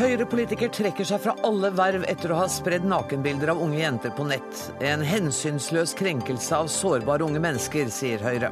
Høyre-politiker 0.00 0.70
trekker 0.72 1.04
seg 1.04 1.20
fra 1.20 1.34
alle 1.44 1.68
verv 1.76 2.06
etter 2.08 2.32
å 2.32 2.38
ha 2.38 2.46
spredd 2.48 2.86
nakenbilder 2.88 3.50
av 3.52 3.58
unge 3.60 3.82
jenter 3.82 4.14
på 4.16 4.24
nett. 4.24 4.62
En 4.80 5.02
hensynsløs 5.04 5.92
krenkelse 5.98 6.56
av 6.56 6.70
sårbare 6.72 7.26
unge 7.26 7.42
mennesker, 7.44 7.90
sier 7.92 8.24
Høyre. 8.24 8.48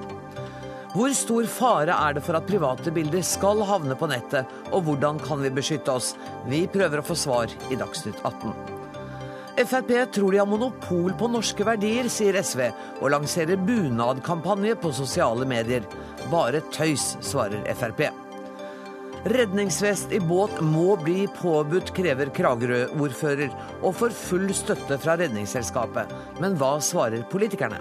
Hvor 0.92 1.14
stor 1.16 1.48
fare 1.48 1.96
er 1.96 2.18
det 2.18 2.24
for 2.26 2.36
at 2.36 2.44
private 2.50 2.92
bilder 2.92 3.24
skal 3.24 3.64
havne 3.64 3.96
på 3.96 4.10
nettet, 4.12 4.44
og 4.68 4.84
hvordan 4.90 5.22
kan 5.24 5.40
vi 5.40 5.54
beskytte 5.56 5.96
oss? 5.96 6.12
Vi 6.52 6.66
prøver 6.68 7.00
å 7.00 7.08
få 7.08 7.16
svar 7.16 7.56
i 7.72 7.80
Dagsnytt 7.80 8.20
18. 8.28 8.52
Frp 9.64 9.96
tror 10.12 10.36
de 10.36 10.44
har 10.44 10.52
monopol 10.52 11.16
på 11.16 11.32
norske 11.32 11.64
verdier, 11.64 12.12
sier 12.12 12.36
SV, 12.44 12.66
og 13.00 13.12
lanserer 13.16 13.56
bunadkampanje 13.56 14.76
på 14.84 14.92
sosiale 15.00 15.48
medier. 15.48 15.88
Bare 16.28 16.60
tøys, 16.76 17.14
svarer 17.24 17.64
Frp. 17.72 18.27
Redningsvest 19.28 20.12
i 20.12 20.20
båt 20.20 20.60
må 20.64 20.94
bli 20.96 21.26
påbudt, 21.36 21.90
krever 21.92 22.30
Kragerø-ordfører, 22.32 23.50
og 23.84 23.92
får 23.98 24.14
full 24.16 24.46
støtte 24.56 24.96
fra 25.02 25.18
Redningsselskapet. 25.20 26.14
Men 26.40 26.56
hva 26.56 26.78
svarer 26.80 27.26
politikerne? 27.28 27.76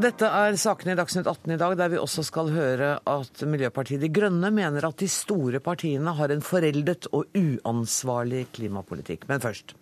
Dette 0.00 0.28
er 0.28 0.60
sakene 0.60 0.92
i 0.92 1.00
Dagsnytt 1.00 1.28
18 1.28 1.56
i 1.56 1.60
dag, 1.60 1.78
der 1.80 1.94
vi 1.94 2.02
også 2.04 2.26
skal 2.28 2.52
høre 2.52 2.94
at 3.08 3.42
Miljøpartiet 3.48 4.04
De 4.04 4.12
Grønne 4.12 4.52
mener 4.52 4.84
at 4.84 5.00
de 5.00 5.08
store 5.08 5.64
partiene 5.64 6.12
har 6.20 6.32
en 6.32 6.44
foreldet 6.44 7.08
og 7.16 7.32
uansvarlig 7.32 8.46
klimapolitikk. 8.60 9.24
Men 9.32 9.40
først. 9.40 9.72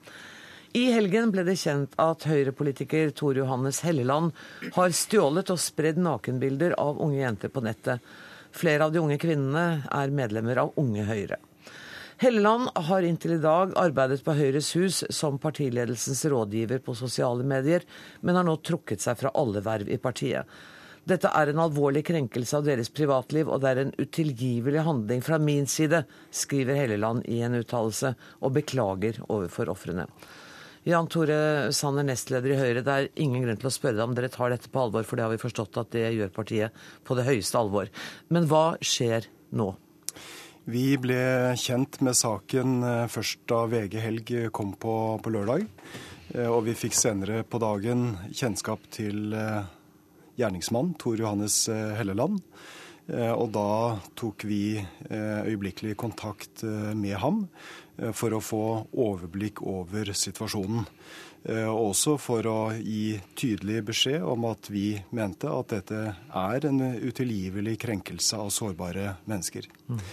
I 0.77 0.91
helgen 0.93 1.31
ble 1.33 1.47
det 1.49 1.55
kjent 1.63 1.95
at 1.97 2.27
Høyre-politiker 2.29 3.09
Tor 3.17 3.39
Johannes 3.41 3.81
Helleland 3.87 4.35
har 4.75 4.93
stjålet 4.93 5.49
og 5.49 5.61
spredd 5.63 5.97
nakenbilder 5.97 6.75
av 6.77 6.99
unge 7.01 7.23
jenter 7.23 7.49
på 7.53 7.63
nettet. 7.65 8.03
Flere 8.53 8.85
av 8.85 8.93
de 8.93 9.01
unge 9.01 9.17
kvinnene 9.21 9.87
er 9.89 10.13
medlemmer 10.13 10.61
av 10.61 10.75
Unge 10.81 11.07
Høyre. 11.09 11.39
Helleland 12.21 12.69
har 12.89 13.07
inntil 13.07 13.37
i 13.37 13.41
dag 13.41 13.73
arbeidet 13.81 14.21
på 14.27 14.35
Høyres 14.37 14.73
Hus 14.77 15.05
som 15.15 15.39
partiledelsens 15.41 16.25
rådgiver 16.29 16.83
på 16.85 16.97
sosiale 16.99 17.47
medier, 17.47 17.87
men 18.21 18.37
har 18.37 18.45
nå 18.45 18.59
trukket 18.61 19.05
seg 19.05 19.21
fra 19.21 19.33
alle 19.39 19.63
verv 19.65 19.89
i 19.89 20.01
partiet. 20.03 20.45
Dette 21.09 21.31
er 21.33 21.49
en 21.49 21.63
alvorlig 21.65 22.03
krenkelse 22.11 22.59
av 22.59 22.67
deres 22.67 22.91
privatliv, 22.93 23.49
og 23.49 23.63
det 23.63 23.71
er 23.71 23.81
en 23.85 23.95
utilgivelig 23.97 24.83
handling 24.85 25.25
fra 25.25 25.39
min 25.41 25.65
side, 25.71 26.03
skriver 26.29 26.77
Helleland 26.83 27.25
i 27.25 27.39
en 27.47 27.57
uttalelse, 27.63 28.13
og 28.43 28.53
beklager 28.59 29.23
overfor 29.31 29.73
ofrene. 29.73 30.05
Jan 30.87 31.09
Tore 31.11 31.73
Sanner, 31.75 32.07
nestleder 32.07 32.55
i 32.55 32.59
Høyre. 32.61 32.85
Det 32.87 32.95
er 32.95 33.11
ingen 33.19 33.43
grunn 33.43 33.59
til 33.59 33.71
å 33.71 33.75
spørre 33.75 33.99
deg 33.99 34.07
om 34.07 34.15
dere 34.17 34.31
tar 34.33 34.55
dette 34.55 34.71
på 34.71 34.85
alvor, 34.85 35.07
for 35.07 35.19
det 35.19 35.27
har 35.27 35.35
vi 35.35 35.43
forstått 35.43 35.81
at 35.83 35.91
det 35.97 36.07
gjør 36.15 36.31
partiet 36.35 36.87
på 37.05 37.17
det 37.19 37.27
høyeste 37.27 37.59
alvor. 37.59 37.91
Men 38.33 38.47
hva 38.51 38.79
skjer 38.85 39.27
nå? 39.59 39.73
Vi 40.69 40.99
ble 41.01 41.17
kjent 41.57 41.97
med 42.05 42.17
saken 42.19 42.83
eh, 42.85 43.07
først 43.09 43.41
da 43.49 43.63
VG 43.73 43.95
Helg 44.05 44.33
kom 44.53 44.75
på, 44.77 44.95
på 45.25 45.33
lørdag. 45.33 45.65
Eh, 46.35 46.45
og 46.45 46.67
vi 46.67 46.77
fikk 46.77 46.93
senere 46.93 47.41
på 47.49 47.61
dagen 47.63 48.11
kjennskap 48.37 48.85
til 48.93 49.33
eh, 49.33 49.63
gjerningsmann 50.37 50.93
Tor 51.01 51.17
Johannes 51.17 51.63
Helleland. 51.73 52.43
Og 53.09 53.47
da 53.55 53.97
tok 54.21 54.45
vi 54.45 54.77
øyeblikkelig 55.09 55.95
kontakt 55.97 56.61
med 56.93 57.15
ham 57.23 57.39
for 58.13 58.37
å 58.37 58.41
få 58.45 58.65
overblikk 58.93 59.63
over 59.65 60.11
situasjonen. 60.13 60.85
Og 61.49 61.79
også 61.87 62.19
for 62.21 62.45
å 62.51 62.59
gi 62.77 63.17
tydelig 63.33 63.81
beskjed 63.89 64.27
om 64.29 64.45
at 64.51 64.69
vi 64.69 64.99
mente 65.17 65.49
at 65.49 65.73
dette 65.73 66.03
er 66.29 66.69
en 66.69 66.85
utilgivelig 67.01 67.79
krenkelse 67.87 68.43
av 68.45 68.53
sårbare 68.53 69.15
mennesker. 69.25 69.71
Mm. 69.89 70.05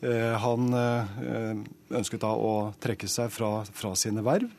Eh, 0.00 0.34
han 0.38 0.70
eh, 0.74 1.58
ønsket 1.98 2.22
da 2.22 2.30
å 2.30 2.70
trekke 2.78 3.10
seg 3.10 3.32
fra, 3.34 3.64
fra 3.66 3.94
sine 3.98 4.22
verv. 4.26 4.50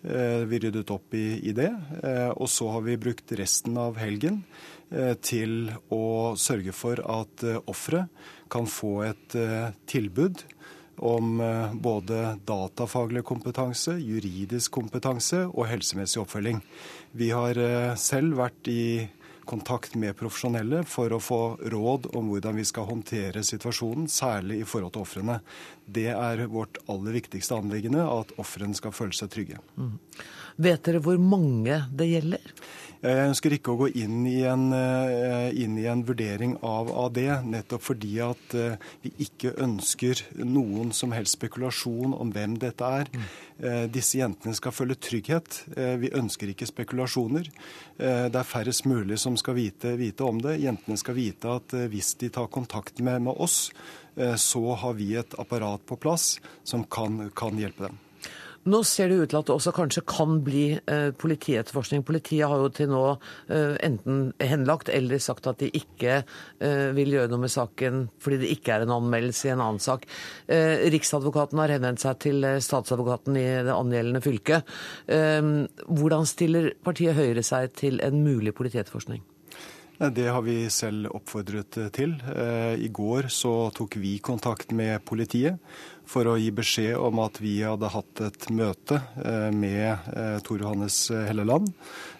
Eh, 0.00 0.46
vi 0.48 0.60
ryddet 0.62 0.92
opp 0.94 1.14
i, 1.16 1.40
i, 1.44 1.52
det. 1.56 1.70
Og 2.36 2.48
så 2.48 2.70
har 2.72 2.86
vi 2.86 3.00
brukt 3.00 3.32
resten 3.36 3.76
av 3.80 4.00
helgen 4.00 4.42
til 5.22 5.70
å 5.94 6.04
sørge 6.34 6.72
for 6.74 6.98
at 7.04 7.44
ofre 7.70 8.06
kan 8.50 8.66
få 8.66 9.04
et 9.06 9.36
tilbud 9.90 10.42
om 11.06 11.38
både 11.78 12.34
datafaglig 12.48 13.22
kompetanse, 13.28 13.94
juridisk 14.02 14.74
kompetanse 14.80 15.44
og 15.46 15.68
helsemessig 15.70 16.20
oppfølging. 16.24 16.58
Vi 17.14 17.30
har 17.30 17.60
selv 17.96 18.40
vært 18.42 18.68
i 18.68 18.82
kontakt 19.50 19.96
med 19.98 20.14
profesjonelle 20.18 20.84
for 20.86 21.10
å 21.14 21.20
få 21.22 21.40
råd 21.72 22.10
om 22.18 22.28
hvordan 22.30 22.58
vi 22.60 22.66
skal 22.68 22.86
håndtere 22.90 23.42
situasjonen, 23.46 24.06
særlig 24.10 24.60
i 24.60 24.68
forhold 24.68 24.94
til 24.94 25.06
ofrene. 25.06 25.40
Det 25.86 26.10
er 26.12 26.44
vårt 26.52 26.78
aller 26.90 27.16
viktigste 27.18 27.58
anliggende, 27.58 28.04
at 28.04 28.30
ofrene 28.38 28.76
skal 28.78 28.94
føle 28.94 29.16
seg 29.16 29.32
trygge. 29.32 29.58
Mm. 29.74 29.96
Vet 30.60 30.84
dere 30.86 31.02
hvor 31.02 31.18
mange 31.22 31.80
det 31.90 32.10
gjelder? 32.12 32.54
Jeg 33.00 33.30
ønsker 33.30 33.54
ikke 33.56 33.72
å 33.72 33.78
gå 33.80 33.86
inn 33.96 34.26
i 34.28 34.42
en, 34.44 34.66
eh, 34.76 35.48
inn 35.56 35.78
i 35.80 35.86
en 35.88 36.02
vurdering 36.04 36.58
av, 36.60 36.90
av, 36.92 37.08
det, 37.16 37.30
nettopp 37.48 37.86
fordi 37.86 38.18
at 38.20 38.52
eh, 38.52 38.76
vi 39.00 39.12
ikke 39.24 39.54
ønsker 39.56 40.20
noen 40.44 40.92
som 40.92 41.14
helst 41.16 41.38
spekulasjon 41.38 42.12
om 42.12 42.32
hvem 42.34 42.58
dette 42.60 42.90
er. 43.00 43.08
Mm. 43.08 43.24
Eh, 43.60 43.86
disse 43.94 44.20
jentene 44.20 44.52
skal 44.56 44.76
føle 44.76 44.98
trygghet. 45.00 45.62
Vi 46.00 46.12
ønsker 46.16 46.52
ikke 46.52 46.68
spekulasjoner. 46.68 47.48
Det 48.00 48.36
er 48.36 48.48
færrest 48.48 48.86
mulig 48.88 49.18
som 49.20 49.36
skal 49.40 49.56
vite, 49.56 49.94
vite 50.00 50.24
om 50.24 50.40
det. 50.40 50.58
Jentene 50.60 51.00
skal 51.00 51.16
vite 51.16 51.56
at 51.56 51.74
hvis 51.92 52.14
de 52.20 52.30
tar 52.32 52.52
kontakt 52.52 53.00
med, 53.00 53.24
med 53.28 53.40
oss, 53.40 53.70
så 54.16 54.62
har 54.80 54.96
vi 54.98 55.14
et 55.20 55.36
apparat 55.40 55.84
på 55.88 56.00
plass 56.00 56.34
som 56.64 56.84
kan, 56.84 57.28
kan 57.36 57.60
hjelpe 57.60 57.88
dem. 57.88 58.00
Nå 58.68 58.82
ser 58.84 59.08
det 59.08 59.16
ut 59.16 59.30
til 59.32 59.38
at 59.38 59.48
det 59.48 59.54
også 59.54 59.72
kanskje 59.72 60.02
kan 60.04 60.40
bli 60.44 60.64
eh, 60.76 61.10
politietterforskning. 61.16 62.02
Politiet 62.04 62.44
har 62.50 62.60
jo 62.60 62.68
til 62.76 62.90
nå 62.92 63.04
eh, 63.48 63.78
enten 63.86 64.34
henlagt 64.36 64.90
eller 64.92 65.22
sagt 65.22 65.48
at 65.48 65.62
de 65.62 65.70
ikke 65.78 66.18
eh, 66.20 66.90
vil 66.96 67.16
gjøre 67.16 67.32
noe 67.32 67.46
med 67.46 67.54
saken 67.54 68.02
fordi 68.20 68.42
det 68.42 68.52
ikke 68.58 68.76
er 68.76 68.84
en 68.84 68.94
anmeldelse 68.98 69.48
i 69.48 69.54
en 69.54 69.64
annen 69.64 69.80
sak. 69.80 70.04
Eh, 70.44 70.84
Riksadvokaten 70.92 71.62
har 71.62 71.72
henvendt 71.72 72.04
seg 72.04 72.20
til 72.26 72.44
statsadvokaten 72.60 73.40
i 73.40 73.48
det 73.64 73.72
angjeldende 73.72 74.20
fylket. 74.24 74.68
Hvordan 75.08 76.28
stiller 76.28 76.72
partiet 76.84 77.16
Høyre 77.16 77.42
seg 77.46 77.72
til 77.80 78.00
en 78.04 78.20
mulig 78.24 78.52
politietterforskning? 78.56 79.24
Det 80.00 80.30
har 80.32 80.40
vi 80.40 80.70
selv 80.72 81.10
oppfordret 81.12 81.76
til. 81.92 82.14
I 82.80 82.88
går 82.88 83.28
så 83.28 83.52
tok 83.76 83.98
vi 84.00 84.14
kontakt 84.24 84.72
med 84.72 85.04
politiet 85.04 85.60
for 86.10 86.26
å 86.26 86.36
gi 86.40 86.50
beskjed 86.54 86.98
om 86.98 87.20
at 87.22 87.38
vi 87.42 87.60
hadde 87.62 87.90
hatt 87.92 88.22
et 88.26 88.48
møte 88.54 88.98
eh, 89.22 89.50
med 89.54 90.10
eh, 90.10 90.38
Tor 90.46 90.62
Johannes 90.62 90.98
Helleland. 91.28 91.70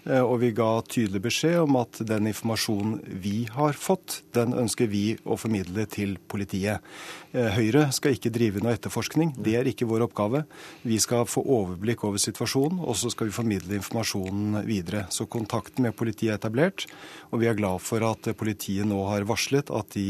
Eh, 0.04 0.22
og 0.22 0.38
vi 0.44 0.52
ga 0.56 0.68
tydelig 0.86 1.22
beskjed 1.24 1.58
om 1.64 1.78
at 1.80 2.00
den 2.06 2.30
informasjonen 2.30 3.00
vi 3.22 3.48
har 3.50 3.76
fått, 3.78 4.20
den 4.36 4.54
ønsker 4.56 4.90
vi 4.90 5.16
å 5.24 5.38
formidle 5.40 5.86
til 5.90 6.16
politiet. 6.30 6.84
Høyre 7.30 7.84
skal 7.94 8.16
ikke 8.16 8.32
drive 8.34 8.62
noe 8.62 8.72
etterforskning. 8.74 9.36
Det 9.38 9.52
er 9.54 9.68
ikke 9.70 9.86
vår 9.86 10.02
oppgave. 10.08 10.42
Vi 10.82 10.96
skal 11.02 11.28
få 11.30 11.44
overblikk 11.46 12.02
over 12.08 12.18
situasjonen, 12.18 12.80
og 12.82 12.98
så 12.98 13.12
skal 13.12 13.28
vi 13.28 13.36
formidle 13.36 13.78
informasjonen 13.78 14.64
videre. 14.66 15.04
Så 15.14 15.28
kontakten 15.30 15.86
med 15.86 15.94
politiet 15.98 16.32
er 16.32 16.40
etablert, 16.40 16.88
og 17.30 17.44
vi 17.44 17.46
er 17.46 17.58
glad 17.58 17.69
for 17.78 18.02
at 18.08 18.32
politiet 18.40 18.88
nå 18.88 19.04
har 19.12 19.28
varslet 19.28 19.70
at 19.70 19.94
de 19.94 20.08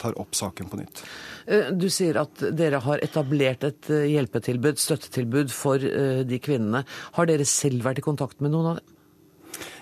tar 0.00 0.18
opp 0.20 0.36
saken 0.36 0.68
på 0.68 0.80
nytt. 0.80 1.02
Du 1.78 1.86
sier 1.92 2.18
at 2.18 2.42
dere 2.58 2.80
har 2.82 3.02
etablert 3.04 3.64
et 3.66 3.90
eh, 3.94 4.08
hjelpetilbud, 4.16 4.80
støttetilbud 4.82 5.52
for 5.54 5.82
eh, 5.82 6.24
de 6.26 6.40
kvinnene. 6.42 6.82
Har 7.14 7.30
dere 7.30 7.46
selv 7.46 7.86
vært 7.86 8.02
i 8.02 8.06
kontakt 8.06 8.42
med 8.42 8.54
noen 8.54 8.72
av 8.72 8.80
dem? 8.80 8.95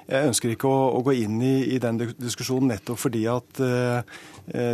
Jeg 0.04 0.30
ønsker 0.30 0.52
ikke 0.52 0.68
å, 0.68 0.88
å 0.98 1.02
gå 1.06 1.14
inn 1.22 1.38
i, 1.40 1.54
i, 1.74 1.80
den 1.80 1.98
diskusjonen 2.18 2.74
nettopp 2.74 3.00
fordi 3.00 3.24
at 3.30 3.60
eh, 3.64 4.18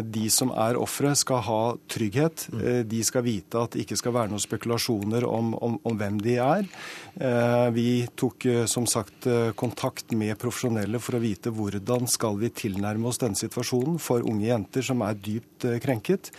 de 0.03 0.25
som 0.33 0.51
er 0.51 0.79
ofre, 0.81 1.13
skal 1.15 1.45
ha 1.47 1.61
trygghet. 1.91 2.49
Uh, 2.51 2.81
de 2.87 3.03
skal 3.07 3.23
vite 3.23 3.61
at 3.61 3.75
det 3.75 3.85
ikke 3.85 3.99
skal 4.01 4.15
være 4.17 4.33
noen 4.33 4.43
spekulasjoner 4.43 5.27
om, 5.29 5.53
om, 5.55 5.77
om 5.87 6.01
hvem 6.01 6.19
de 6.25 6.37
er. 6.43 6.67
Eh, 7.15 7.69
vi 7.77 7.87
tok 8.19 8.47
som 8.71 8.87
sagt 8.91 9.29
kontakt 9.59 10.15
med 10.17 10.39
profesjonelle 10.41 11.01
for 11.03 11.19
å 11.19 11.23
vite 11.23 11.53
hvordan 11.55 12.09
skal 12.11 12.39
vi 12.41 12.51
tilnærme 12.55 13.11
oss 13.11 13.21
denne 13.23 13.39
situasjonen 13.39 14.01
for 14.03 14.27
unge 14.27 14.49
jenter 14.49 14.87
som 14.87 15.05
er 15.07 15.19
dypt 15.19 15.69
krenket. 15.85 16.33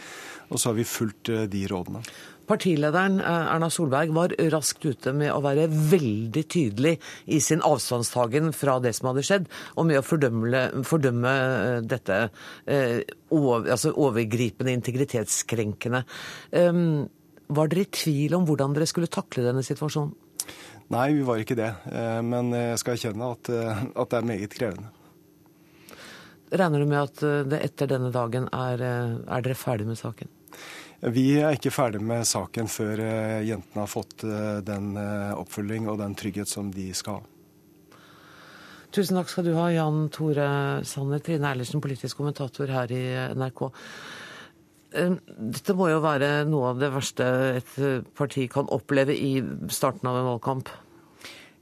Og 0.51 0.59
så 0.59 0.71
har 0.71 0.77
vi 0.77 0.87
fulgt 0.87 1.31
eh, 1.31 1.47
de 1.51 1.63
rådene. 1.71 2.03
Partilederen 2.51 3.19
eh, 3.21 3.53
Erna 3.53 3.69
Solberg 3.71 4.11
var 4.15 4.33
raskt 4.51 4.83
ute 4.83 5.13
med 5.15 5.31
å 5.31 5.39
være 5.43 5.69
veldig 5.71 6.43
tydelig 6.51 6.97
i 7.31 7.39
sin 7.43 7.61
avstandstagen 7.63 8.51
fra 8.55 8.75
det 8.83 8.91
som 8.97 9.07
hadde 9.11 9.23
skjedd, 9.23 9.45
og 9.79 9.87
med 9.87 10.01
å 10.01 10.03
fordømme, 10.03 10.63
fordømme 10.87 11.31
eh, 11.31 11.77
dette 11.87 12.17
over, 13.31 13.69
altså 13.71 13.93
overgripende, 13.95 14.73
integritetskrenkende. 14.75 16.03
Um, 16.51 17.05
var 17.51 17.71
dere 17.71 17.85
i 17.85 17.91
tvil 17.95 18.35
om 18.35 18.43
hvordan 18.47 18.75
dere 18.75 18.89
skulle 18.89 19.11
takle 19.11 19.45
denne 19.45 19.63
situasjonen? 19.65 20.11
Nei, 20.91 21.05
vi 21.15 21.23
var 21.27 21.39
ikke 21.39 21.55
det. 21.55 21.69
Men 22.27 22.51
jeg 22.55 22.79
skal 22.81 22.97
erkjenne 22.97 23.29
at, 23.31 23.49
at 23.51 24.11
det 24.11 24.17
er 24.17 24.27
meget 24.27 24.55
krevende. 24.57 24.91
regner 26.51 26.83
du 26.83 26.89
med 26.91 26.99
at 26.99 27.23
det 27.47 27.61
etter 27.63 27.91
denne 27.93 28.11
dagen 28.11 28.49
er, 28.51 28.83
er 28.83 29.45
dere 29.45 29.55
ferdig 29.55 29.87
med 29.87 29.99
saken? 29.99 30.31
Vi 31.01 31.25
er 31.41 31.55
ikke 31.57 31.73
ferdig 31.73 32.01
med 32.05 32.27
saken 32.29 32.67
før 32.69 32.99
jentene 33.41 33.81
har 33.81 33.89
fått 33.89 34.21
den 34.67 34.93
oppfølging 35.33 35.87
og 35.89 35.97
den 35.97 36.13
trygghet 36.13 36.49
som 36.51 36.69
de 36.73 36.91
skal 36.93 37.21
ha. 37.21 37.27
Tusen 38.91 39.15
takk 39.15 39.31
skal 39.31 39.47
du 39.47 39.53
ha, 39.55 39.69
Jan 39.71 40.09
Tore 40.11 40.45
Sanner, 40.85 41.21
Trine 41.23 41.47
Eilertsen, 41.47 41.81
politisk 41.81 42.19
kommentator 42.19 42.69
her 42.69 42.91
i 42.91 43.03
NRK. 43.39 43.63
Dette 44.91 45.75
må 45.79 45.87
jo 45.87 46.01
være 46.03 46.43
noe 46.49 46.73
av 46.73 46.81
det 46.81 46.91
verste 46.91 47.27
et 47.61 47.75
parti 48.19 48.49
kan 48.51 48.67
oppleve 48.67 49.15
i 49.15 49.39
starten 49.71 50.11
av 50.11 50.19
en 50.19 50.27
valgkamp? 50.33 50.73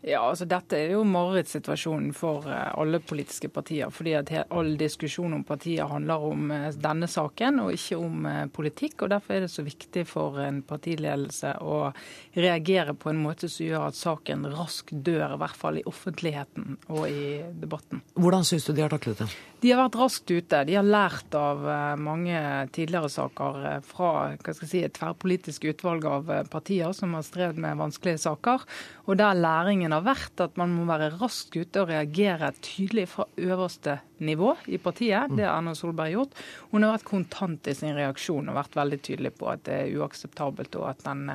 Ja, 0.09 0.23
altså 0.25 0.47
Dette 0.49 0.77
er 0.79 0.93
jo 0.95 1.03
marerittsituasjonen 1.05 2.13
for 2.17 2.47
eh, 2.49 2.71
alle 2.81 3.01
politiske 3.03 3.49
partier. 3.53 3.91
fordi 3.93 4.15
at 4.17 4.31
All 4.49 4.75
diskusjon 4.79 5.33
om 5.37 5.43
partier 5.45 5.85
handler 5.89 6.25
om 6.25 6.51
eh, 6.51 6.69
denne 6.73 7.07
saken, 7.07 7.59
og 7.63 7.73
ikke 7.75 7.99
om 7.99 8.25
eh, 8.25 8.45
politikk. 8.53 9.03
og 9.03 9.11
Derfor 9.13 9.35
er 9.35 9.45
det 9.45 9.51
så 9.53 9.65
viktig 9.65 10.05
for 10.09 10.39
en 10.41 10.61
partiledelse 10.65 11.55
å 11.61 11.91
reagere 12.35 12.95
på 12.97 13.11
en 13.13 13.21
måte 13.21 13.49
som 13.49 13.65
gjør 13.67 13.87
at 13.89 13.99
saken 13.99 14.49
raskt 14.55 14.95
dør, 15.05 15.35
i 15.35 15.41
hvert 15.43 15.61
fall 15.61 15.79
i 15.79 15.85
offentligheten 15.89 16.79
og 16.89 17.05
i 17.09 17.39
debatten. 17.61 18.01
Hvordan 18.17 18.47
syns 18.47 18.65
du 18.65 18.73
de 18.73 18.85
har 18.85 18.93
taklet 18.93 19.21
det? 19.21 19.29
De 19.59 19.71
har 19.73 19.81
vært 19.81 19.97
raskt 19.99 20.31
ute. 20.31 20.61
De 20.67 20.75
har 20.77 20.87
lært 20.87 21.35
av 21.35 21.65
mange 21.99 22.39
tidligere 22.75 23.09
saker 23.11 23.81
fra 23.83 24.11
si, 24.55 24.83
et 24.85 24.95
tverrpolitisk 24.95 25.67
utvalg 25.73 26.07
av 26.07 26.31
partier 26.51 26.93
som 26.95 27.17
har 27.17 27.25
strevd 27.27 27.59
med 27.59 27.79
vanskelige 27.81 28.21
saker. 28.23 28.63
Og 29.09 29.19
der 29.19 29.35
læringen 29.35 29.91
har 29.95 30.05
vært 30.07 30.45
at 30.45 30.55
man 30.59 30.71
må 30.77 30.87
være 30.87 31.11
raskt 31.19 31.57
ute 31.57 31.83
og 31.83 31.91
reagere 31.91 32.53
tydelig 32.63 33.09
fra 33.11 33.27
øverste 33.35 33.99
nivå 34.23 34.55
i 34.67 34.79
partiet. 34.79 35.35
Det 35.35 35.43
har 35.43 35.57
Erna 35.57 35.75
Solberg 35.75 36.15
gjort. 36.15 36.39
Hun 36.71 36.85
har 36.85 36.95
vært 36.95 37.09
kontant 37.11 37.67
i 37.67 37.75
sin 37.75 37.95
reaksjon 37.97 38.51
og 38.51 38.59
vært 38.59 38.79
veldig 38.79 39.03
tydelig 39.05 39.35
på 39.39 39.51
at 39.51 39.63
det 39.67 39.77
er 39.83 39.99
uakseptabelt, 39.99 40.79
og 40.79 40.91
at 40.93 41.05
den, 41.07 41.27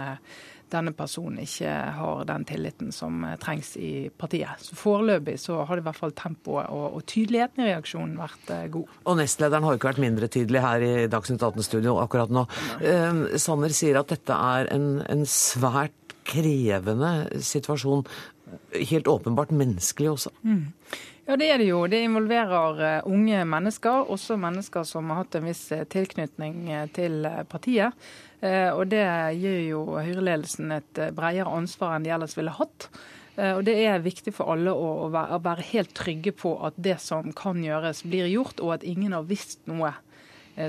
denne 0.72 0.92
personen 0.96 1.42
ikke 1.42 1.70
har 1.96 2.24
den 2.28 2.44
tilliten 2.48 2.92
som 2.94 3.24
trengs 3.42 3.74
i 3.76 4.08
partiet. 4.10 4.62
Så 4.62 4.76
Foreløpig 4.78 5.36
så 5.40 5.60
har 5.64 5.76
det 5.76 5.84
i 5.84 5.88
hvert 5.88 6.00
fall 6.00 6.14
tempoet 6.16 6.70
og, 6.72 6.86
og, 6.98 7.04
tydeligheten 7.10 7.64
i 7.64 7.68
reaksjonen 7.70 8.16
vært 8.18 8.52
eh, 8.54 8.66
god. 8.74 8.92
Og 9.04 9.18
nestlederen 9.20 9.66
har 9.66 9.78
ikke 9.78 9.90
vært 9.92 10.04
mindre 10.04 10.30
tydelig 10.32 10.64
her 10.64 10.84
i 10.84 10.92
Dagsnytt 11.12 11.44
18-studio 11.44 11.98
akkurat 12.02 12.32
nå. 12.34 12.46
Eh, 12.80 13.38
Sanner 13.40 13.74
sier 13.76 14.00
at 14.00 14.12
dette 14.12 14.38
er 14.54 14.70
en, 14.74 14.88
en 15.04 15.26
svært 15.28 16.16
krevende 16.24 17.14
situasjon. 17.44 18.06
Helt 18.74 19.10
åpenbart 19.10 19.52
menneskelig 19.54 20.14
også. 20.14 20.32
Mm. 20.46 20.70
Ja, 21.24 21.38
det 21.40 21.46
er 21.48 21.60
det 21.60 21.70
jo. 21.70 21.80
Det 21.88 22.02
involverer 22.04 22.84
eh, 22.84 23.08
unge 23.08 23.44
mennesker, 23.48 24.10
også 24.12 24.36
mennesker 24.40 24.84
som 24.88 25.08
har 25.12 25.22
hatt 25.22 25.38
en 25.38 25.48
viss 25.48 25.64
eh, 25.72 25.86
tilknytning 25.88 26.66
til 26.96 27.24
partiet. 27.48 27.96
Og 28.42 28.82
det 28.90 29.04
gir 29.38 29.60
jo 29.70 29.82
Høyre-ledelsen 29.94 30.72
et 30.74 30.98
bredere 31.16 31.48
ansvar 31.48 31.94
enn 31.96 32.04
de 32.04 32.10
ellers 32.12 32.34
ville 32.36 32.52
hatt. 32.52 32.88
Og 33.38 33.62
Det 33.64 33.74
er 33.86 34.02
viktig 34.04 34.34
for 34.36 34.52
alle 34.52 34.74
å 34.74 35.08
være 35.10 35.64
helt 35.70 35.94
trygge 35.96 36.34
på 36.36 36.52
at 36.66 36.76
det 36.76 36.98
som 37.00 37.32
kan 37.32 37.62
gjøres, 37.64 38.02
blir 38.04 38.28
gjort, 38.28 38.60
og 38.60 38.74
at 38.76 38.84
ingen 38.84 39.16
har 39.16 39.24
visst 39.26 39.64
noe 39.70 39.94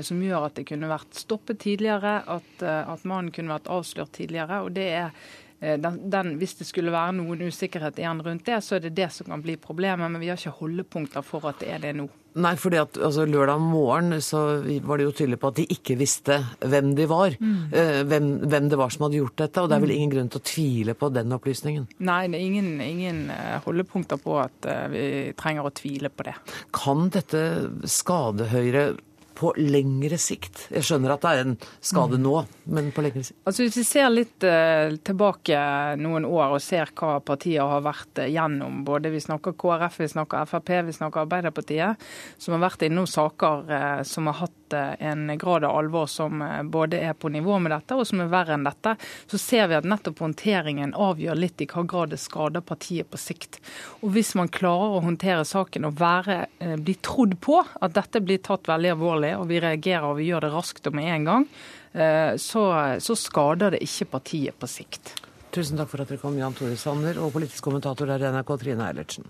som 0.02 0.22
gjør 0.24 0.48
at 0.48 0.56
det 0.56 0.64
kunne 0.70 0.88
vært 0.88 1.20
stoppet 1.20 1.60
tidligere, 1.66 2.22
at, 2.26 2.64
at 2.64 3.04
mannen 3.04 3.28
kunne 3.34 3.52
vært 3.58 3.68
avslørt 3.70 4.16
tidligere. 4.16 4.62
og 4.64 4.72
det 4.78 4.88
er 5.02 5.12
Eh, 5.12 5.45
den, 5.56 5.98
den, 6.12 6.34
hvis 6.40 6.58
det 6.58 6.66
skulle 6.68 6.92
være 6.92 7.16
noen 7.16 7.46
usikkerhet 7.48 7.96
igjen 8.02 8.20
rundt 8.24 8.44
det, 8.48 8.60
så 8.64 8.76
er 8.76 8.84
det 8.84 8.96
det 8.98 9.08
som 9.14 9.30
kan 9.32 9.42
bli 9.44 9.56
problemet. 9.60 10.10
Men 10.10 10.20
vi 10.20 10.28
har 10.28 10.38
ikke 10.40 10.58
holdepunkter 10.60 11.24
for 11.24 11.48
at 11.48 11.62
det 11.62 11.70
er 11.72 11.82
det 11.86 11.94
nå. 11.96 12.08
Nei, 12.36 12.52
fordi 12.60 12.76
at 12.76 12.98
altså, 13.00 13.24
lørdag 13.24 13.62
morgen 13.64 14.18
så 14.20 14.42
var 14.84 15.00
de 15.00 15.06
jo 15.06 15.14
tydelige 15.16 15.40
på 15.40 15.50
at 15.52 15.56
de 15.56 15.64
ikke 15.72 15.96
visste 15.96 16.36
hvem 16.60 16.92
de 16.98 17.06
var. 17.08 17.36
Mm. 17.40 17.72
Eh, 17.72 18.00
hvem, 18.10 18.28
hvem, 18.44 18.68
det 18.68 18.78
var 18.80 18.92
som 18.92 19.06
hadde 19.06 19.20
gjort 19.22 19.38
dette. 19.40 19.62
Og 19.62 19.70
det 19.70 19.78
er 19.78 19.84
vel 19.86 19.94
mm. 19.94 19.96
ingen 19.96 20.12
grunn 20.12 20.30
til 20.34 20.42
å 20.42 20.46
tvile 20.50 20.96
på 21.00 21.10
den 21.16 21.32
opplysningen? 21.38 21.88
Nei, 22.04 22.20
det 22.28 22.40
er 22.40 22.46
ingen, 22.50 22.70
ingen 22.84 23.22
eh, 23.32 23.56
holdepunkter 23.64 24.20
på 24.20 24.36
at 24.42 24.70
vi 24.92 25.06
trenger 25.38 25.68
å 25.68 25.72
tvile 25.72 26.12
på 26.12 26.28
det. 26.28 26.36
Kan 26.76 27.08
dette 27.14 27.40
skade 27.88 28.50
Høyre 28.52 28.90
på 29.36 29.52
lengre 29.60 30.18
sikt? 30.20 30.66
Jeg 30.74 30.86
skjønner 30.86 31.14
at 31.14 31.24
det 31.24 31.32
er 31.32 31.42
en 31.44 31.56
skade 31.84 32.18
nå, 32.20 32.34
men 32.72 32.90
på 32.94 33.04
lengre 33.04 33.24
sikt? 33.26 33.38
Altså 33.46 33.66
Hvis 33.66 33.78
vi 33.80 33.86
ser 33.88 34.08
litt 34.12 34.46
uh, 34.46 34.96
tilbake 35.06 35.60
noen 36.00 36.26
år 36.28 36.56
og 36.56 36.64
ser 36.64 36.92
hva 36.96 37.18
partiet 37.24 37.62
har 37.62 37.84
vært 37.84 38.22
uh, 38.22 38.28
gjennom, 38.30 38.82
både 38.86 39.12
vi 39.14 39.22
snakker 39.22 39.56
KrF, 39.60 40.00
vi 40.02 40.10
snakker 40.14 40.48
Frp, 40.50 40.72
vi 40.88 40.96
snakker 40.96 41.24
Arbeiderpartiet, 41.26 42.06
som 42.40 42.56
har 42.56 42.64
vært 42.68 42.86
innom 42.88 43.08
saker 43.10 43.66
uh, 43.70 44.02
som 44.08 44.30
har 44.32 44.40
hatt 44.44 44.55
en 44.74 45.38
grad 45.38 45.64
av 45.64 45.76
alvor 45.76 46.06
som 46.10 46.42
både 46.70 46.98
er 46.98 47.12
på 47.14 47.28
nivå 47.28 47.58
med 47.62 47.72
dette, 47.74 47.94
og 47.94 48.06
som 48.08 48.22
er 48.22 48.32
verre 48.32 48.56
enn 48.56 48.66
dette, 48.66 48.96
så 49.30 49.38
ser 49.38 49.68
vi 49.70 49.78
at 49.78 49.88
nettopp 49.88 50.22
håndteringen 50.24 50.94
avgjør 50.94 51.38
litt 51.38 51.62
i 51.62 51.68
hva 51.70 51.84
grad 51.86 52.14
det 52.14 52.20
skader 52.22 52.64
partiet 52.64 53.10
på 53.10 53.20
sikt. 53.20 53.60
Og 54.00 54.10
Hvis 54.16 54.34
man 54.38 54.50
klarer 54.52 54.96
å 54.96 55.04
håndtere 55.04 55.44
saken 55.46 55.88
og 55.88 56.00
være, 56.00 56.46
bli 56.80 56.96
trodd 57.04 57.36
på 57.40 57.60
at 57.62 57.94
dette 57.96 58.22
blir 58.24 58.42
tatt 58.42 58.68
veldig 58.68 58.94
alvorlig, 58.96 59.34
og 59.38 59.48
vi 59.50 59.60
reagerer 59.62 60.08
og 60.10 60.18
vi 60.20 60.30
gjør 60.30 60.46
det 60.46 60.54
raskt 60.54 60.90
og 60.90 60.96
med 60.96 61.12
en 61.12 61.30
gang, 61.30 61.46
eh, 61.92 62.34
så, 62.40 62.66
så 63.02 63.16
skader 63.18 63.76
det 63.76 63.84
ikke 63.86 64.10
partiet 64.16 64.58
på 64.58 64.70
sikt. 64.70 65.16
Tusen 65.56 65.78
takk 65.78 65.88
for 65.88 66.02
at 66.02 66.10
dere 66.10 66.20
kom, 66.20 66.36
Jan 66.36 66.54
Tore 66.56 66.76
Sanner 66.76 67.16
og 67.22 67.32
politisk 67.32 67.64
kommentator 67.64 68.10
her 68.12 68.20
i 68.20 68.32
NRK, 68.34 68.50
Trine 68.60 68.90
Eilertsen. 68.90 69.28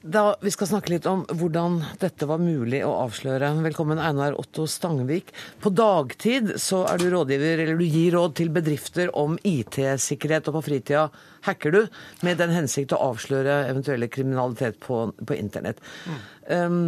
Da 0.00 0.36
Vi 0.40 0.50
skal 0.50 0.68
snakke 0.70 0.94
litt 0.94 1.06
om 1.08 1.26
hvordan 1.28 1.74
dette 2.00 2.24
var 2.28 2.40
mulig 2.40 2.78
å 2.86 2.94
avsløre. 3.02 3.50
Velkommen, 3.66 4.00
Einar 4.00 4.32
Otto 4.40 4.64
Stangvik. 4.64 5.28
På 5.60 5.68
dagtid 5.76 6.54
så 6.62 6.86
er 6.88 7.02
du 7.02 7.10
rådgiver, 7.12 7.60
eller 7.60 7.76
du 7.76 7.84
gir 7.84 8.16
råd 8.16 8.38
til 8.40 8.48
bedrifter 8.54 9.12
om 9.12 9.36
IT-sikkerhet, 9.44 10.48
og 10.48 10.56
på 10.56 10.64
fritida 10.70 11.04
hacker 11.44 11.76
du 11.76 11.80
med 12.24 12.40
den 12.40 12.56
hensikt 12.56 12.96
å 12.96 13.02
avsløre 13.10 13.66
eventuelle 13.68 14.08
kriminalitet 14.08 14.80
på, 14.80 15.02
på 15.20 15.36
internett. 15.36 15.84
Mm. 16.08 16.20
Um, 16.48 16.82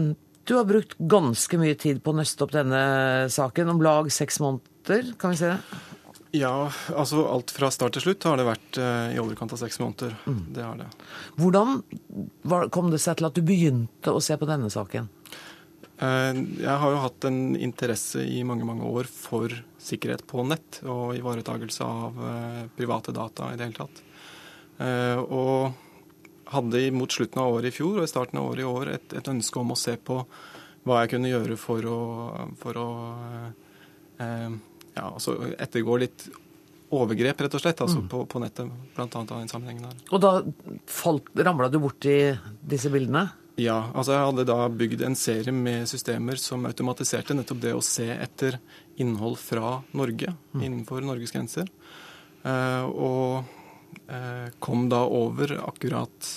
du 0.49 0.57
har 0.57 0.65
brukt 0.67 0.97
ganske 0.97 1.61
mye 1.61 1.77
tid 1.77 2.01
på 2.01 2.15
å 2.15 2.21
nøste 2.23 2.47
opp 2.47 2.57
denne 2.57 2.83
saken, 3.29 3.77
om 3.77 3.85
lag 3.85 4.09
seks 4.09 4.41
måneder, 4.41 5.13
kan 5.21 5.37
vi 5.37 5.43
si 5.43 5.53
det? 5.53 5.92
Ja, 6.33 6.73
altså 6.97 7.27
alt 7.29 7.53
fra 7.53 7.69
start 7.69 7.93
til 7.93 8.07
slutt 8.07 8.25
har 8.25 8.39
det 8.41 8.47
vært 8.49 8.79
uh, 8.81 9.13
i 9.13 9.19
overkant 9.21 9.53
av 9.53 9.59
seks 9.61 9.77
måneder. 9.83 10.15
Mm. 10.25 10.39
Det 10.57 10.63
har 10.65 10.79
det. 10.81 10.87
Hvordan 11.37 11.83
kom 12.73 12.89
det 12.93 13.03
seg 13.05 13.19
til 13.21 13.29
at 13.29 13.37
du 13.37 13.43
begynte 13.45 14.15
å 14.17 14.23
se 14.25 14.39
på 14.41 14.49
denne 14.49 14.71
saken? 14.73 15.11
Uh, 16.01 16.33
jeg 16.57 16.79
har 16.85 16.95
jo 16.95 17.03
hatt 17.05 17.29
en 17.29 17.53
interesse 17.61 18.25
i 18.25 18.41
mange 18.49 18.65
mange 18.65 18.89
år 18.89 19.11
for 19.13 19.53
sikkerhet 19.83 20.25
på 20.31 20.47
nett 20.49 20.81
og 20.89 21.13
ivaretakelse 21.19 21.85
av 21.85 22.25
uh, 22.25 22.65
private 22.81 23.13
data 23.13 23.53
i 23.53 23.61
det 23.61 23.69
hele 23.69 23.81
tatt. 23.83 24.03
og 24.83 25.75
hadde 26.51 26.79
mot 26.97 27.13
slutten 27.13 27.43
av 27.43 27.53
året 27.55 27.69
i 27.69 27.77
fjor 27.77 28.01
og 28.01 28.07
i 28.07 28.11
starten 28.11 28.39
av 28.41 28.49
året 28.49 28.65
i 28.65 28.67
år 28.67 28.89
et, 28.97 29.13
et 29.15 29.29
ønske 29.29 29.61
om 29.61 29.71
å 29.71 29.79
se 29.79 29.95
på 30.01 30.17
hva 30.83 31.03
jeg 31.03 31.13
kunne 31.13 31.31
gjøre 31.31 31.59
for 31.61 31.87
å, 31.87 32.01
for 32.59 32.81
å 32.81 32.89
ja, 34.95 35.09
altså 35.09 35.37
ettergår 35.57 36.03
litt 36.05 36.27
overgrep, 36.93 37.41
rett 37.41 37.55
og 37.57 37.63
slett, 37.63 37.81
altså 37.81 38.03
mm. 38.03 38.09
på, 38.13 38.25
på, 38.29 38.41
nettet. 38.43 38.73
Annet 38.97 39.17
av 39.17 39.39
den 39.39 39.49
sammenhengen 39.49 39.89
her. 39.89 40.03
Og 40.13 40.21
da 40.21 40.33
ramla 41.49 41.71
du 41.73 41.79
borti 41.81 42.17
disse 42.61 42.93
bildene? 42.93 43.31
Ja. 43.61 43.79
altså 43.95 44.15
Jeg 44.15 44.27
hadde 44.29 44.49
da 44.49 44.59
bygd 44.69 45.05
en 45.07 45.17
serie 45.19 45.53
med 45.55 45.89
systemer 45.91 46.41
som 46.41 46.67
automatiserte 46.69 47.37
nettopp 47.37 47.63
det 47.65 47.75
å 47.77 47.85
se 47.85 48.09
etter 48.13 48.59
innhold 49.01 49.39
fra 49.41 49.79
Norge, 49.97 50.35
mm. 50.53 50.61
innenfor 50.61 51.05
Norges 51.05 51.33
grenser. 51.35 51.69
Eh, 52.43 52.85
og 52.85 53.45
eh, 54.09 54.49
kom 54.63 54.89
da 54.93 55.05
over 55.07 55.57
akkurat 55.63 56.31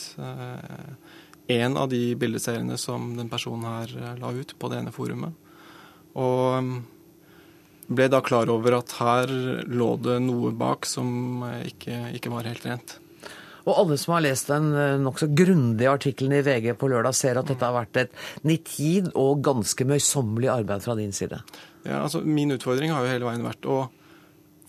én 1.48 1.72
eh, 1.72 1.82
av 1.82 1.90
de 1.92 2.04
bildeseriene 2.20 2.78
som 2.80 3.14
den 3.18 3.32
personen 3.32 3.68
her 3.68 4.20
la 4.22 4.32
ut 4.32 4.56
på 4.60 4.72
det 4.72 4.84
ene 4.84 4.96
forumet. 4.96 5.44
Og 6.16 6.60
um, 6.64 6.76
ble 7.88 8.08
da 8.10 8.22
klar 8.26 8.50
over 8.50 8.80
at 8.80 8.96
her 9.00 9.32
lå 9.70 9.90
det 10.02 10.20
noe 10.26 10.54
bak 10.58 10.88
som 10.90 11.44
ikke, 11.66 12.16
ikke 12.18 12.34
var 12.34 12.50
helt 12.50 12.66
rent. 12.66 13.00
Og 13.66 13.80
alle 13.82 13.98
som 13.98 14.14
har 14.14 14.24
lest 14.26 14.50
den 14.52 14.70
eh, 14.78 14.96
nokså 15.02 15.32
grundige 15.34 15.90
artikkelen 15.90 16.38
i 16.38 16.44
VG 16.46 16.76
på 16.78 16.90
lørdag, 16.92 17.18
ser 17.18 17.40
at 17.42 17.50
dette 17.50 17.66
har 17.66 17.74
vært 17.74 18.02
et 18.04 18.20
nitid 18.46 19.10
og 19.18 19.42
ganske 19.46 19.88
møysommelig 19.90 20.52
arbeid 20.54 20.86
fra 20.86 20.98
din 21.00 21.14
side. 21.16 21.42
Ja, 21.86 22.04
altså 22.04 22.22
Min 22.22 22.54
utfordring 22.54 22.94
har 22.94 23.06
jo 23.06 23.14
hele 23.14 23.30
veien 23.30 23.46
vært 23.46 23.66
å 23.70 23.88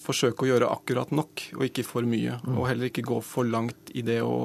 forsøke 0.07 0.45
å 0.45 0.51
gjøre 0.51 0.71
akkurat 0.71 1.13
nok, 1.15 1.49
og 1.59 1.65
ikke 1.67 1.85
for 1.87 2.07
mye. 2.09 2.39
Mm. 2.45 2.57
Og 2.57 2.69
heller 2.71 2.91
ikke 2.91 3.05
gå 3.07 3.21
for 3.27 3.49
langt 3.49 3.93
i 3.97 4.05
det 4.07 4.21
å, 4.25 4.37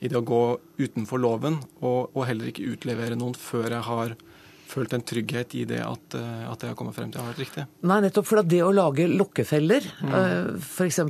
i 0.00 0.10
det 0.10 0.18
å 0.18 0.26
gå 0.26 0.44
utenfor 0.80 1.20
loven, 1.22 1.60
og, 1.82 2.14
og, 2.14 2.22
heller 2.28 2.50
ikke 2.50 2.70
utlevere 2.72 3.18
noen 3.18 3.36
før 3.38 3.68
jeg 3.68 3.86
har 3.90 4.16
følt 4.74 4.94
en 4.96 5.04
trygghet 5.06 5.54
i 5.58 5.62
det 5.68 5.80
at, 5.84 6.16
eh, 6.18 6.44
at 6.50 6.60
det 6.60 6.70
har 6.70 6.76
kommet 6.78 6.96
frem 6.96 7.12
til 7.12 7.22
har 7.22 7.30
vært 7.32 7.42
riktig. 7.44 7.64
Nei, 7.86 8.00
nettopp 8.04 8.28
for 8.28 8.42
det 8.50 8.60
å 8.64 8.72
lage 8.74 9.06
lokkefeller, 9.10 9.88
mm. 10.02 10.58
f.eks. 10.58 11.00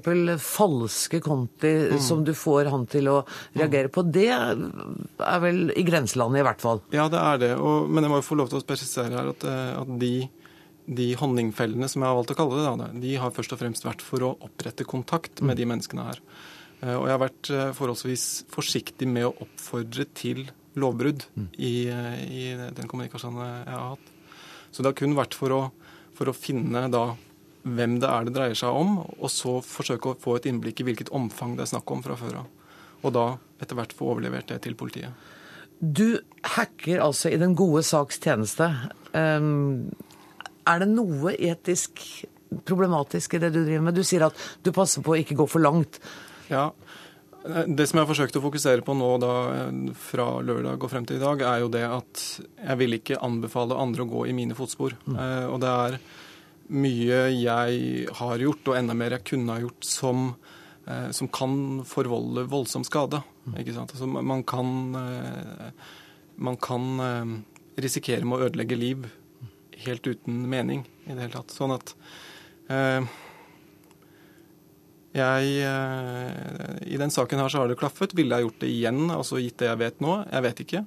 falske 0.44 1.20
konti 1.24 1.72
mm. 1.94 1.98
som 2.04 2.24
du 2.26 2.34
får 2.36 2.70
han 2.72 2.86
til 2.90 3.10
å 3.12 3.18
reagere 3.56 3.92
på, 3.92 4.04
det 4.06 4.30
er 4.34 5.42
vel 5.42 5.68
i 5.74 5.84
grenselandet 5.86 6.42
i 6.42 6.46
hvert 6.48 6.64
fall? 6.64 6.82
Ja, 6.94 7.08
det 7.12 7.20
er 7.20 7.42
det. 7.42 7.52
Og, 7.58 7.90
men 7.90 8.06
jeg 8.06 8.14
må 8.14 8.20
jo 8.20 8.28
få 8.28 8.40
lov 8.40 8.50
til 8.52 8.60
å 8.60 8.66
presisere 8.68 9.16
her 9.16 9.30
at, 9.34 9.46
eh, 9.48 9.70
at 9.82 9.94
de, 10.00 10.14
de 11.00 11.10
honningfellene, 11.20 11.88
som 11.90 12.04
jeg 12.04 12.10
har 12.10 12.18
valgt 12.20 12.34
å 12.34 12.40
kalle 12.40 12.64
det, 12.64 12.90
de 13.04 13.14
har 13.20 13.34
først 13.36 13.56
og 13.56 13.62
fremst 13.62 13.86
vært 13.86 14.04
for 14.04 14.26
å 14.26 14.34
opprette 14.48 14.88
kontakt 14.88 15.42
med 15.42 15.56
mm. 15.56 15.60
de 15.60 15.70
menneskene 15.74 16.10
her. 16.10 16.26
Eh, 16.82 16.96
og 16.96 17.08
jeg 17.08 17.16
har 17.16 17.24
vært 17.28 17.54
forholdsvis 17.78 18.28
forsiktig 18.52 19.08
med 19.10 19.30
å 19.30 19.34
oppfordre 19.46 20.08
til 20.16 20.46
lovbrudd 20.80 21.24
mm. 21.34 21.46
i, 21.58 21.74
i, 21.90 22.44
den 22.56 22.90
kommunikasjonen 22.90 23.44
jeg 23.44 23.70
har 23.70 23.94
hatt. 23.94 24.10
Så 24.70 24.82
det 24.82 24.90
har 24.90 24.98
kun 24.98 25.16
vært 25.16 25.36
for 25.38 25.54
å, 25.54 25.60
for 26.16 26.30
å 26.30 26.36
finne 26.36 26.88
da 26.92 27.06
hvem 27.64 27.96
det 28.02 28.10
er 28.10 28.26
det 28.26 28.34
dreier 28.34 28.58
seg 28.58 28.76
om, 28.76 28.98
og 29.04 29.30
så 29.32 29.56
forsøke 29.64 30.12
å 30.12 30.18
få 30.20 30.36
et 30.38 30.48
innblikk 30.50 30.82
i 30.82 30.88
hvilket 30.90 31.12
omfang 31.16 31.54
det 31.56 31.64
er 31.64 31.72
snakk 31.72 31.94
om 31.94 32.02
fra 32.04 32.18
før 32.20 32.42
av. 32.42 32.50
Og 33.04 33.14
da 33.16 33.24
etter 33.62 33.78
hvert 33.78 33.94
få 33.96 34.10
overlevert 34.12 34.50
det 34.52 34.60
til 34.66 34.76
politiet. 34.76 35.12
Du 35.80 36.20
hacker 36.56 37.02
altså 37.02 37.32
i 37.32 37.40
den 37.40 37.56
gode 37.58 37.82
saks 37.86 38.20
tjeneste. 38.22 38.68
Um, 39.12 39.90
er 40.68 40.80
det 40.80 40.90
noe 40.92 41.34
etisk 41.34 42.02
problematisk 42.64 43.34
i 43.36 43.42
det 43.42 43.50
du 43.54 43.62
driver 43.62 43.88
med? 43.88 43.96
Du 43.96 44.04
sier 44.06 44.26
at 44.28 44.44
du 44.64 44.72
passer 44.76 45.04
på 45.04 45.14
å 45.14 45.18
ikke 45.20 45.36
gå 45.40 45.48
for 45.50 45.64
langt. 45.64 46.00
Ja, 46.50 46.70
det 47.44 47.84
som 47.86 47.98
jeg 47.98 48.06
har 48.06 48.08
forsøkt 48.08 48.36
å 48.38 48.42
fokusere 48.44 48.84
på 48.84 48.94
nå 48.96 49.08
da, 49.20 49.32
fra 50.00 50.26
lørdag 50.40 50.80
og 50.80 50.90
frem 50.90 51.04
til 51.04 51.18
i 51.18 51.22
dag, 51.22 51.42
er 51.44 51.60
jo 51.60 51.70
det 51.72 51.84
at 51.84 52.22
jeg 52.40 52.80
vil 52.80 52.96
ikke 52.96 53.20
anbefale 53.24 53.76
andre 53.76 54.06
å 54.06 54.08
gå 54.08 54.22
i 54.30 54.36
mine 54.36 54.56
fotspor. 54.56 54.96
Mm. 55.04 55.18
Eh, 55.20 55.46
og 55.50 55.58
det 55.60 55.72
er 55.72 55.98
mye 56.72 57.18
jeg 57.36 58.06
har 58.20 58.44
gjort, 58.46 58.70
og 58.70 58.78
enda 58.78 58.96
mer 58.96 59.18
jeg 59.18 59.26
kunne 59.28 59.58
ha 59.58 59.60
gjort, 59.60 59.84
som, 59.84 60.30
eh, 60.88 61.10
som 61.12 61.28
kan 61.28 61.84
forvolde 61.88 62.46
voldsom 62.48 62.86
skade. 62.88 63.20
Mm. 63.44 63.58
Altså, 63.82 64.08
man 64.08 64.42
kan, 64.48 64.70
eh, 65.02 65.68
man 66.36 66.56
kan 66.56 66.88
eh, 67.00 67.34
risikere 67.76 68.24
med 68.24 68.38
å 68.38 68.48
ødelegge 68.48 68.80
liv 68.80 69.04
helt 69.84 70.06
uten 70.06 70.48
mening 70.48 70.86
i 71.04 71.12
det 71.12 71.26
hele 71.26 71.36
tatt. 71.36 71.52
Sånn 71.52 71.76
at 71.76 71.92
eh, 72.72 73.04
jeg, 75.14 75.50
eh, 75.62 76.78
I 76.90 76.98
den 76.98 77.12
saken 77.14 77.38
her 77.38 77.48
så 77.52 77.62
har 77.62 77.70
det 77.70 77.78
klaffet. 77.78 78.16
Ville 78.18 78.34
jeg 78.34 78.48
gjort 78.48 78.62
det 78.64 78.70
igjen, 78.72 79.02
altså 79.14 79.38
gitt 79.38 79.60
det 79.62 79.70
jeg 79.70 79.80
vet 79.84 80.00
nå? 80.02 80.16
Jeg 80.26 80.46
vet 80.48 80.62
ikke. 80.64 80.86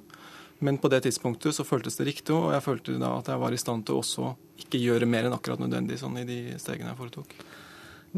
Men 0.58 0.80
på 0.82 0.90
det 0.90 1.04
tidspunktet 1.06 1.54
så 1.54 1.64
føltes 1.64 1.96
det 1.96 2.08
riktig, 2.08 2.34
og 2.34 2.50
jeg 2.52 2.64
følte 2.64 2.98
da 2.98 3.14
at 3.20 3.30
jeg 3.30 3.40
var 3.40 3.54
i 3.54 3.60
stand 3.60 3.86
til 3.86 4.00
også 4.00 4.34
ikke 4.58 4.80
gjøre 4.82 5.06
mer 5.08 5.28
enn 5.28 5.36
akkurat 5.36 5.62
nødvendig 5.62 6.00
sånn 6.00 6.18
i 6.18 6.26
de 6.28 6.38
stegene 6.58 6.90
jeg 6.92 6.98
foretok. 6.98 7.36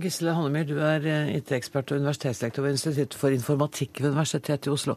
Gisle 0.01 0.33
Hannemyr, 0.37 0.65
du 0.69 0.79
er 0.87 1.05
eh, 1.11 1.33
IT-ekspert 1.37 1.93
og 1.93 2.01
universitetslektor 2.01 2.65
ved 2.65 2.79
Institutt 2.79 3.17
for 3.19 3.35
informatikk 3.35 4.01
ved 4.01 4.15
Universitetet 4.15 4.71
i 4.71 4.73
Oslo. 4.73 4.97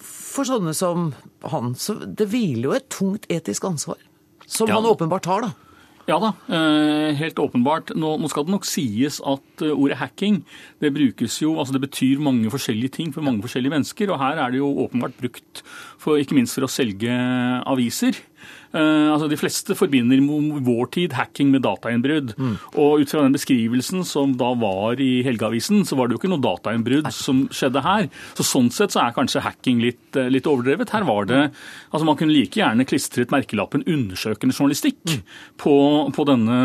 For 0.00 0.48
sånne 0.48 0.74
som 0.76 1.10
han, 1.52 1.74
så 1.78 1.98
det 2.04 2.28
hviler 2.32 2.70
jo 2.70 2.76
et 2.76 2.88
tungt 2.92 3.28
etisk 3.32 3.68
ansvar. 3.68 4.00
Som 4.48 4.72
ja. 4.72 4.78
han 4.78 4.88
åpenbart 4.88 5.28
har, 5.28 5.44
da. 5.44 5.67
Ja 6.08 6.16
da, 6.16 6.30
eh, 6.48 7.12
helt 7.20 7.36
åpenbart. 7.36 7.90
Nå, 7.92 8.16
skal 8.32 8.46
det 8.46 8.52
nok 8.54 8.64
sies 8.64 9.18
at 9.20 9.60
eh, 9.60 9.74
ordet 9.76 9.98
hacking 10.00 10.38
det 10.80 10.94
brukes 10.94 11.36
jo, 11.42 11.58
altså 11.60 11.74
det 11.76 11.82
betyr 11.84 12.22
mange 12.24 12.48
forskjellige 12.48 12.94
ting 12.96 13.10
for 13.12 13.20
mange 13.20 13.44
forskjellige 13.44 13.74
mennesker. 13.74 14.08
Og 14.14 14.20
her 14.22 14.40
er 14.40 14.54
det 14.54 14.62
jo 14.62 14.70
åpenbart 14.86 15.18
brukt 15.20 15.60
for, 16.00 16.16
ikke 16.16 16.38
minst 16.38 16.56
for 16.56 16.64
å 16.64 16.72
selge 16.72 17.12
aviser. 17.68 18.16
Uh, 18.68 19.14
altså 19.14 19.28
De 19.32 19.38
fleste 19.40 19.72
forbinder 19.78 20.20
vår 20.64 20.90
tid 20.92 21.14
hacking 21.16 21.52
med 21.54 21.64
datainnbrudd. 21.64 22.34
Mm. 22.36 22.56
Og 22.80 23.02
ut 23.02 23.12
fra 23.12 23.24
den 23.24 23.36
beskrivelsen 23.36 24.04
som 24.08 24.34
da 24.40 24.50
var 24.60 25.00
i 25.00 25.22
Helgeavisen, 25.24 25.84
så 25.88 25.96
var 25.96 26.08
det 26.08 26.16
jo 26.16 26.20
ikke 26.22 26.32
noe 26.34 26.44
datainnbrudd 26.44 27.08
som 27.14 27.46
skjedde 27.54 27.84
her. 27.84 28.08
Så 28.36 28.46
Sånn 28.48 28.70
sett 28.72 28.94
så 28.94 29.02
er 29.04 29.14
kanskje 29.16 29.44
hacking 29.44 29.80
litt, 29.84 30.02
uh, 30.16 30.26
litt, 30.32 30.48
overdrevet. 30.48 30.92
Her 30.92 31.06
var 31.08 31.28
det 31.28 31.42
altså 31.92 32.04
Man 32.08 32.16
kunne 32.20 32.32
like 32.32 32.56
gjerne 32.56 32.86
klistret 32.88 33.32
merkelappen 33.32 33.84
'undersøkende 33.84 34.56
journalistikk' 34.56 35.16
mm. 35.18 35.22
på, 35.60 35.74
på, 36.16 36.24
denne 36.28 36.58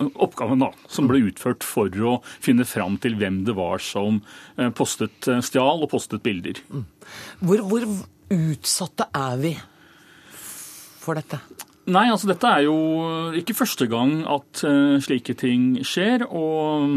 eh, 0.00 0.06
oppgaven, 0.24 0.60
da, 0.60 0.70
som 0.88 1.08
ble 1.08 1.20
utført 1.28 1.64
for 1.64 1.92
å 1.92 2.18
finne 2.40 2.64
fram 2.64 2.96
til 3.00 3.16
hvem 3.20 3.42
det 3.46 3.54
var 3.56 3.82
som 3.82 4.22
postet 4.76 5.28
stjal 5.44 5.84
og 5.84 5.90
postet 5.92 6.24
bilder. 6.24 6.60
Mm. 6.72 6.84
Hvor, 7.44 7.64
hvor 7.68 7.88
utsatte 8.32 9.08
er 9.14 9.40
vi 9.42 9.54
for 11.06 11.18
dette? 11.18 11.40
Nei, 11.86 12.08
altså 12.10 12.26
dette 12.26 12.48
er 12.50 12.64
jo 12.64 12.74
ikke 13.38 13.54
første 13.54 13.86
gang 13.86 14.24
at 14.26 14.62
uh, 14.66 14.96
slike 15.02 15.36
ting 15.38 15.76
skjer. 15.86 16.24
Og 16.26 16.96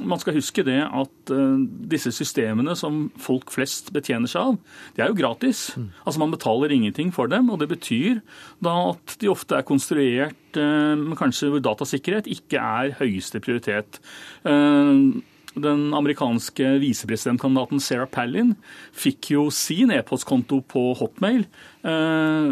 man 0.00 0.22
skal 0.22 0.38
huske 0.38 0.64
det 0.64 0.78
at 0.80 1.32
uh, 1.34 1.58
disse 1.92 2.12
systemene 2.16 2.72
som 2.78 3.02
folk 3.20 3.52
flest 3.52 3.92
betjener 3.92 4.30
seg 4.32 4.54
av, 4.54 4.78
de 4.96 5.04
er 5.04 5.12
jo 5.12 5.18
gratis. 5.18 5.66
Mm. 5.76 5.90
Altså 6.06 6.22
man 6.24 6.32
betaler 6.32 6.72
ingenting 6.72 7.12
for 7.12 7.28
dem, 7.28 7.52
og 7.52 7.60
det 7.60 7.68
betyr 7.74 8.22
da 8.64 8.78
at 8.94 9.18
de 9.20 9.28
ofte 9.28 9.58
er 9.58 9.68
konstruert 9.68 10.56
uh, 10.56 10.96
med 10.96 11.18
kanskje 11.20 11.52
hvor 11.52 11.64
datasikkerhet 11.68 12.30
ikke 12.32 12.64
er 12.64 12.96
høyeste 13.02 13.44
prioritet. 13.44 14.00
Uh, 14.48 15.20
den 15.58 15.88
amerikanske 15.96 16.76
visepresidentkandidaten 16.82 17.82
Sarah 17.82 18.08
Palin 18.10 18.52
fikk 18.94 19.32
jo 19.34 19.46
sin 19.54 19.90
e-postkonto 19.94 20.60
på 20.70 20.82
Hotmail 21.00 21.42
eh, 21.82 22.50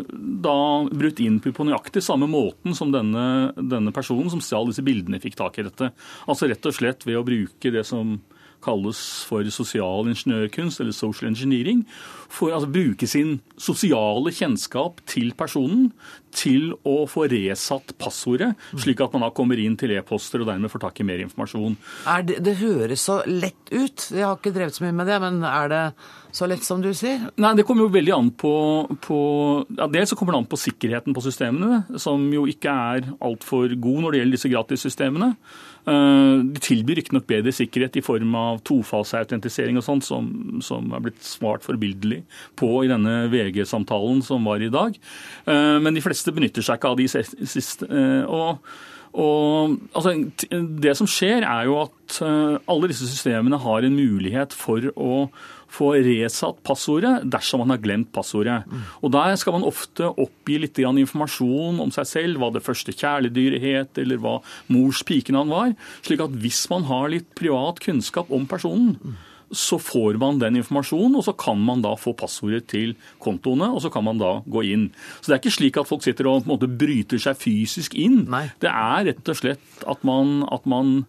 da 0.49 0.57
brutt 0.91 1.23
inn 1.23 1.39
på 1.43 1.67
nøyaktig 1.69 2.03
samme 2.03 2.27
måten 2.31 2.75
som 2.75 2.91
denne, 2.95 3.55
denne 3.55 3.95
personen 3.95 4.33
som 4.33 4.43
stjal 4.43 4.71
disse 4.71 4.83
bildene, 4.87 5.23
fikk 5.23 5.39
tak 5.39 5.61
i 5.61 5.67
dette. 5.69 5.93
Altså 6.27 6.51
rett 6.51 6.67
og 6.67 6.75
slett 6.75 7.07
ved 7.07 7.21
å 7.21 7.27
bruke 7.27 7.75
det 7.75 7.87
som 7.87 8.19
kalles 8.65 9.01
for 9.29 9.47
sosial 9.55 10.09
ingeniørkunst, 10.11 10.81
eller 10.83 10.97
social 10.97 11.31
engineering, 11.31 11.85
for 12.29 12.51
å 12.51 12.59
altså, 12.59 12.71
bruke 12.73 13.09
sin 13.09 13.39
sosiale 13.61 14.33
kjennskap 14.35 15.01
til 15.09 15.33
personen 15.39 15.89
til 16.35 16.75
å 16.87 17.03
få 17.09 17.25
resatt 17.33 17.95
passordet, 18.01 18.53
slik 18.77 19.01
at 19.01 19.15
man 19.15 19.25
da 19.25 19.31
kommer 19.35 19.59
inn 19.61 19.79
til 19.81 19.95
e-poster 19.97 20.43
og 20.43 20.51
dermed 20.51 20.71
får 20.73 20.83
tak 20.85 21.01
i 21.01 21.07
mer 21.09 21.23
informasjon. 21.25 21.79
Det, 22.29 22.39
det, 22.45 22.59
høres 22.61 23.07
så 23.09 23.21
lett 23.27 23.73
ut. 23.73 24.11
Jeg 24.13 24.27
har 24.27 24.37
ikke 24.37 24.53
drevet 24.55 24.77
så 24.77 24.85
mye 24.85 24.97
med 25.01 25.09
det, 25.09 25.17
men 25.25 25.41
er 25.49 25.73
det 25.73 25.83
så 26.37 26.47
lett 26.51 26.67
som 26.67 26.83
du 26.85 26.91
sier? 26.97 27.25
Nei, 27.41 27.55
Det 27.57 27.65
kommer 27.67 27.87
jo 27.87 27.95
veldig 27.95 28.15
an 28.15 28.31
på, 28.37 28.53
på 29.05 29.19
ja, 29.79 29.89
Dels 29.91 30.13
så 30.13 30.19
kommer 30.19 30.37
det 30.37 30.43
an 30.43 30.51
på 30.53 30.61
sikkerheten 30.61 31.17
på 31.17 31.25
systemene, 31.25 31.83
som 32.01 32.29
jo 32.35 32.45
ikke 32.51 32.77
er 32.93 33.11
altfor 33.25 33.73
god 33.81 34.05
når 34.05 34.13
det 34.13 34.23
gjelder 34.23 34.39
disse 34.39 34.53
gratissystemene. 34.53 35.33
Eh, 35.87 36.35
de 36.53 36.63
tilbyr 36.65 36.99
riktignok 37.01 37.29
bedre 37.31 37.53
sikkerhet 37.55 37.97
i 38.01 38.05
form 38.05 38.35
av 38.39 38.61
tofaseautentisering 38.67 39.79
og 39.81 39.87
sånt, 39.87 40.07
som, 40.09 40.29
som 40.65 40.91
er 40.93 41.05
blitt 41.07 41.23
svart 41.25 41.65
forbildelig 41.67 42.23
på 42.59 42.71
i 42.85 42.91
denne 42.91 43.25
VG-samtalen 43.33 44.21
som 44.27 44.47
var 44.49 44.65
i 44.65 44.73
dag. 44.73 44.99
Eh, 45.49 45.79
men 45.83 45.97
de 45.97 46.05
fleste 46.05 46.35
benytter 46.35 46.67
seg 46.67 46.81
ikke 46.81 46.93
av 46.93 47.01
de 47.01 47.09
siste. 47.09 47.89
Eh, 47.89 48.23
og 48.29 48.63
og 49.19 49.79
altså, 49.97 50.11
Det 50.85 50.93
som 50.95 51.09
skjer, 51.09 51.41
er 51.41 51.65
jo 51.65 51.79
at 51.81 52.19
alle 52.21 52.91
disse 52.91 53.07
systemene 53.09 53.57
har 53.59 53.83
en 53.83 53.97
mulighet 53.97 54.53
for 54.53 54.85
å 54.93 55.31
få 55.73 55.93
resatt 56.05 56.63
passordet 56.67 57.27
dersom 57.31 57.63
man 57.63 57.75
har 57.75 57.83
glemt 57.83 58.11
passordet. 58.15 58.63
Og 59.03 59.13
Der 59.13 59.37
skal 59.37 59.53
man 59.59 59.67
ofte 59.69 60.09
oppgi 60.09 60.59
litt 60.59 60.79
informasjon 60.79 61.81
om 61.81 61.91
seg 61.95 62.07
selv, 62.07 62.39
hva 62.39 62.53
det 62.53 62.65
første 62.65 62.93
kjæledyret 62.93 63.61
het, 63.61 63.99
eller 63.99 64.19
hva 64.19 64.39
mors 64.69 65.03
pikenavn 65.03 65.49
var. 65.49 65.75
slik 66.03 66.21
at 66.21 66.31
hvis 66.31 66.69
man 66.71 66.85
har 66.85 67.09
litt 67.09 67.35
privat 67.35 67.81
kunnskap 67.81 68.31
om 68.31 68.47
personen, 68.47 69.17
så 69.51 69.79
får 69.81 70.19
man 70.21 70.39
den 70.39 70.59
informasjonen, 70.61 71.17
og 71.17 71.25
så 71.25 71.33
kan 71.33 71.59
man 71.65 71.83
da 71.85 71.95
få 71.97 72.13
passordet 72.19 72.67
til 72.69 72.95
kontoene, 73.23 73.71
og 73.73 73.81
så 73.85 73.91
kan 73.93 74.05
man 74.05 74.21
da 74.21 74.39
gå 74.45 74.65
inn. 74.69 74.91
Så 75.21 75.31
det 75.31 75.37
er 75.37 75.43
ikke 75.43 75.57
slik 75.57 75.81
at 75.81 75.89
folk 75.89 76.05
sitter 76.05 76.29
og 76.29 76.43
på 76.43 76.49
en 76.49 76.55
måte 76.55 76.69
bryter 76.69 77.23
seg 77.23 77.39
fysisk 77.41 77.97
inn. 77.99 78.27
Nei. 78.29 78.49
Det 78.61 78.69
er 78.69 79.09
rett 79.09 79.33
og 79.33 79.41
slett 79.41 79.85
at 79.89 80.05
man, 80.05 80.43
at 80.53 80.69
man 80.69 81.07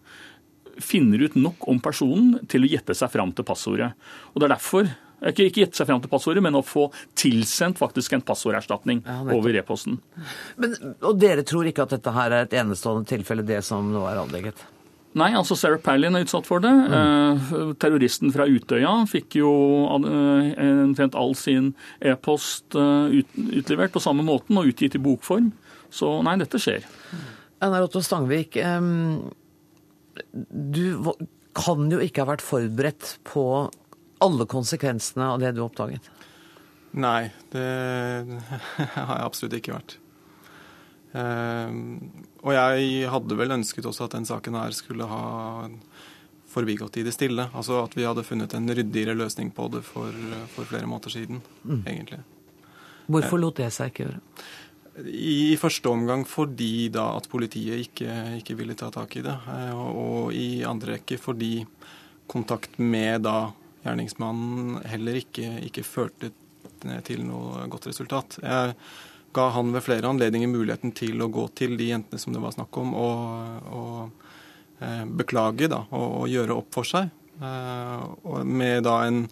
finner 0.83 1.25
ut 1.27 1.37
nok 1.39 1.67
om 1.71 1.79
personen 1.83 2.39
til 2.49 2.65
å 2.65 2.71
gjette 2.71 2.95
seg 2.97 3.11
fram 3.13 3.33
til 3.35 3.47
passordet. 3.47 3.91
Og 4.33 4.41
det 4.41 4.49
er 4.49 4.55
derfor 4.55 4.89
ikke, 5.19 5.49
ikke 5.49 5.63
gjette 5.65 5.79
seg 5.79 5.89
fram 5.89 6.01
til 6.03 6.11
passordet, 6.11 6.43
men 6.43 6.55
å 6.55 6.63
få 6.63 6.87
tilsendt 7.19 7.79
faktisk 7.81 8.15
en 8.15 8.23
passorderstatning 8.25 9.03
ja, 9.03 9.19
over 9.35 9.55
e-posten. 9.59 9.99
Og 11.03 11.13
dere 11.19 11.43
tror 11.47 11.67
ikke 11.67 11.85
at 11.85 11.95
dette 11.97 12.13
her 12.15 12.35
er 12.35 12.47
et 12.47 12.59
enestående 12.61 13.09
tilfelle, 13.09 13.43
det 13.47 13.61
som 13.67 13.91
nå 13.91 14.05
er 14.07 14.21
avdekket? 14.23 14.67
Nei, 15.17 15.31
altså 15.33 15.55
Sarah 15.57 15.81
Palin 15.81 16.13
er 16.15 16.23
utsatt 16.23 16.45
for 16.45 16.61
det. 16.61 16.69
Mm. 16.69 16.93
Eh, 16.93 17.71
terroristen 17.81 18.29
fra 18.33 18.45
Utøya 18.45 18.91
fikk 19.09 19.39
jo 19.39 19.49
eh, 19.97 20.51
omtrent 20.85 21.17
all 21.17 21.33
sin 21.37 21.71
e-post 21.97 22.77
eh, 22.77 23.17
ut, 23.17 23.39
utlevert 23.57 23.95
på 23.95 24.03
samme 24.03 24.25
måten 24.27 24.59
og 24.61 24.69
utgitt 24.69 24.99
i 24.99 25.01
bokform. 25.01 25.49
Så 25.89 26.19
nei, 26.25 26.37
dette 26.37 26.61
skjer. 26.61 26.85
Einar 27.59 27.87
Otto 27.87 27.99
Stangvik, 28.05 28.55
du 30.31 31.13
kan 31.57 31.89
jo 31.91 31.99
ikke 32.03 32.23
ha 32.23 32.31
vært 32.33 32.45
forberedt 32.45 33.17
på 33.27 33.43
alle 34.23 34.47
konsekvensene 34.49 35.31
av 35.33 35.39
det 35.41 35.53
du 35.55 35.63
oppdaget? 35.63 36.11
Nei, 36.99 37.29
det 37.53 37.65
har 38.95 39.15
jeg 39.15 39.25
absolutt 39.25 39.57
ikke 39.59 39.75
vært. 39.75 39.97
Eh, 41.17 41.75
og 42.43 42.53
jeg 42.55 43.09
hadde 43.13 43.37
vel 43.39 43.57
ønsket 43.59 43.87
også 43.89 44.07
at 44.07 44.17
den 44.17 44.27
saken 44.29 44.57
her 44.59 44.75
skulle 44.77 45.07
ha 45.09 45.23
forbigått 46.49 46.97
i 46.97 47.05
det 47.05 47.13
stille. 47.13 47.49
Altså 47.53 47.83
at 47.83 47.95
vi 47.97 48.07
hadde 48.07 48.25
funnet 48.25 48.53
en 48.57 48.69
ryddigere 48.73 49.17
løsning 49.17 49.53
på 49.55 49.69
det 49.73 49.83
for, 49.85 50.13
for 50.53 50.69
flere 50.69 50.89
måneder 50.89 51.13
siden, 51.13 51.43
mm. 51.63 51.83
egentlig. 51.85 52.23
Hvorfor 53.09 53.41
lot 53.41 53.57
det 53.57 53.71
seg 53.73 53.91
ikke 53.91 54.05
gjøre? 54.05 54.19
I 55.05 55.55
første 55.59 55.91
omgang 55.91 56.25
fordi 56.27 56.89
da 56.93 57.11
at 57.17 57.29
politiet 57.31 57.85
ikke, 57.85 58.15
ikke 58.39 58.57
ville 58.59 58.77
ta 58.79 58.89
tak 58.93 59.15
i 59.19 59.23
det. 59.25 59.35
Eh, 59.53 59.71
og, 59.75 60.01
og 60.03 60.35
i 60.35 60.63
andre 60.67 60.97
rekke 60.97 61.19
fordi 61.21 61.53
kontakt 62.29 62.77
med 62.77 63.25
da 63.25 63.49
gjerningsmannen 63.83 64.81
heller 64.89 65.21
ikke, 65.21 65.55
ikke 65.65 65.87
førte 65.87 66.33
til 67.07 67.23
noe 67.27 67.65
godt 67.71 67.89
resultat. 67.89 68.39
Jeg 68.43 68.75
ga 69.35 69.49
han 69.53 69.73
ved 69.73 69.85
flere 69.85 70.09
anledninger 70.09 70.49
muligheten 70.49 70.93
til 70.95 71.21
å 71.21 71.29
gå 71.31 71.45
til 71.57 71.77
de 71.79 71.91
jentene 71.91 72.21
som 72.21 72.33
det 72.33 72.41
var 72.43 72.55
snakk 72.55 72.77
om, 72.81 72.93
og, 72.97 73.71
og 73.75 74.83
eh, 74.83 75.05
beklage 75.05 75.69
da, 75.71 75.83
og, 75.91 76.07
og, 76.21 76.27
gjøre 76.31 76.57
opp 76.57 76.73
for 76.79 76.87
seg. 76.87 77.11
Eh, 77.39 78.43
med 78.45 78.85
da 78.87 79.01
en, 79.07 79.25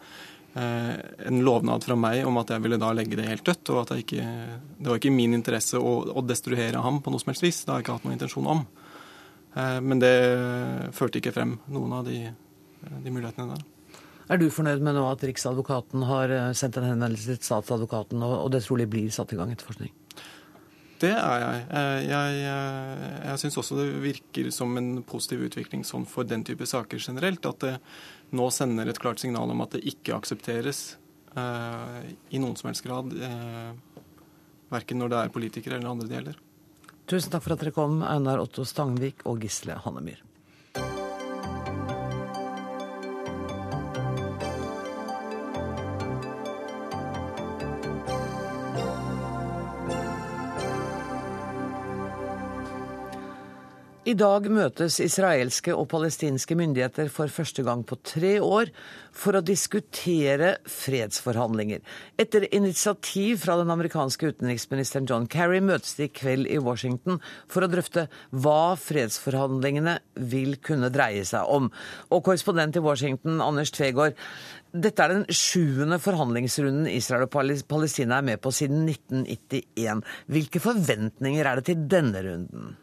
en, 0.58 1.40
lovnad 1.46 1.86
fra 1.86 1.96
meg 2.00 2.26
om 2.26 2.40
at 2.42 2.52
jeg 2.54 2.64
ville 2.64 2.80
da 2.82 2.90
legge 2.96 3.20
det 3.20 3.28
helt 3.28 3.46
dødt, 3.46 3.72
og 3.74 3.82
at 3.84 3.94
ikke, 4.02 4.26
det 4.80 4.90
var 4.90 5.00
ikke 5.00 5.14
min 5.14 5.36
interesse 5.38 5.80
å, 5.80 5.94
å, 6.10 6.24
destruere 6.26 6.82
ham 6.84 7.02
på 7.04 7.14
noe 7.14 7.22
som 7.22 7.32
helst 7.34 7.46
vis. 7.46 7.64
Det 7.64 7.74
har 7.74 7.82
jeg 7.82 7.88
ikke 7.88 7.98
hatt 8.00 8.08
noen 8.08 8.18
intensjon 8.18 8.52
om. 8.56 8.64
Eh, 9.54 9.80
men 9.84 10.02
det 10.04 10.14
førte 10.98 11.22
ikke 11.22 11.36
frem 11.36 11.58
noen 11.74 11.98
av 12.00 12.08
de, 12.08 12.22
de 13.04 13.14
mulighetene 13.14 13.54
der. 13.54 13.66
Er 14.28 14.42
du 14.42 14.50
fornøyd 14.52 14.82
med 14.84 14.98
nå 14.98 15.06
at 15.08 15.24
Riksadvokaten 15.24 16.04
har 16.10 16.34
eh, 16.36 16.50
sendt 16.58 16.80
en 16.80 16.90
henvendelse 16.90 17.38
til 17.38 17.48
statsadvokaten, 17.48 18.24
og 18.26 18.52
det 18.52 18.66
trolig 18.66 18.90
blir 18.92 19.14
satt 19.14 19.32
i 19.32 19.40
gang 19.40 19.54
etterforskning? 19.54 19.94
Det 20.98 21.14
er 21.14 21.42
jeg. 21.44 21.66
Eh, 21.78 22.00
jeg, 22.08 22.38
jeg, 22.42 23.10
jeg 23.30 23.42
syns 23.44 23.60
også 23.62 23.78
det 23.78 23.88
virker 24.02 24.50
som 24.54 24.72
en 24.80 25.04
positiv 25.06 25.46
utvikling 25.48 25.86
sånn 25.86 26.08
for 26.10 26.28
den 26.28 26.44
type 26.48 26.66
saker 26.68 27.02
generelt. 27.02 27.46
At 27.46 27.62
det 27.64 27.76
nå 28.36 28.50
sender 28.52 28.90
et 28.90 29.00
klart 29.00 29.22
signal 29.22 29.52
om 29.54 29.64
at 29.64 29.78
det 29.78 29.86
ikke 29.88 30.18
aksepteres 30.18 30.98
uh, 31.38 32.04
i 32.30 32.42
noen 32.42 32.58
som 32.60 32.72
helst 32.72 32.84
grad. 32.86 33.14
Uh, 33.14 34.04
verken 34.74 35.00
når 35.00 35.14
det 35.14 35.22
er 35.22 35.34
politikere 35.34 35.80
eller 35.80 35.94
andre 35.94 36.10
det 36.10 36.18
gjelder. 36.18 36.40
Tusen 37.08 37.32
takk 37.32 37.46
for 37.46 37.56
at 37.56 37.62
dere 37.64 37.76
kom, 37.76 38.02
Einar 38.04 38.42
Otto 38.44 38.66
Stangvik 38.68 39.24
og 39.30 39.40
Gisle 39.46 39.78
Hannemyr. 39.86 40.20
I 54.08 54.14
dag 54.16 54.46
møtes 54.56 55.02
israelske 55.04 55.74
og 55.76 55.90
palestinske 55.92 56.56
myndigheter 56.56 57.10
for 57.12 57.28
første 57.28 57.66
gang 57.68 57.82
på 57.84 57.98
tre 58.08 58.38
år 58.40 58.70
for 59.12 59.36
å 59.36 59.42
diskutere 59.44 60.54
fredsforhandlinger. 60.72 61.82
Etter 62.16 62.46
initiativ 62.56 63.42
fra 63.42 63.58
den 63.60 63.74
amerikanske 63.74 64.30
utenriksministeren 64.32 65.10
John 65.12 65.28
Kerry 65.28 65.60
møtes 65.60 65.98
de 66.00 66.08
i 66.08 66.14
kveld 66.22 66.48
i 66.48 66.62
Washington 66.64 67.20
for 67.52 67.68
å 67.68 67.72
drøfte 67.74 68.06
hva 68.32 68.78
fredsforhandlingene 68.80 69.98
vil 70.32 70.56
kunne 70.64 70.94
dreie 70.96 71.28
seg 71.28 71.44
om. 71.44 71.68
Og 72.08 72.24
korrespondent 72.30 72.80
i 72.80 72.88
Washington, 72.88 73.44
Anders 73.44 73.76
Tvegård, 73.76 74.16
dette 74.72 75.04
er 75.04 75.18
den 75.18 75.28
sjuende 75.36 76.00
forhandlingsrunden 76.00 76.88
Israel 76.96 77.28
og 77.28 77.36
Palestina 77.36 78.22
er 78.22 78.32
med 78.32 78.40
på 78.40 78.56
siden 78.56 78.88
1991. 78.88 80.08
Hvilke 80.32 80.64
forventninger 80.64 81.44
er 81.44 81.60
det 81.60 81.74
til 81.74 81.88
denne 81.92 82.24
runden? 82.24 82.78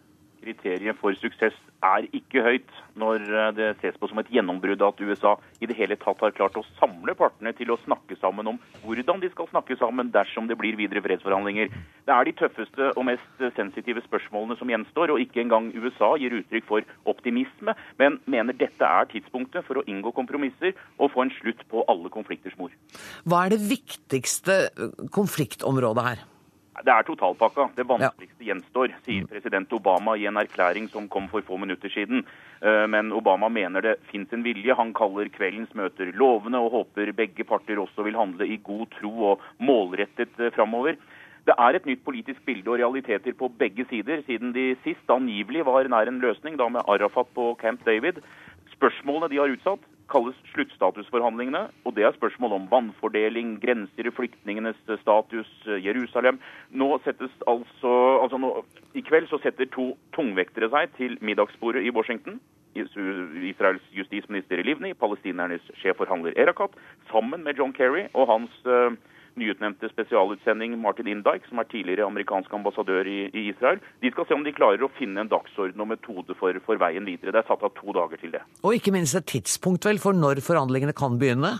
Kriteriet 0.44 0.98
for 1.00 1.16
suksess 1.18 1.56
er 1.84 2.06
ikke 2.16 2.42
høyt 2.44 2.72
når 3.00 3.24
eh, 3.24 3.50
det 3.56 3.68
ses 3.80 3.96
på 4.00 4.08
som 4.10 4.20
et 4.20 4.30
gjennombrudd 4.32 4.82
at 4.86 5.00
USA 5.04 5.34
i 5.60 5.68
det 5.68 5.76
hele 5.78 5.96
tatt 6.00 6.20
har 6.24 6.34
klart 6.36 6.56
å 6.60 6.64
samle 6.78 7.16
partene 7.18 7.52
til 7.56 7.72
å 7.72 7.78
snakke 7.84 8.16
sammen 8.20 8.52
om 8.52 8.60
hvordan 8.84 9.22
de 9.22 9.30
skal 9.32 9.48
snakke 9.50 9.76
sammen 9.80 10.12
dersom 10.14 10.48
det 10.50 10.58
blir 10.60 10.78
videre 10.78 11.02
fredsforhandlinger. 11.04 11.72
Det 12.04 12.14
er 12.14 12.28
de 12.28 12.36
tøffeste 12.38 12.90
og 12.94 13.06
mest 13.08 13.44
sensitive 13.56 14.04
spørsmålene 14.06 14.58
som 14.60 14.70
gjenstår, 14.70 15.14
og 15.14 15.22
ikke 15.22 15.42
engang 15.44 15.70
USA 15.74 16.14
gir 16.20 16.36
uttrykk 16.40 16.68
for 16.68 16.92
optimisme, 17.10 17.76
men 18.00 18.20
mener 18.30 18.56
dette 18.56 18.84
er 18.84 19.08
tidspunktet 19.12 19.66
for 19.66 19.80
å 19.80 19.86
inngå 19.90 20.14
kompromisser 20.16 20.76
og 20.98 21.12
få 21.14 21.24
en 21.24 21.34
slutt 21.40 21.64
på 21.70 21.84
alle 21.90 22.12
konflikters 22.12 22.56
mor. 22.60 22.72
Hva 23.24 23.46
er 23.46 23.56
det 23.56 23.64
viktigste 23.72 24.60
konfliktområdet 25.14 26.08
her? 26.10 26.24
Det 26.84 26.92
er 26.92 27.04
totalpakka. 27.06 27.70
Det 27.78 27.86
vanskeligste 27.88 28.44
gjenstår, 28.44 28.92
sier 29.06 29.24
president 29.28 29.70
Obama 29.72 30.18
i 30.20 30.26
en 30.28 30.36
erklæring 30.36 30.90
som 30.92 31.06
kom 31.08 31.30
for 31.32 31.44
få 31.46 31.56
minutter 31.56 31.88
siden. 31.88 32.26
Eh, 32.60 32.84
men 32.92 33.12
Obama 33.16 33.48
mener 33.48 33.80
det 33.80 33.94
fins 34.10 34.32
en 34.36 34.44
vilje. 34.44 34.76
Han 34.76 34.92
kaller 34.96 35.30
kveldens 35.32 35.72
møter 35.78 36.12
lovende 36.12 36.60
og 36.60 36.74
håper 36.76 37.14
begge 37.16 37.46
parter 37.48 37.80
også 37.80 38.04
vil 38.04 38.18
handle 38.20 38.44
i 38.44 38.60
god 38.60 38.90
tro 38.98 39.12
og 39.30 39.46
målrettet 39.64 40.36
eh, 40.36 40.52
framover. 40.52 41.00
Det 41.48 41.56
er 41.56 41.76
et 41.76 41.88
nytt 41.88 42.04
politisk 42.04 42.44
bilde 42.44 42.68
og 42.72 42.78
realiteter 42.80 43.32
på 43.36 43.48
begge 43.48 43.84
sider, 43.88 44.20
siden 44.28 44.52
de 44.56 44.70
sist 44.84 45.08
angivelig 45.12 45.64
var 45.64 45.88
nær 45.88 46.08
en 46.08 46.20
løsning, 46.20 46.56
da 46.60 46.68
med 46.72 46.84
Arafat 46.88 47.32
på 47.36 47.50
Camp 47.60 47.84
David. 47.84 48.20
Spørsmålene 48.76 49.28
de 49.32 49.40
har 49.40 49.52
utsatt, 49.52 49.84
kalles 50.14 50.38
sluttstatusforhandlingene. 50.52 51.66
og 51.84 51.96
Det 51.96 52.06
er 52.06 52.14
spørsmål 52.14 52.52
om 52.58 52.70
vannfordeling, 52.70 53.58
grenser 53.62 54.10
flyktningenes 54.14 54.78
status, 55.02 55.50
Jerusalem. 55.66 56.40
Nå 56.70 56.98
settes 57.04 57.34
altså, 57.50 57.94
altså 58.22 58.38
nå, 58.38 58.50
I 58.94 59.02
kveld 59.02 59.28
så 59.28 59.40
setter 59.42 59.70
to 59.74 59.92
tungvektere 60.14 60.70
seg 60.70 60.94
til 60.98 61.18
middagsbordet 61.20 61.82
i 61.82 61.94
Washington. 61.94 62.38
Israels 62.74 63.82
justisminister 63.94 64.62
Livni, 64.66 64.94
palestinernes 64.98 65.62
sjefforhandler 65.78 66.34
Erakat, 66.36 66.74
sammen 67.10 67.44
med 67.46 67.58
John 67.58 67.72
Kerry 67.72 68.08
og 68.14 68.26
hans 68.32 68.56
uh, 68.66 68.90
nyutnevnte 69.40 69.90
spesialutsending 69.92 70.76
Martin 70.82 71.10
Indike, 71.10 71.48
som 71.48 71.60
er 71.62 71.68
tidligere 71.70 72.06
amerikansk 72.06 72.52
ambassadør 72.54 73.08
i, 73.10 73.18
i, 73.32 73.46
Israel. 73.50 73.82
De 74.02 74.12
skal 74.14 74.28
se 74.28 74.38
om 74.38 74.46
de 74.46 74.54
klarer 74.54 74.84
å 74.84 74.92
finne 74.98 75.24
en 75.24 75.30
dagsorden 75.30 75.84
og 75.84 75.90
metode 75.92 76.36
for, 76.38 76.56
for 76.66 76.80
veien 76.80 77.06
videre. 77.08 77.34
Det 77.34 77.42
er 77.42 77.50
satt 77.50 77.66
av 77.66 77.74
to 77.78 77.94
dager 77.96 78.20
til 78.20 78.34
det. 78.36 78.42
Og 78.62 78.78
ikke 78.78 78.94
minst 78.94 79.18
et 79.18 79.28
tidspunkt 79.34 79.88
vel 79.88 80.02
for 80.02 80.16
når 80.16 80.42
forhandlingene 80.44 80.96
kan 80.96 81.18
begynne? 81.20 81.56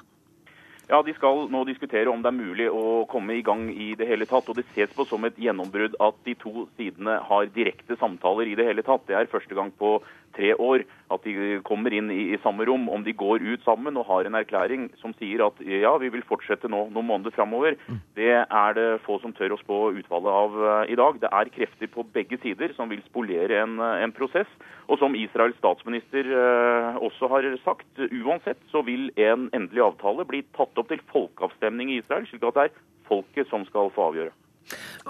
Ja, 0.89 1.03
De 1.03 1.15
skal 1.17 1.47
nå 1.49 1.63
diskutere 1.65 2.13
om 2.13 2.23
det 2.23 2.29
er 2.29 2.37
mulig 2.37 2.67
å 2.69 3.05
komme 3.09 3.39
i 3.39 3.45
gang 3.45 3.71
i 3.73 3.95
det 3.97 4.09
hele 4.09 4.27
tatt. 4.29 4.49
og 4.49 4.59
Det 4.59 4.67
ses 4.75 4.93
på 4.93 5.07
som 5.09 5.25
et 5.25 5.39
gjennombrudd 5.41 5.97
at 6.01 6.19
de 6.27 6.35
to 6.35 6.67
sidene 6.77 7.17
har 7.25 7.49
direkte 7.55 7.97
samtaler 7.97 8.51
i 8.51 8.59
det 8.59 8.67
hele 8.69 8.85
tatt. 8.85 9.07
Det 9.09 9.17
er 9.17 9.31
første 9.33 9.57
gang 9.57 9.73
på 9.79 9.99
tre 10.35 10.53
år 10.59 10.85
at 11.15 11.25
de 11.27 11.61
kommer 11.67 11.95
inn 11.95 12.09
i, 12.11 12.33
i, 12.35 12.39
samme 12.43 12.67
rom. 12.67 12.89
Om 12.91 13.05
de 13.07 13.15
går 13.17 13.45
ut 13.45 13.65
sammen 13.67 13.97
og 14.01 14.09
har 14.09 14.27
en 14.27 14.39
erklæring 14.39 14.89
som 15.01 15.15
sier 15.19 15.45
at 15.47 15.61
ja, 15.63 15.93
vi 16.01 16.11
vil 16.13 16.25
fortsette 16.27 16.71
nå 16.71 16.89
noen 16.91 17.07
måneder 17.07 17.35
framover, 17.37 17.77
mm. 17.87 18.01
det 18.19 18.33
er 18.43 18.77
det 18.77 18.89
få 19.05 19.21
som 19.23 19.35
tør 19.37 19.55
å 19.55 19.61
spå 19.61 19.81
utfallet 20.01 20.39
av 20.43 20.57
uh, 20.59 20.71
i 20.91 20.99
dag. 20.99 21.21
Det 21.23 21.31
er 21.31 21.53
krefter 21.55 21.91
på 21.93 22.07
begge 22.17 22.41
sider 22.43 22.75
som 22.77 22.91
vil 22.91 23.05
spolere 23.07 23.63
en, 23.63 23.79
en 23.79 24.15
prosess. 24.17 24.51
Og 24.91 24.99
som 25.01 25.15
Israels 25.17 25.57
statsminister 25.61 26.29
uh, 26.29 27.01
også 27.05 27.31
har 27.33 27.49
sagt, 27.65 27.89
uansett 28.25 28.61
så 28.73 28.83
vil 28.87 29.11
en 29.21 29.49
endelig 29.55 29.87
avtale 29.87 30.27
bli 30.29 30.43
tatt 30.57 30.74
opp 30.81 30.91
til 30.91 31.03
folkeavstemning 31.13 31.93
i 31.93 32.01
Israel, 32.03 32.27
slik 32.29 32.45
at 32.49 32.59
det 32.59 32.67
er 32.69 32.81
folket 33.09 33.51
som 33.51 33.67
skal 33.69 33.93
få 33.95 34.11
avgjøre. 34.11 34.33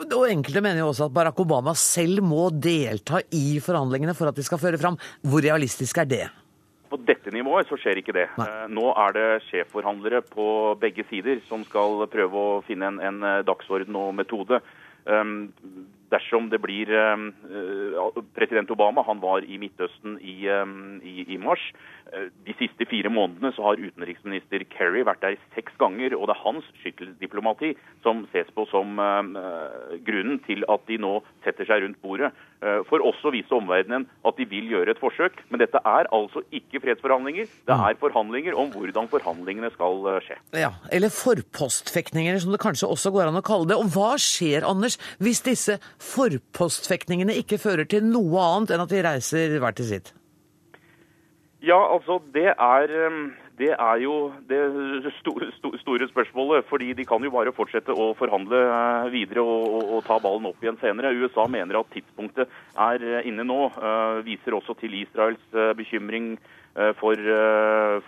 Og 0.03 0.25
Enkelte 0.27 0.63
mener 0.65 0.83
jo 0.83 0.89
også 0.91 1.07
at 1.07 1.15
Barack 1.15 1.39
Obama 1.41 1.75
selv 1.79 2.23
må 2.27 2.49
delta 2.51 3.21
i 3.35 3.61
forhandlingene 3.63 4.17
for 4.19 4.31
at 4.31 4.39
de 4.39 4.43
skal 4.47 4.59
føre 4.59 4.81
fram. 4.81 4.99
Hvor 5.23 5.45
realistisk 5.45 6.01
er 6.03 6.09
det? 6.11 6.25
På 6.91 6.99
dette 6.99 7.31
nivået 7.35 7.69
så 7.71 7.79
skjer 7.79 8.01
ikke 8.01 8.15
det. 8.17 8.27
Nei. 8.39 8.47
Eh, 8.47 8.65
nå 8.75 8.89
er 9.07 9.15
det 9.17 9.29
sjefforhandlere 9.49 10.25
på 10.27 10.47
begge 10.83 11.07
sider 11.11 11.41
som 11.49 11.63
skal 11.67 12.05
prøve 12.11 12.43
å 12.43 12.63
finne 12.67 12.91
en, 12.91 13.01
en 13.03 13.23
eh, 13.23 13.43
dagsorden 13.47 13.99
og 13.99 14.15
metode. 14.19 14.61
Dersom 16.15 16.49
det 16.53 16.61
blir 16.63 16.91
um, 16.95 17.29
President 18.37 18.71
Obama 18.71 19.03
han 19.07 19.21
var 19.23 19.43
i 19.43 19.59
Midtøsten 19.61 20.17
i, 20.23 20.37
um, 20.49 21.01
i, 21.03 21.27
i 21.35 21.39
mars. 21.43 21.65
De 22.47 22.55
siste 22.61 22.87
fire 22.87 23.11
månedene 23.11 23.51
så 23.57 23.65
har 23.65 23.81
utenriksminister 23.81 24.63
Kerry 24.71 25.03
vært 25.07 25.23
der 25.25 25.39
seks 25.57 25.75
ganger. 25.81 26.15
Og 26.15 26.29
det 26.29 26.37
er 26.37 26.45
hans 26.45 26.69
skytteldiplomati 26.83 27.73
som 28.05 28.23
ses 28.31 28.51
på 28.55 28.67
som 28.71 29.01
grunnen 30.07 30.39
til 30.47 30.63
at 30.71 30.85
de 30.87 31.01
nå 31.01 31.17
setter 31.47 31.67
seg 31.67 31.83
rundt 31.83 31.99
bordet. 32.05 32.31
Uh, 32.63 32.81
for 32.89 33.03
også 33.05 33.29
å 33.29 33.35
vise 33.35 33.53
omverdenen 33.53 34.07
at 34.25 34.39
de 34.39 34.47
vil 34.49 34.71
gjøre 34.73 34.95
et 34.95 35.01
forsøk. 35.03 35.41
Men 35.51 35.61
dette 35.61 35.81
er 35.81 36.09
altså 36.15 36.45
ikke 36.55 36.81
fredsforhandlinger. 36.85 37.51
Det 37.69 37.79
er 37.89 37.99
forhandlinger 38.01 38.57
om 38.61 38.73
hvordan 38.73 39.11
forhandlingene 39.13 39.73
skal 39.75 40.07
skje. 40.25 40.39
Ja, 40.57 40.73
Eller 40.95 41.13
forpostfektninger, 41.13 42.39
som 42.41 42.55
det 42.55 42.63
kanskje 42.65 42.91
også 42.91 43.13
går 43.15 43.29
an 43.29 43.41
å 43.41 43.45
kalle 43.45 43.69
det. 43.73 43.79
Og 43.81 43.93
hva 43.95 44.15
skjer, 44.21 44.65
Anders, 44.65 44.99
hvis 45.21 45.45
disse 45.45 45.79
forpostfektningene 46.03 47.37
ikke 47.43 47.61
fører 47.61 47.89
til 47.91 48.07
noe 48.07 48.51
annet 48.55 48.75
enn 48.75 48.85
at 48.85 48.93
de 48.93 49.03
reiser 49.05 49.59
hver 49.61 49.77
til 49.77 49.91
sitt? 49.91 50.15
Ja, 51.65 51.79
altså 51.95 52.19
det 52.35 52.51
er, 52.53 52.91
um, 53.09 53.33
Det 53.55 53.71
er 53.71 54.01
jo 54.03 54.33
det 54.51 54.61
store, 55.21 55.51
store, 55.79 56.09
spørsmålet. 56.11 56.65
fordi 56.69 56.93
De 56.93 57.05
kan 57.07 57.23
jo 57.23 57.31
bare 57.31 57.53
fortsette 57.55 57.95
å 57.95 58.11
forhandle 58.19 58.59
eh, 58.65 59.11
videre 59.15 59.45
og, 59.45 59.69
og, 59.69 59.85
og, 59.95 60.01
ta 60.09 60.19
ballen 60.19 60.49
opp 60.51 60.65
igjen 60.65 60.81
senere. 60.81 61.15
USA 61.15 61.47
mener 61.47 61.79
at 61.79 61.93
tidspunktet 61.95 62.51
er 62.75 63.07
eh, 63.07 63.29
inne 63.31 63.47
nå. 63.47 63.61
Uh, 63.79 64.25
viser 64.27 64.57
også 64.57 64.75
til 64.81 64.95
Israels 64.99 65.43
bekymring 65.79 66.35
for, 66.99 67.21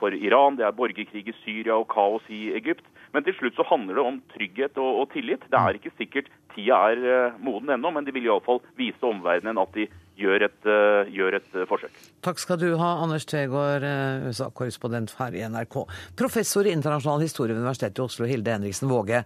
for, 0.00 0.14
Iran. 0.14 0.56
Det 0.58 0.64
er 0.66 0.74
borgerkrig 0.74 1.22
i 1.30 1.34
Syria 1.44 1.76
og 1.78 1.86
kaos 1.92 2.24
i 2.32 2.48
Egypt. 2.58 2.86
Men 3.14 3.22
til 3.22 3.36
slutt 3.38 3.54
så 3.54 3.66
handler 3.68 3.94
det 3.94 4.06
om 4.08 4.18
trygghet 4.34 4.80
og, 4.82 5.02
og 5.02 5.12
tillit. 5.12 5.44
Det 5.52 5.60
er 5.60 5.78
ikke 5.78 5.94
sikkert 5.98 6.32
tida 6.56 6.80
er 6.90 7.36
moden 7.38 7.70
ennå, 7.76 7.92
men 7.94 8.06
de 8.06 8.14
vil 8.16 8.26
iallfall 8.26 8.62
vise 8.78 9.06
omverdenen 9.06 9.60
at 9.62 9.76
de 9.76 9.86
gjør 10.16 10.46
et, 10.48 10.68
gjør 11.12 11.38
et 11.38 11.56
forsøk. 11.68 12.02
Takk 12.24 12.40
skal 12.40 12.60
du 12.60 12.70
ha, 12.80 12.96
Anders 13.04 13.28
Tvegård, 13.28 13.84
USA-korrespondent 14.26 15.14
her 15.20 15.36
i 15.36 15.44
NRK. 15.46 15.82
Professor 16.18 16.66
i 16.66 16.72
internasjonal 16.74 17.24
historie 17.26 17.54
ved 17.54 17.62
Universitetet 17.62 18.00
i 18.00 18.06
Oslo, 18.06 18.28
Hilde 18.30 18.56
Henriksen 18.56 18.90
Våge. 18.90 19.22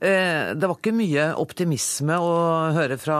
Det 0.00 0.66
var 0.68 0.74
ikke 0.76 0.92
mye 0.96 1.30
optimisme 1.40 2.16
å 2.20 2.32
høre 2.76 2.98
fra 3.00 3.18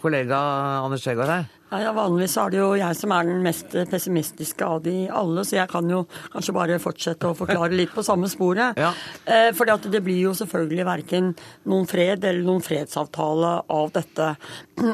kollega 0.00 0.38
Anders 0.84 1.04
Tvegård 1.04 1.30
her? 1.30 1.44
Ja, 1.82 1.90
Vanligvis 1.94 2.36
er 2.38 2.52
det 2.52 2.58
jo 2.60 2.68
jeg 2.78 2.94
som 2.94 3.12
er 3.14 3.26
den 3.26 3.40
mest 3.42 3.72
pessimistiske 3.90 4.66
av 4.66 4.82
de 4.84 5.08
alle, 5.10 5.42
så 5.46 5.56
jeg 5.56 5.70
kan 5.72 5.88
jo 5.90 6.04
kanskje 6.30 6.54
bare 6.54 6.78
fortsette 6.82 7.26
å 7.26 7.34
forklare 7.34 7.74
litt 7.74 7.90
på 7.94 8.04
samme 8.06 8.28
sporet. 8.30 8.78
Ja. 8.78 8.92
Eh, 9.26 9.50
at 9.50 9.88
det 9.90 10.02
blir 10.04 10.20
jo 10.28 10.34
selvfølgelig 10.38 10.86
verken 10.86 11.32
noen 11.70 11.88
fred 11.90 12.22
eller 12.22 12.44
noen 12.46 12.62
fredsavtale 12.62 13.54
av 13.74 13.90
dette. 13.96 14.34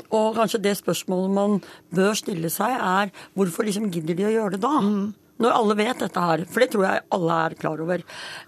Og 0.08 0.38
kanskje 0.38 0.62
det 0.64 0.78
spørsmålet 0.78 1.36
man 1.36 1.58
bør 1.92 2.16
stille 2.16 2.52
seg, 2.52 2.76
er 2.78 3.12
hvorfor 3.36 3.68
liksom 3.68 3.90
gidder 3.92 4.16
de 4.16 4.30
å 4.30 4.36
gjøre 4.38 4.56
det 4.56 4.62
da? 4.64 4.76
Mm. 4.80 5.10
Når 5.40 5.56
alle 5.56 5.76
vet 5.78 6.02
dette 6.02 6.20
her, 6.20 6.44
for 6.52 6.60
det 6.60 6.70
tror 6.72 6.82
jeg 6.84 7.04
alle 7.16 7.36
er 7.46 7.58
klar 7.60 7.80
over. 7.80 8.02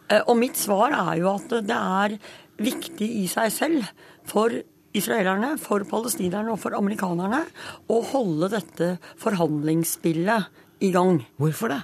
Eh, 0.09 0.23
og 0.23 0.39
mitt 0.41 0.61
svar 0.61 0.93
er 0.97 1.21
jo 1.21 1.35
at 1.35 1.53
det 1.69 1.79
er 1.79 2.17
viktig 2.65 3.09
i 3.23 3.27
seg 3.31 3.53
selv 3.55 3.91
for 4.29 4.55
israelerne, 4.97 5.59
for 5.61 5.85
palestinerne 5.89 6.53
og 6.53 6.61
for 6.63 6.73
amerikanerne 6.77 7.43
å 7.91 8.01
holde 8.13 8.49
dette 8.53 8.99
forhandlingsspillet 9.21 10.43
i 10.85 10.91
gang. 10.95 11.27
Hvorfor 11.41 11.69
det? 11.73 11.81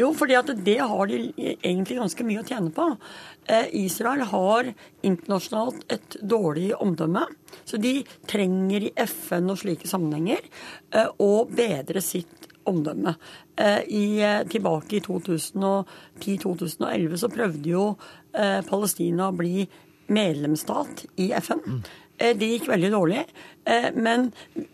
Jo, 0.00 0.06
fordi 0.16 0.34
at 0.38 0.48
det 0.64 0.78
har 0.80 1.06
de 1.10 1.16
egentlig 1.60 1.98
ganske 1.98 2.24
mye 2.24 2.40
å 2.40 2.46
tjene 2.48 2.70
på. 2.72 2.96
Eh, 3.44 3.66
Israel 3.82 4.22
har 4.30 4.70
internasjonalt 5.04 5.84
et 5.92 6.16
dårlig 6.22 6.70
omdømme, 6.80 7.26
så 7.68 7.76
de 7.80 8.04
trenger 8.30 8.82
i 8.88 8.94
FN 9.04 9.50
og 9.52 9.58
slike 9.60 9.88
sammenhenger 9.90 10.40
eh, 10.40 11.08
å 11.20 11.44
bedre 11.44 12.00
sitt 12.04 12.48
omdømme. 12.68 13.14
Eh, 13.60 13.80
I, 13.84 14.04
tilbake 14.48 14.96
i 14.96 15.04
2010-2011 15.04 17.16
så 17.20 17.28
prøvde 17.32 17.68
jo 17.74 17.96
Palestina 18.32 19.28
å 19.28 19.36
bli 19.36 19.66
medlemsstat 20.12 21.04
i 21.20 21.30
FN. 21.38 21.62
Mm. 21.66 21.82
Eh, 22.18 22.36
det 22.38 22.50
gikk 22.52 22.68
veldig 22.70 22.90
dårlig. 22.92 23.24
Eh, 23.64 23.88
men 23.94 24.30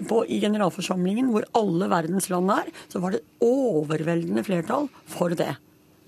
på, 0.08 0.24
i 0.26 0.40
generalforsamlingen, 0.42 1.30
hvor 1.32 1.46
alle 1.58 1.88
verdens 1.90 2.28
land 2.32 2.52
er, 2.54 2.72
så 2.92 3.02
var 3.02 3.14
det 3.14 3.24
overveldende 3.44 4.44
flertall 4.46 4.88
for 5.08 5.34
det. 5.38 5.54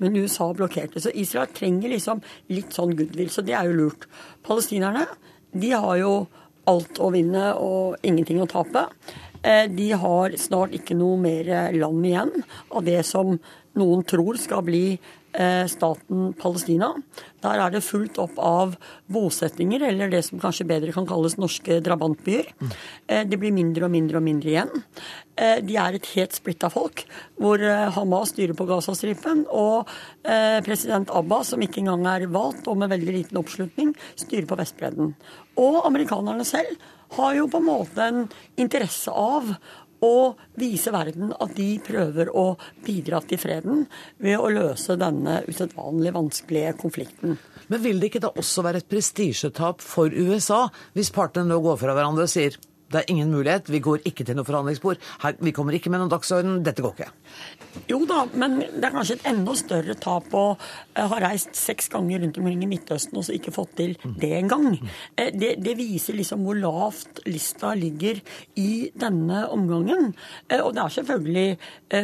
Men 0.00 0.16
USA 0.16 0.50
blokkerte. 0.56 1.00
Så 1.00 1.12
Israel 1.12 1.50
trenger 1.54 1.92
liksom 1.92 2.22
litt 2.52 2.76
sånn 2.76 2.94
goodwill. 2.96 3.30
Så 3.32 3.44
det 3.44 3.56
er 3.56 3.68
jo 3.68 3.78
lurt. 3.84 4.08
Palestinerne, 4.46 5.06
de 5.52 5.72
har 5.74 5.96
jo 6.00 6.14
alt 6.70 7.00
å 7.02 7.10
vinne 7.12 7.50
og 7.60 8.00
ingenting 8.06 8.40
å 8.42 8.48
tape. 8.48 8.86
Eh, 9.42 9.66
de 9.72 9.90
har 9.96 10.36
snart 10.40 10.76
ikke 10.76 10.96
noe 10.96 11.20
mer 11.20 11.72
land 11.76 12.06
igjen 12.06 12.32
av 12.68 12.84
det 12.86 13.00
som 13.08 13.36
noen 13.78 14.02
tror 14.08 14.38
skal 14.40 14.64
bli 14.66 14.84
staten 15.70 16.32
Palestina. 16.38 16.90
Der 17.40 17.62
er 17.62 17.72
det 17.72 17.84
fulgt 17.86 18.18
opp 18.20 18.36
av 18.42 18.74
bosettinger, 19.10 19.84
eller 19.88 20.10
det 20.12 20.24
som 20.26 20.40
kanskje 20.42 20.66
bedre 20.68 20.92
kan 20.94 21.06
kalles 21.08 21.38
norske 21.40 21.78
drabantbyer. 21.84 22.50
Eh, 23.06 23.24
det 23.28 23.38
blir 23.40 23.54
mindre 23.54 23.86
og 23.86 23.94
mindre 23.94 24.20
og 24.20 24.26
mindre 24.26 24.50
igjen. 24.52 24.84
Eh, 25.36 25.60
de 25.64 25.76
er 25.80 25.96
et 25.96 26.10
helt 26.16 26.36
splitta 26.36 26.70
folk, 26.72 27.04
hvor 27.40 27.62
Hamas 27.96 28.34
styrer 28.34 28.56
på 28.58 28.66
Gazastripen, 28.68 29.46
og 29.48 29.88
president 30.66 31.10
Abba, 31.16 31.42
som 31.46 31.62
ikke 31.62 31.80
engang 31.80 32.04
er 32.10 32.26
valgt, 32.30 32.68
og 32.68 32.76
med 32.82 32.90
veldig 32.92 33.14
liten 33.14 33.40
oppslutning, 33.40 33.94
styrer 34.20 34.48
på 34.50 34.58
Vestbredden. 34.60 35.14
Og 35.60 35.84
amerikanerne 35.86 36.44
selv 36.46 36.76
har 37.16 37.34
jo 37.34 37.48
på 37.50 37.58
en 37.58 37.66
måte 37.66 38.06
en 38.06 38.26
interesse 38.60 39.10
av 39.10 39.54
og 40.06 40.40
vise 40.60 40.92
verden 40.94 41.34
at 41.36 41.52
de 41.56 41.68
prøver 41.84 42.30
å 42.32 42.46
bidra 42.86 43.20
til 43.28 43.40
freden 43.40 43.84
ved 44.22 44.40
å 44.40 44.50
løse 44.52 44.96
denne 45.00 45.40
usedvanlig 45.48 46.14
vanskelige 46.16 46.74
konflikten. 46.80 47.36
Men 47.70 47.84
vil 47.84 48.00
det 48.00 48.10
ikke 48.10 48.24
da 48.24 48.32
også 48.32 48.64
være 48.66 48.82
et 48.82 48.90
prestisjetap 48.90 49.84
for 49.84 50.10
USA 50.10 50.66
hvis 50.96 51.12
partene 51.14 51.52
nå 51.52 51.60
går 51.64 51.80
fra 51.82 51.94
hverandre 51.96 52.26
og 52.26 52.32
sier 52.32 52.56
det 52.90 53.00
er 53.00 53.10
ingen 53.12 53.30
mulighet. 53.30 53.70
Vi 53.70 53.80
går 53.82 54.02
ikke 54.08 54.26
til 54.26 54.36
noe 54.38 54.46
forhandlingsbord. 54.48 54.98
Her, 55.22 55.36
vi 55.38 55.52
kommer 55.54 55.76
ikke 55.76 55.92
med 55.92 56.02
noen 56.02 56.10
dagsorden. 56.10 56.60
Dette 56.66 56.82
går 56.82 56.96
ikke. 56.96 57.10
Jo 57.90 58.00
da, 58.08 58.24
men 58.34 58.58
det 58.60 58.82
er 58.82 58.94
kanskje 58.94 59.16
et 59.20 59.28
enda 59.30 59.54
større 59.58 59.94
tap 60.00 60.32
å 60.34 60.44
uh, 60.56 61.04
ha 61.12 61.20
reist 61.22 61.54
seks 61.58 61.90
ganger 61.92 62.24
rundt 62.24 62.40
omkring 62.40 62.64
i 62.66 62.70
Midtøsten 62.70 63.20
og 63.20 63.26
så 63.26 63.36
ikke 63.36 63.54
fått 63.54 63.76
til 63.78 63.94
det 64.18 64.32
engang. 64.40 64.74
Uh, 65.14 65.28
det, 65.30 65.52
det 65.62 65.76
viser 65.78 66.18
liksom 66.18 66.42
hvor 66.46 66.58
lavt 66.58 67.22
lista 67.30 67.72
ligger 67.78 68.18
i 68.58 68.90
denne 68.98 69.44
omgangen. 69.54 70.10
Uh, 70.50 70.60
og 70.64 70.74
det 70.74 70.84
er 70.84 70.96
selvfølgelig 70.98 71.48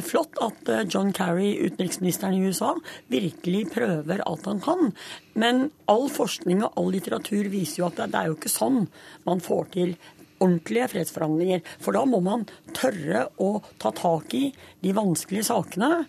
flott 0.06 0.38
at 0.42 0.68
John 0.92 1.12
Kerry, 1.14 1.52
utenriksministeren 1.66 2.36
i 2.36 2.46
USA, 2.46 2.72
virkelig 3.12 3.66
prøver 3.74 4.22
alt 4.26 4.46
han 4.50 4.62
kan. 4.62 4.90
Men 5.38 5.68
all 5.90 6.08
forskning 6.12 6.62
og 6.64 6.78
all 6.80 6.92
litteratur 6.94 7.50
viser 7.52 7.82
jo 7.82 7.88
at 7.90 7.98
det, 8.00 8.10
det 8.14 8.20
er 8.20 8.30
jo 8.30 8.36
ikke 8.38 8.52
sånn 8.52 8.86
man 9.26 9.42
får 9.44 9.72
til 9.74 9.96
ordentlige 10.42 10.90
fredsforhandlinger. 10.94 11.64
For 11.82 11.96
da 11.96 12.04
må 12.08 12.20
man 12.24 12.46
tørre 12.76 13.26
å 13.42 13.56
ta 13.82 13.92
tak 13.96 14.34
i 14.36 14.48
de 14.84 14.94
vanskelige 14.96 15.48
sakene. 15.50 16.06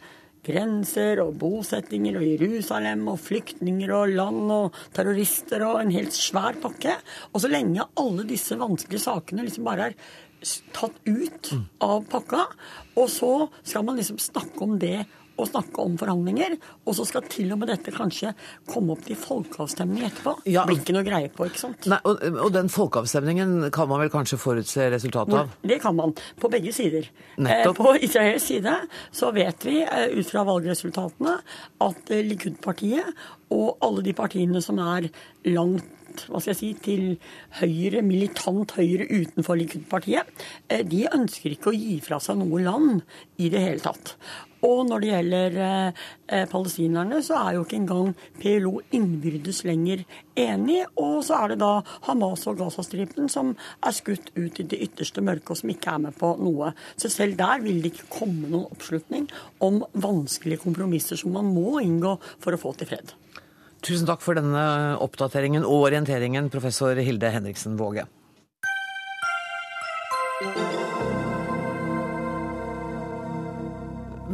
Grenser 0.48 1.20
og 1.20 1.34
bosettinger 1.42 2.20
og 2.20 2.24
Jerusalem 2.24 3.02
og 3.12 3.20
flyktninger 3.20 3.92
og 3.92 4.14
land 4.16 4.54
og 4.54 4.78
terrorister 4.96 5.66
og 5.68 5.82
en 5.82 5.92
helt 5.96 6.16
svær 6.16 6.56
pakke. 6.64 6.96
Og 7.34 7.44
så 7.44 7.52
lenge 7.52 7.88
alle 8.00 8.28
disse 8.30 8.56
vanskelige 8.60 9.04
sakene 9.10 9.48
liksom 9.48 9.68
bare 9.68 9.90
er 9.90 10.00
tatt 10.76 10.98
ut 11.08 11.52
av 11.84 12.04
pakka, 12.12 12.44
og 12.98 13.08
så 13.10 13.32
skal 13.64 13.86
man 13.88 13.98
liksom 13.98 14.20
snakke 14.22 14.62
om 14.64 14.78
det 14.82 15.08
å 15.38 15.48
snakke 15.48 15.84
om 15.84 15.98
forhandlinger, 16.00 16.58
og 16.86 16.98
så 16.98 17.06
skal 17.08 17.26
til 17.32 17.52
og 17.54 17.62
med 17.62 17.72
dette 17.72 17.94
kanskje 17.94 18.34
komme 18.70 18.96
opp 18.96 19.06
til 19.08 19.20
folkeavstemning 19.20 20.08
etterpå. 20.08 20.36
Ja, 20.50 20.66
Blir 20.68 20.82
ikke 20.82 20.96
noe 20.98 21.06
greie 21.08 21.32
på, 21.34 21.48
ikke 21.50 21.62
sant. 21.62 21.88
Nei, 21.90 22.00
og, 22.08 22.24
og, 22.34 22.50
den 22.56 22.72
folkeavstemningen 22.74 23.70
kan 23.76 23.90
man 23.92 24.02
vel 24.04 24.14
kanskje 24.14 24.40
forutse 24.42 24.90
resultatet 24.94 25.38
av? 25.44 25.54
Det 25.62 25.80
kan 25.84 25.98
man. 25.98 26.16
På 26.42 26.50
begge 26.52 26.74
sider. 26.76 27.10
Eh, 27.38 27.68
på 27.78 27.94
Israels 28.02 28.48
side 28.50 28.74
så 29.16 29.32
vet 29.36 29.68
vi 29.68 29.82
eh, 29.84 30.18
ut 30.18 30.30
fra 30.30 30.46
valgresultatene 30.48 31.38
at 31.86 32.14
eh, 32.14 32.26
Likud-partiet 32.26 33.14
og 33.54 33.78
alle 33.86 34.04
de 34.06 34.16
partiene 34.18 34.62
som 34.64 34.82
er 34.84 35.10
langt 35.48 35.94
hva 36.26 36.42
skal 36.42 36.54
jeg 36.54 36.60
si, 36.60 36.70
til 36.82 37.04
høyre, 37.60 38.02
militant 38.06 38.74
høyre 38.78 39.08
utenfor 39.12 39.60
Likud-partiet, 39.60 40.30
eh, 40.70 40.84
de 40.88 41.06
ønsker 41.14 41.54
ikke 41.54 41.72
å 41.72 41.78
gi 41.78 42.00
fra 42.04 42.20
seg 42.24 42.40
noe 42.42 42.62
land 42.64 43.04
i 43.38 43.52
det 43.54 43.62
hele 43.64 43.84
tatt. 43.84 44.16
Og 44.66 44.86
når 44.90 45.04
det 45.04 45.10
gjelder 45.12 45.58
eh, 45.64 46.06
eh, 46.34 46.46
palestinerne, 46.50 47.22
så 47.26 47.38
er 47.42 47.58
jo 47.58 47.66
ikke 47.66 47.78
engang 47.78 48.14
PLO 48.42 48.74
innbyrdes 48.96 49.64
lenger 49.68 50.04
enig. 50.40 50.80
Og 50.98 51.22
så 51.28 51.42
er 51.42 51.54
det 51.54 51.60
da 51.62 51.72
Hamas 52.08 52.48
og 52.50 52.58
Gazastripen 52.62 53.30
som 53.32 53.54
er 53.58 53.96
skutt 53.96 54.32
ut 54.38 54.62
i 54.64 54.66
det 54.66 54.82
ytterste 54.88 55.22
mørket, 55.22 55.54
og 55.54 55.62
som 55.62 55.74
ikke 55.74 55.94
er 55.94 56.04
med 56.08 56.18
på 56.18 56.34
noe. 56.42 56.74
Så 56.98 57.12
selv 57.14 57.38
der 57.40 57.62
vil 57.66 57.84
det 57.84 57.94
ikke 57.94 58.12
komme 58.20 58.50
noen 58.50 58.68
oppslutning 58.74 59.30
om 59.64 59.84
vanskelige 59.94 60.64
kompromisser 60.66 61.20
som 61.20 61.36
man 61.38 61.54
må 61.54 61.78
inngå 61.84 62.18
for 62.44 62.56
å 62.56 62.62
få 62.62 62.74
til 62.78 62.94
fred. 62.94 63.14
Tusen 63.86 64.08
takk 64.10 64.24
for 64.26 64.38
denne 64.38 64.62
oppdateringen 65.04 65.66
og 65.68 65.92
orienteringen, 65.92 66.50
professor 66.54 66.98
Hilde 66.98 67.30
Henriksen 67.32 67.78
Våge. 67.78 68.08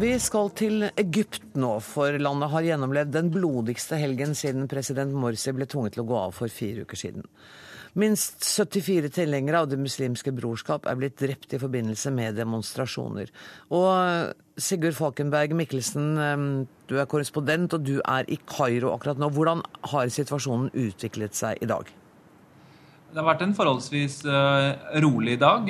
Vi 0.04 0.16
skal 0.20 0.50
til 0.52 0.82
Egypt 1.00 1.54
nå, 1.56 1.78
for 1.80 2.18
landet 2.20 2.50
har 2.52 2.66
gjennomlevd 2.66 3.14
den 3.14 3.30
blodigste 3.32 3.96
helgen 3.96 4.34
siden 4.36 4.66
president 4.68 5.14
Morsi 5.16 5.54
ble 5.56 5.64
tvunget 5.70 5.96
til 5.96 6.04
å 6.04 6.08
gå 6.10 6.18
av 6.26 6.34
for 6.36 6.52
fire 6.52 6.84
uker 6.84 7.00
siden. 7.00 7.24
Minst 7.96 8.44
74 8.44 9.14
tilhengere 9.16 9.62
av 9.64 9.70
Det 9.72 9.80
muslimske 9.80 10.34
brorskap 10.36 10.90
er 10.92 11.00
blitt 11.00 11.16
drept 11.22 11.56
i 11.56 11.62
forbindelse 11.62 12.12
med 12.12 12.36
demonstrasjoner. 12.36 13.32
Og 13.72 14.60
Sigurd 14.60 15.00
Falkenberg 15.00 15.56
Mikkelsen, 15.56 16.68
du 16.90 16.98
er 17.00 17.08
korrespondent 17.08 17.78
og 17.78 17.88
du 17.88 18.02
er 18.04 18.28
i 18.28 18.42
Kairo 18.44 18.92
akkurat 18.92 19.24
nå. 19.24 19.32
Hvordan 19.32 19.64
har 19.94 20.12
situasjonen 20.12 20.74
utviklet 20.74 21.40
seg 21.40 21.64
i 21.64 21.70
dag? 21.72 21.88
Det 23.14 23.22
har 23.22 23.28
vært 23.28 23.44
en 23.46 23.54
forholdsvis 23.54 24.24
rolig 25.04 25.36
dag. 25.38 25.68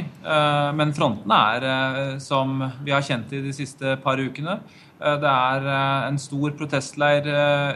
men 0.79 0.93
frontene 0.95 1.39
er 1.57 2.19
som 2.23 2.61
vi 2.85 2.93
har 2.95 3.03
kjent 3.03 3.33
i 3.35 3.41
de 3.43 3.51
siste 3.51 3.97
par 3.99 4.15
ukene. 4.15 4.61
Det 5.03 5.27
er 5.27 5.67
en 6.07 6.19
stor 6.23 6.53
protestleir 6.55 7.27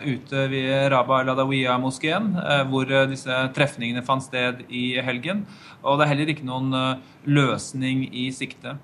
ute 0.06 0.46
ved 0.48 0.88
Rabah 0.94 1.26
Ladawiya-moskeen, 1.28 2.30
hvor 2.72 2.88
disse 3.12 3.42
trefningene 3.58 4.06
fant 4.08 4.24
sted 4.24 4.64
i 4.72 5.02
helgen. 5.04 5.44
Og 5.84 6.00
det 6.00 6.08
er 6.08 6.14
heller 6.14 6.32
ikke 6.32 6.48
noen 6.48 6.72
løsning 7.28 8.08
i 8.08 8.30
sikte. 8.32 8.78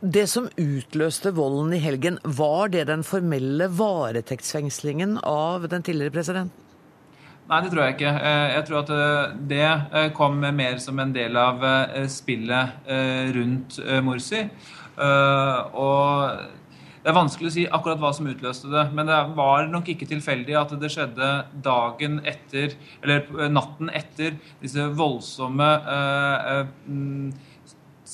Det 0.00 0.24
som 0.32 0.48
utløste 0.56 1.34
volden 1.36 1.76
i 1.76 1.82
helgen, 1.84 2.16
var 2.24 2.72
det 2.72 2.86
den 2.88 3.04
formelle 3.04 3.68
varetektsfengslingen 3.68 5.18
av 5.20 5.68
den 5.68 5.84
tidligere 5.84 6.16
presidenten? 6.16 6.69
Nei, 7.50 7.58
det 7.64 7.72
tror 7.72 7.82
jeg 7.82 7.96
ikke. 7.96 8.10
Eh, 8.14 8.48
jeg 8.54 8.66
tror 8.68 8.78
at 8.84 8.90
eh, 8.94 9.32
det 9.50 9.64
eh, 9.66 10.08
kom 10.14 10.36
mer 10.38 10.76
som 10.78 11.00
en 11.02 11.10
del 11.14 11.34
av 11.34 11.64
spillet 12.06 12.86
rundt 13.34 13.80
Morsi. 14.06 14.44
Og 15.80 16.44
det 17.00 17.10
er 17.10 17.16
vanskelig 17.16 17.48
å 17.48 17.54
si 17.54 17.64
akkurat 17.66 17.98
hva 17.98 18.12
som 18.14 18.28
utløste 18.30 18.70
det, 18.70 18.84
men 18.94 19.08
det 19.08 19.18
var 19.34 19.66
nok 19.72 19.88
ikke 19.90 20.06
tilfeldig 20.10 20.58
at 20.60 20.74
det 20.78 20.92
skjedde 20.92 21.30
dagen 21.64 22.20
etter, 22.28 22.76
eller 23.00 23.48
natten 23.50 23.90
etter, 23.98 24.36
disse 24.60 24.84
voldsomme 25.00 25.70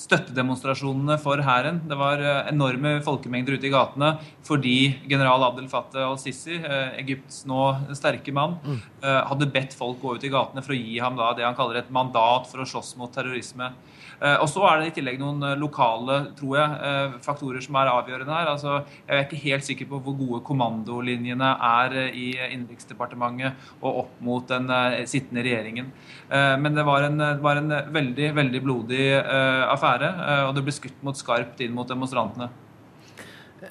støttedemonstrasjonene 0.07 1.19
for 1.23 1.43
hæren. 1.45 1.81
Det 1.89 1.99
var 1.99 2.23
eh, 2.23 2.51
enorme 2.53 2.97
folkemengder 3.05 3.57
ute 3.57 3.69
i 3.69 3.73
gatene 3.75 4.15
fordi 4.47 4.77
general 5.11 5.49
Abdel 5.49 5.69
Fattah 5.71 6.07
al-Sisi, 6.07 6.61
eh, 6.61 6.97
Egypts 7.03 7.45
nå 7.51 7.63
sterke 7.97 8.35
mann, 8.35 8.59
mm. 8.63 8.83
Eh, 9.07 9.21
hadde 9.29 9.51
bedt 9.53 9.75
folk 9.77 10.01
gå 10.03 10.17
ut 10.17 10.25
i 10.25 10.33
gatene 10.33 10.63
for 10.65 10.75
å 10.75 10.79
gi 10.79 10.97
ham 11.03 11.19
det 11.19 11.45
han 11.45 11.57
kaller 11.59 11.81
et 11.81 11.93
mandat 11.95 12.49
for 12.51 12.63
å 12.63 12.69
slåss 12.69 12.95
mot 13.01 13.13
terrorisme. 13.13 13.71
Eh, 14.17 14.37
og 14.41 14.49
så 14.49 14.63
er 14.65 14.81
det 14.81 14.91
i 14.91 14.95
tillegg 14.97 15.19
noen 15.21 15.43
eh, 15.45 15.57
lokale 15.61 16.19
tror 16.39 16.55
jeg, 16.57 16.77
eh, 16.89 17.17
faktorer 17.25 17.65
som 17.65 17.77
er 17.77 17.91
avgjørende 17.93 18.33
her. 18.33 18.51
Altså, 18.55 18.79
jeg 19.05 19.19
er 19.19 19.27
ikke 19.27 19.43
helt 19.43 19.67
sikker 19.67 19.91
på 19.91 20.01
hvor 20.05 20.17
gode 20.17 20.43
kommandolinjene 20.47 21.51
er 21.69 21.97
i 22.09 22.31
Innenriksdepartementet 22.47 23.69
og 23.83 24.03
opp 24.05 24.19
mot 24.25 24.47
den 24.49 24.71
sittende 25.09 25.45
regjeringen. 25.45 25.89
Men 26.31 26.77
det 26.77 26.85
var 26.87 27.07
en, 27.07 27.23
var 27.43 27.61
en 27.61 27.75
veldig, 27.93 28.29
veldig 28.37 28.61
blodig 28.65 29.05
affære, 29.17 30.11
og 30.47 30.53
det 30.57 30.65
ble 30.67 30.75
skutt 30.75 31.05
mot 31.07 31.19
skarpt 31.19 31.63
inn 31.65 31.75
mot 31.77 31.89
demonstrantene. 31.89 32.49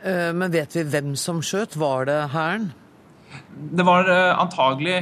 Men 0.06 0.54
vet 0.54 0.76
vi 0.78 0.86
hvem 0.94 1.14
som 1.20 1.42
skjøt? 1.46 1.78
Var 1.80 2.10
det 2.10 2.20
Hæren? 2.36 2.72
Det 3.76 3.86
var 3.88 4.10
antagelig 4.10 5.02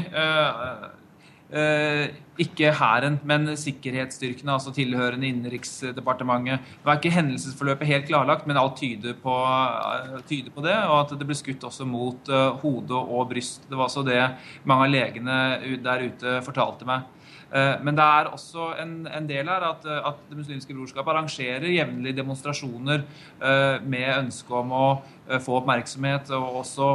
ikke 1.54 2.72
hæren, 2.74 3.20
men 3.30 3.52
sikkerhetsstyrkene, 3.60 4.56
altså 4.56 4.74
tilhørende 4.74 5.28
Innenriksdepartementet. 5.30 6.64
Det 6.80 6.88
var 6.88 6.98
ikke 6.98 7.14
hendelsesforløpet 7.14 7.88
helt 7.88 8.08
klarlagt, 8.10 8.48
men 8.50 8.58
alt 8.58 8.80
tyder 8.82 9.14
på, 9.22 9.36
uh, 9.38 10.18
tyder 10.30 10.50
på 10.56 10.64
det. 10.66 10.76
Og 10.90 10.96
at 11.04 11.14
det 11.20 11.28
ble 11.30 11.38
skutt 11.38 11.66
også 11.70 11.86
mot 11.86 12.32
hodet 12.64 12.64
hode 12.64 13.02
og 13.18 13.30
bryst. 13.30 13.68
Det 13.70 13.78
var 13.78 13.90
også 13.90 14.06
det 14.08 14.22
mange 14.70 14.88
av 14.88 14.94
legene 14.94 15.38
der 15.84 16.08
ute 16.08 16.40
fortalte 16.46 16.88
meg. 16.90 17.06
Eh, 17.54 17.74
men 17.86 17.98
det 17.98 18.04
er 18.04 18.30
også 18.34 18.72
en, 18.82 18.94
en 19.06 19.28
del 19.30 19.50
her 19.52 19.66
at, 19.68 19.86
at, 19.86 20.22
Det 20.30 20.40
muslimske 20.40 20.74
brorskapet 20.74 21.14
arrangerer 21.14 21.70
jevnlig 21.70 22.16
demonstrasjoner 22.18 23.04
eh, 23.04 23.76
med 23.86 24.08
ønske 24.16 24.56
om 24.58 24.74
å 24.74 24.86
eh, 25.28 25.38
få 25.44 25.60
oppmerksomhet, 25.60 26.32
og, 26.34 26.64
også, 26.64 26.90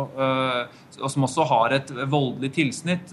og, 0.98 1.06
som 1.12 1.28
også 1.28 1.46
har 1.52 1.76
et 1.76 1.92
voldelig 2.10 2.50
tilsnitt, 2.56 3.12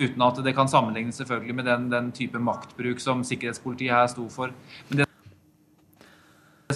uten 0.00 0.24
at 0.26 0.40
det 0.44 0.54
kan 0.56 0.70
sammenlignes 0.70 1.20
selvfølgelig 1.20 1.56
med 1.60 1.68
den, 1.70 1.86
den 1.92 2.10
type 2.16 2.40
maktbruk 2.42 3.02
som 3.02 3.22
sikkerhetspolitiet 3.26 3.94
her 3.94 4.10
sto 4.10 4.26
for. 4.32 4.54
Men 4.88 5.02
det 5.02 5.09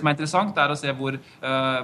som 0.01 0.11
er 0.11 0.17
interessant, 0.17 0.59
er 0.59 0.73
å 0.73 0.79
se 0.79 0.93
hvor, 0.99 1.17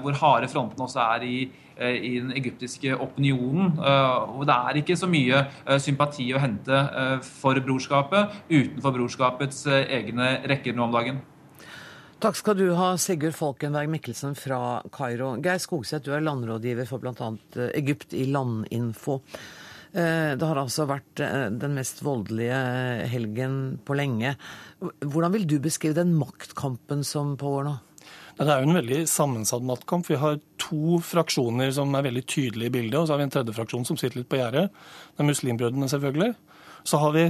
hvor 0.03 0.21
harde 0.21 0.49
frontene 0.53 0.87
også 0.87 1.03
er 1.05 1.27
i 1.27 1.35
Eh, 1.81 1.97
i 1.97 2.17
den 2.21 2.33
egyptiske 2.37 2.93
opinionen. 3.01 3.73
Eh, 3.81 4.37
og 4.37 4.45
det 4.49 4.57
er 4.57 4.79
ikke 4.83 4.99
så 5.01 5.09
mye 5.09 5.39
eh, 5.41 5.79
sympati 5.81 6.27
å 6.37 6.41
hente 6.43 6.81
for 7.25 7.57
brorskapet 7.65 8.35
utenfor 8.51 8.93
brorskapets 8.99 9.65
egne 9.71 10.35
rekker 10.51 10.77
nå 10.77 10.85
om 10.85 10.93
dagen. 10.93 11.23
Takk 12.21 12.37
skal 12.37 12.59
du 12.59 12.67
ha, 12.77 12.91
Sigurd 13.01 13.33
Folkenberg 13.33 13.89
Mikkelsen 13.95 14.37
fra 14.37 14.83
Kairo. 14.93 15.33
Geir 15.41 15.63
Skogseth, 15.63 16.05
du 16.05 16.13
er 16.13 16.25
landrådgiver 16.27 16.89
for 16.89 17.01
bl.a. 17.01 17.31
Egypt 17.79 18.13
i 18.13 18.27
Landinfo. 18.29 19.23
Det 19.91 20.47
har 20.47 20.59
altså 20.61 20.85
vært 20.87 21.19
den 21.19 21.73
mest 21.75 22.05
voldelige 22.07 22.59
helgen 23.11 23.55
på 23.83 23.97
lenge. 23.99 24.37
Hvordan 25.01 25.33
vil 25.35 25.49
du 25.51 25.57
beskrive 25.65 25.97
den 25.97 26.13
maktkampen 26.21 27.03
som 27.09 27.33
pågår 27.41 27.67
nå? 27.67 27.79
Det 28.41 28.49
er 28.49 28.63
jo 28.63 28.71
en 28.71 28.79
veldig 28.79 29.03
sammensatt 29.11 29.65
maktkamp. 29.69 30.07
Vi 30.09 30.17
har 30.17 30.39
to 30.61 30.97
fraksjoner 31.05 31.75
som 31.77 31.93
er 31.97 32.07
veldig 32.07 32.23
tydelige 32.25 32.71
i 32.71 32.75
bildet, 32.79 32.97
og 32.97 33.07
så 33.07 33.13
har 33.13 33.21
vi 33.21 33.27
en 33.29 33.35
tredje 33.35 33.53
fraksjon 33.53 33.85
som 33.85 33.99
sitter 34.01 34.23
litt 34.23 34.31
på 34.33 34.39
gjerdet. 34.41 34.71
Det 35.13 35.21
er 35.21 35.29
Muslimbrødrene, 35.29 35.89
selvfølgelig. 35.93 36.31
Så 36.89 37.01
har 37.03 37.13
vi 37.13 37.27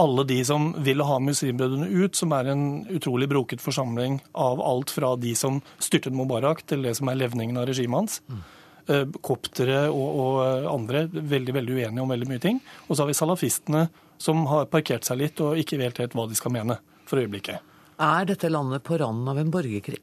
alle 0.00 0.24
de 0.24 0.38
som 0.48 0.70
vil 0.86 1.04
ha 1.04 1.18
Muslimbrødrene 1.20 1.90
ut, 1.92 2.16
som 2.16 2.32
er 2.32 2.48
en 2.54 2.64
utrolig 2.96 3.28
broket 3.30 3.60
forsamling 3.60 4.22
av 4.32 4.62
alt 4.64 4.94
fra 4.94 5.12
de 5.20 5.34
som 5.38 5.60
styrtet 5.76 6.16
Mubarak, 6.16 6.64
til 6.66 6.86
det 6.86 6.96
som 6.96 7.12
er 7.12 7.20
levningen 7.20 7.60
av 7.60 7.68
regimet 7.68 8.00
hans. 8.00 8.22
Mm. 8.24 9.12
Koptere 9.24 9.84
og, 9.90 10.08
og, 10.24 10.40
andre 10.72 11.06
veldig 11.12 11.58
veldig 11.60 11.76
uenige 11.76 12.04
om 12.08 12.16
veldig 12.16 12.30
mye 12.32 12.42
ting. 12.42 12.64
Og 12.88 12.96
så 12.96 13.04
har 13.04 13.12
vi 13.12 13.20
salafistene, 13.20 13.86
som 14.16 14.46
har 14.48 14.68
parkert 14.72 15.04
seg 15.04 15.20
litt 15.20 15.44
og 15.44 15.60
ikke 15.60 15.80
vet 15.80 16.00
helt 16.00 16.16
hva 16.16 16.24
de 16.30 16.40
skal 16.40 16.56
mene 16.56 16.80
for 17.04 17.20
øyeblikket. 17.20 17.73
Er 18.02 18.26
dette 18.26 18.48
landet 18.50 18.82
på 18.82 18.96
randen 18.98 19.28
av 19.30 19.38
en 19.38 19.50
borgerkrig? 19.54 20.00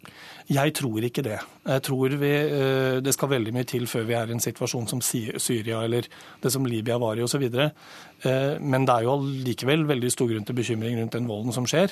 Jeg 0.47 0.73
tror 0.77 1.03
ikke 1.03 1.23
det. 1.25 1.39
Jeg 1.67 1.83
tror 1.83 2.15
vi, 2.21 2.31
eh, 2.31 3.01
det 3.03 3.13
skal 3.13 3.33
veldig 3.33 3.53
mye 3.53 3.67
til 3.67 3.87
før 3.87 4.05
vi 4.07 4.15
er 4.15 4.29
i 4.29 4.31
en 4.31 4.39
situasjon 4.39 4.87
som 4.87 5.01
Syria 5.01 5.83
eller 5.83 6.07
det 6.41 6.51
som 6.51 6.65
Libya 6.65 6.97
var 6.97 7.17
i 7.17 7.23
osv. 7.23 7.43
Eh, 7.43 8.59
men 8.59 8.85
det 8.85 8.95
er 8.95 9.03
jo 9.03 9.17
likevel 9.19 9.85
veldig 9.85 10.11
stor 10.11 10.27
grunn 10.31 10.45
til 10.45 10.55
bekymring 10.55 10.99
rundt 10.99 11.11
den 11.11 11.27
volden 11.27 11.51
som 11.51 11.65
skjer. 11.65 11.91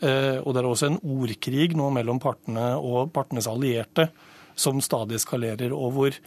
Eh, 0.00 0.38
og 0.42 0.54
det 0.54 0.62
er 0.62 0.66
også 0.66 0.90
en 0.90 1.00
ordkrig 1.02 1.76
nå 1.76 1.90
mellom 1.90 2.18
partene 2.18 2.74
og 2.76 3.12
partenes 3.12 3.46
allierte 3.46 4.10
som 4.58 4.80
stadig 4.80 5.18
eskalerer, 5.18 5.72
og 5.72 5.92
hvor 5.94 6.18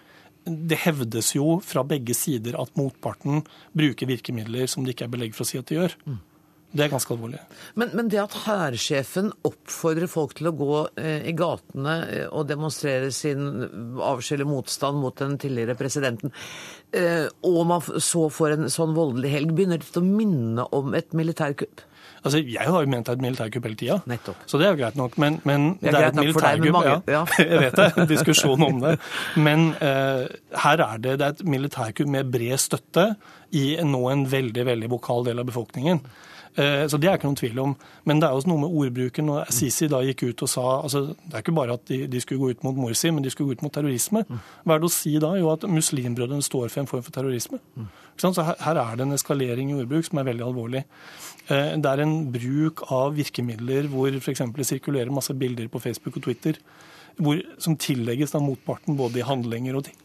det 0.45 0.78
hevdes 0.86 1.36
jo 1.36 1.60
fra 1.60 1.84
begge 1.84 2.15
sider 2.17 2.56
at 2.60 2.76
motparten 2.80 3.43
bruker 3.78 4.08
virkemidler 4.08 4.67
som 4.71 4.84
det 4.84 4.95
ikke 4.95 5.10
er 5.10 5.15
belegg 5.15 5.36
for 5.36 5.45
å 5.45 5.52
si 5.52 5.60
at 5.60 5.67
de 5.67 5.78
gjør. 5.78 5.95
Mm. 6.08 6.19
Det 6.71 6.86
er 6.86 6.91
ganske 6.93 7.12
alvorlig. 7.12 7.39
Men, 7.75 7.91
men 7.97 8.10
det 8.12 8.21
at 8.21 8.36
hærsjefen 8.45 9.31
oppfordrer 9.47 10.07
folk 10.12 10.38
til 10.38 10.47
å 10.51 10.55
gå 10.55 10.75
eh, 11.01 11.27
i 11.27 11.36
gatene 11.36 11.95
eh, 12.07 12.27
og 12.31 12.47
demonstrere 12.47 13.12
sin 13.15 13.65
avsky 13.99 14.38
eller 14.38 14.47
motstand 14.47 15.01
mot 15.03 15.17
den 15.19 15.36
tidligere 15.41 15.75
presidenten, 15.79 16.31
eh, 16.95 17.27
og 17.47 17.62
man 17.67 17.84
så 17.84 18.27
får 18.31 18.55
en 18.55 18.71
sånn 18.71 18.95
voldelig 18.95 19.34
helg, 19.36 19.55
begynner 19.57 19.81
dette 19.84 19.99
å 19.99 20.07
minne 20.07 20.67
om 20.71 20.95
et 20.95 21.12
militærkupp? 21.17 21.84
Altså, 22.21 22.38
Jeg 22.45 22.69
har 22.69 22.84
jo 22.86 22.89
ment 22.89 23.07
det 23.07 23.15
er 23.15 23.17
et 23.17 23.23
militærkupp 23.23 23.63
hele 23.65 23.77
tida, 23.79 24.25
så 24.45 24.60
det 24.62 24.67
er 24.67 24.75
jo 24.75 24.79
greit 24.84 24.97
nok. 24.99 25.15
Men, 25.21 25.39
men 25.43 25.71
det 25.81 25.89
er, 25.89 25.95
det 25.95 26.01
er 26.01 26.10
et 26.12 26.19
militærkupp. 26.19 26.81
Ja, 26.86 26.97
ja. 27.10 27.21
jeg 27.41 27.62
vet 27.63 27.79
det, 27.79 28.05
diskusjon 28.12 28.65
om 28.67 28.81
det. 28.84 28.91
Men 29.41 29.71
uh, 29.81 30.29
her 30.63 30.84
er 30.86 31.01
det, 31.01 31.15
det 31.17 31.25
er 31.25 31.34
et 31.34 31.41
militærkupp 31.49 32.12
med 32.13 32.29
bred 32.34 32.62
støtte 32.62 33.07
i 33.57 33.73
nå 33.81 34.03
en 34.12 34.27
veldig 34.29 34.67
veldig 34.69 34.91
vokal 34.93 35.25
del 35.31 35.41
av 35.41 35.49
befolkningen. 35.49 36.03
Eh, 36.60 36.84
så 36.92 37.00
det 37.00 37.08
er 37.08 37.16
ikke 37.16 37.30
noen 37.30 37.40
tvil 37.40 37.60
om. 37.64 37.74
Men 38.10 38.20
det 38.22 38.28
er 38.28 38.36
også 38.36 38.52
noe 38.52 38.64
med 38.64 38.76
ordbruken. 38.84 39.30
og 39.32 39.54
Sisi 39.54 39.88
da 39.92 40.02
gikk 40.04 40.26
ut 40.28 40.44
og 40.44 40.52
sa 40.52 40.66
altså 40.82 41.04
Det 41.14 41.34
er 41.34 41.46
ikke 41.46 41.56
bare 41.56 41.78
at 41.80 41.86
de, 41.88 42.02
de, 42.12 42.22
skulle 42.22 42.42
gå 42.42 42.52
ut 42.52 42.66
mot 42.68 42.76
Morsi, 42.76 43.12
men 43.12 43.24
de 43.24 43.32
skulle 43.32 43.52
gå 43.52 43.60
ut 43.60 43.66
mot 43.68 43.74
terrorisme. 43.74 44.26
Hva 44.28 44.76
er 44.76 44.84
det 44.84 44.90
å 44.90 44.94
si 44.94 45.16
da? 45.22 45.34
Jo, 45.40 45.52
at 45.56 45.68
muslimbrødrene 45.70 46.46
står 46.46 46.70
for 46.70 46.84
en 46.84 46.92
form 46.92 47.04
for 47.08 47.16
terrorisme. 47.16 47.62
Så 48.20 48.34
her, 48.38 48.56
her 48.60 48.78
er 48.78 49.00
det 49.00 49.08
en 49.08 49.18
eskalering 49.18 49.72
i 49.72 49.80
ordbruk 49.80 50.06
som 50.06 50.20
er 50.22 50.28
veldig 50.28 50.46
alvorlig. 50.46 50.86
Eh, 51.48 51.74
det 51.82 51.92
er 51.92 52.06
en 52.06 52.16
bruk 52.34 52.86
av 52.92 53.16
virkemidler 53.18 53.90
hvor 53.92 54.12
f.eks. 54.20 54.46
det 54.58 54.68
sirkulerer 54.68 55.14
masse 55.14 55.34
bilder 55.34 55.72
på 55.72 55.82
Facebook 55.84 56.20
og 56.20 56.28
Twitter 56.28 56.60
hvor, 57.22 57.42
som 57.60 57.76
tillegges 57.76 58.32
da 58.34 58.40
motparten 58.40 58.96
både 59.00 59.20
i 59.20 59.28
handlinger 59.28 59.76
og 59.78 59.90
ting 59.90 59.98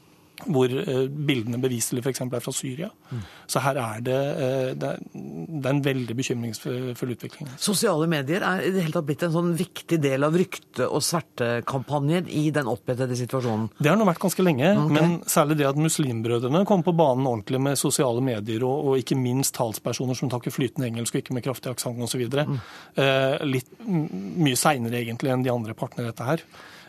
hvor 0.44 0.68
eh, 0.68 1.06
bildene 1.08 1.58
beviselig 1.62 2.02
f.eks. 2.04 2.20
er 2.26 2.42
fra 2.44 2.52
Syria. 2.54 2.90
Mm. 3.10 3.22
Så 3.48 3.62
her 3.64 3.78
er 3.80 4.02
det, 4.04 4.16
eh, 4.16 4.70
det, 4.76 4.90
er 5.16 5.70
en 5.70 5.82
veldig 5.84 6.16
bekymringsfull 6.18 7.14
utvikling. 7.14 7.48
Sosiale 7.62 8.08
medier 8.10 8.44
er 8.44 8.66
i 8.66 8.72
det 8.74 8.84
hele 8.84 8.98
tatt 8.98 9.08
blitt 9.08 9.24
en 9.26 9.34
sånn 9.34 9.54
viktig 9.56 9.98
del 10.02 10.26
av 10.26 10.36
rykte- 10.36 10.88
og 10.90 11.04
svertekampanjer 11.04 12.28
i 12.28 12.44
den 12.54 12.68
opphetede 12.70 13.16
situasjonen? 13.18 13.70
Det 13.80 13.90
har 13.90 13.98
nå 13.98 14.08
vært 14.08 14.22
ganske 14.26 14.44
lenge, 14.44 14.74
okay. 14.76 14.94
men 14.98 15.18
særlig 15.30 15.58
det 15.62 15.70
at 15.70 15.80
muslimbrødrene 15.80 16.64
kom 16.68 16.84
på 16.86 16.94
banen 16.96 17.28
ordentlig 17.30 17.62
med 17.70 17.80
sosiale 17.80 18.24
medier, 18.24 18.64
og, 18.66 18.92
og 18.92 19.02
ikke 19.02 19.18
minst 19.18 19.56
talspersoner 19.56 20.18
som 20.18 20.32
takker 20.32 20.54
flytende 20.54 20.90
engelsk 20.90 21.16
og 21.16 21.24
ikke 21.24 21.38
med 21.38 21.46
kraftig 21.48 21.72
aksent 21.72 22.02
osv. 22.04 22.26
Mm. 22.28 22.56
Eh, 23.00 23.36
litt 23.48 23.72
mye 23.86 24.58
seinere 24.58 25.00
egentlig 25.00 25.32
enn 25.32 25.44
de 25.46 25.54
andre 25.54 25.76
partene 25.78 26.04
i 26.04 26.10
dette 26.10 26.26
her. 26.28 26.44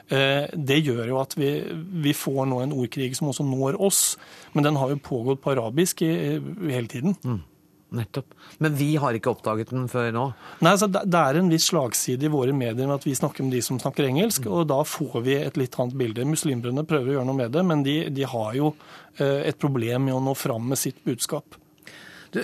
Eh, 0.07 0.47
det 0.53 0.79
gjør 0.85 1.03
jo 1.09 1.19
at 1.19 1.35
vi, 1.35 1.51
vi, 2.03 2.13
får 2.15 2.47
nå 2.47 2.61
en 2.63 2.75
ordkrig 2.77 3.11
som 3.17 3.27
også 3.31 3.43
når 3.47 3.79
oss, 3.83 4.01
men 4.55 4.67
den 4.67 4.79
har 4.79 4.93
jo 4.93 5.03
pågått 5.03 5.43
på 5.43 5.51
arabisk 5.55 6.03
i, 6.05 6.11
hele 6.71 6.87
tiden. 6.91 7.17
Mm. 7.25 7.41
Nettopp. 7.97 8.33
Men 8.59 8.73
vi 8.75 8.89
har 8.99 9.15
ikke 9.15 9.31
oppdaget 9.31 9.69
den 9.71 9.85
før 9.87 10.09
nå? 10.11 10.23
Nei, 10.59 10.73
altså 10.73 10.89
Det 10.91 11.19
er 11.19 11.37
en 11.39 11.51
viss 11.51 11.69
slagside 11.69 12.27
i 12.27 12.31
våre 12.31 12.51
medier 12.51 12.83
med 12.83 12.97
at 12.97 13.05
vi 13.07 13.15
snakker 13.15 13.47
med 13.47 13.55
de 13.55 13.61
som 13.63 13.79
snakker 13.79 14.09
engelsk, 14.09 14.43
mm. 14.43 14.51
og 14.51 14.67
da 14.71 14.81
får 14.87 15.21
vi 15.23 15.37
et 15.39 15.59
litt 15.59 15.77
annet 15.79 15.95
bilde. 15.99 16.27
Muslimbrødrene 16.27 16.87
prøver 16.87 17.13
å 17.13 17.17
gjøre 17.17 17.29
noe 17.29 17.41
med 17.43 17.55
det, 17.55 17.63
men 17.67 17.85
de, 17.87 17.97
de 18.11 18.27
har 18.27 18.57
jo 18.59 18.73
eh, 19.19 19.47
et 19.51 19.59
problem 19.59 20.07
med 20.09 20.17
å 20.17 20.23
nå 20.23 20.35
fram 20.39 20.67
med 20.71 20.79
sitt 20.79 20.99
budskap. 21.07 21.59
Du, 22.33 22.39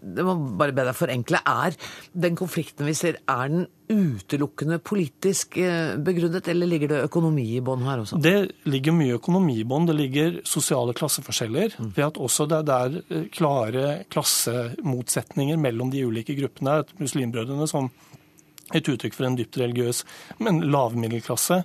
det 0.00 0.24
må 0.26 0.34
bare 0.58 0.74
be 0.76 0.84
deg 0.88 0.96
forenkle. 0.96 1.40
Er 1.46 1.76
den 2.12 2.38
konflikten 2.38 2.88
vi 2.88 2.94
ser, 2.96 3.20
er 3.28 3.52
den 3.52 3.66
utelukkende 3.88 4.78
politisk 4.84 5.56
eh, 5.60 5.94
begrunnet, 6.04 6.48
eller 6.52 6.68
ligger 6.68 6.92
det 6.92 7.00
økonomi 7.06 7.46
i 7.56 7.62
bånn 7.64 7.86
her 7.86 8.02
også? 8.02 8.20
Det 8.22 8.66
ligger 8.68 8.96
mye 8.96 9.16
økonomi 9.16 9.58
i 9.62 9.66
bånn. 9.68 9.88
Det 9.88 9.96
ligger 9.96 10.40
sosiale 10.48 10.96
klasseforskjeller. 10.96 11.78
Mm. 11.78 11.92
ved 11.96 12.04
at 12.10 12.20
også 12.28 12.48
det 12.50 12.60
er 12.68 13.00
eh, 13.00 13.24
klare 13.34 13.86
klassemotsetninger 14.12 15.60
mellom 15.60 15.92
de 15.94 16.04
ulike 16.08 16.36
gruppene. 16.38 16.82
Muslimbrødrene 17.00 17.68
som 17.70 17.90
et 18.76 18.88
uttrykk 18.88 19.14
for 19.16 19.24
en 19.28 19.36
dypt 19.38 19.56
religiøs, 19.60 20.02
men 20.44 20.60
lavmiddelklasse. 20.68 21.62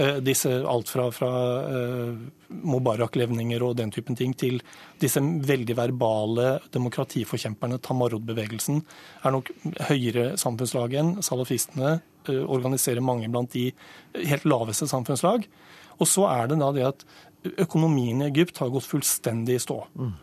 Eh, 0.00 0.16
disse, 0.24 0.48
alt 0.64 0.88
fra, 0.88 1.10
fra 1.12 1.30
uh, 1.68 2.20
Mubarak-levninger 2.48 3.60
og 3.66 3.74
den 3.76 3.90
typen 3.92 4.16
ting 4.16 4.32
til 4.38 4.60
disse 5.02 5.20
veldig 5.20 5.76
verbale 5.76 6.54
demokratiforkjemperne. 6.72 7.80
Tamarod-bevegelsen 7.84 8.80
er 8.80 9.34
nok 9.34 9.50
høyere 9.90 10.38
samfunnslag 10.40 10.96
enn 10.96 11.10
salafistene. 11.26 11.98
Uh, 12.28 12.46
organiserer 12.46 13.04
mange 13.04 13.28
blant 13.28 13.52
de 13.52 13.66
helt 14.16 14.46
laveste 14.48 14.88
samfunnslag. 14.88 15.44
Og 16.00 16.08
så 16.08 16.24
er 16.30 16.48
det 16.48 16.60
da 16.62 16.70
det 16.72 16.86
at 16.88 17.04
økonomien 17.60 18.22
i 18.22 18.30
Egypt 18.30 18.62
har 18.62 18.72
gått 18.72 18.88
fullstendig 18.88 19.58
i 19.58 19.64
stå. 19.66 19.82
Mm. 20.00 20.14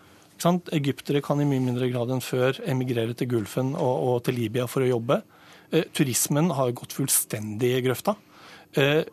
Egyptere 0.73 1.21
kan 1.25 1.41
i 1.41 1.45
mye 1.49 1.61
mindre 1.61 1.89
grad 1.91 2.09
enn 2.13 2.21
før 2.21 2.57
emigrere 2.65 3.13
til 3.17 3.29
Gulfen 3.29 3.75
og, 3.75 3.93
og 4.09 4.17
til 4.25 4.39
Libya 4.41 4.65
for 4.69 4.85
å 4.85 4.89
jobbe. 4.89 5.21
Eh, 5.69 5.85
turismen 5.93 6.49
har 6.57 6.73
gått 6.77 6.97
fullstendig 6.97 7.71
i 7.77 7.85
grøfta. 7.85 8.15
Eh, 8.77 9.05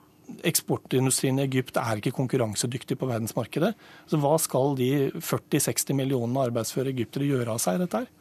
eksportindustrien 0.46 1.38
i 1.40 1.44
Egypt 1.46 1.78
er 1.80 2.00
ikke 2.00 2.14
konkurransedyktig 2.16 2.96
på 3.00 3.08
verdensmarkedet. 3.10 3.72
Så 4.10 4.20
hva 4.22 4.34
skal 4.42 4.76
de 4.78 4.90
40-60 5.16 5.96
millionene 5.98 6.46
arbeidsføre 6.48 6.92
egyptere 6.94 7.28
gjøre 7.28 7.56
av 7.56 7.62
seg 7.62 7.78
i 7.78 7.84
dette 7.84 8.04
her? 8.04 8.12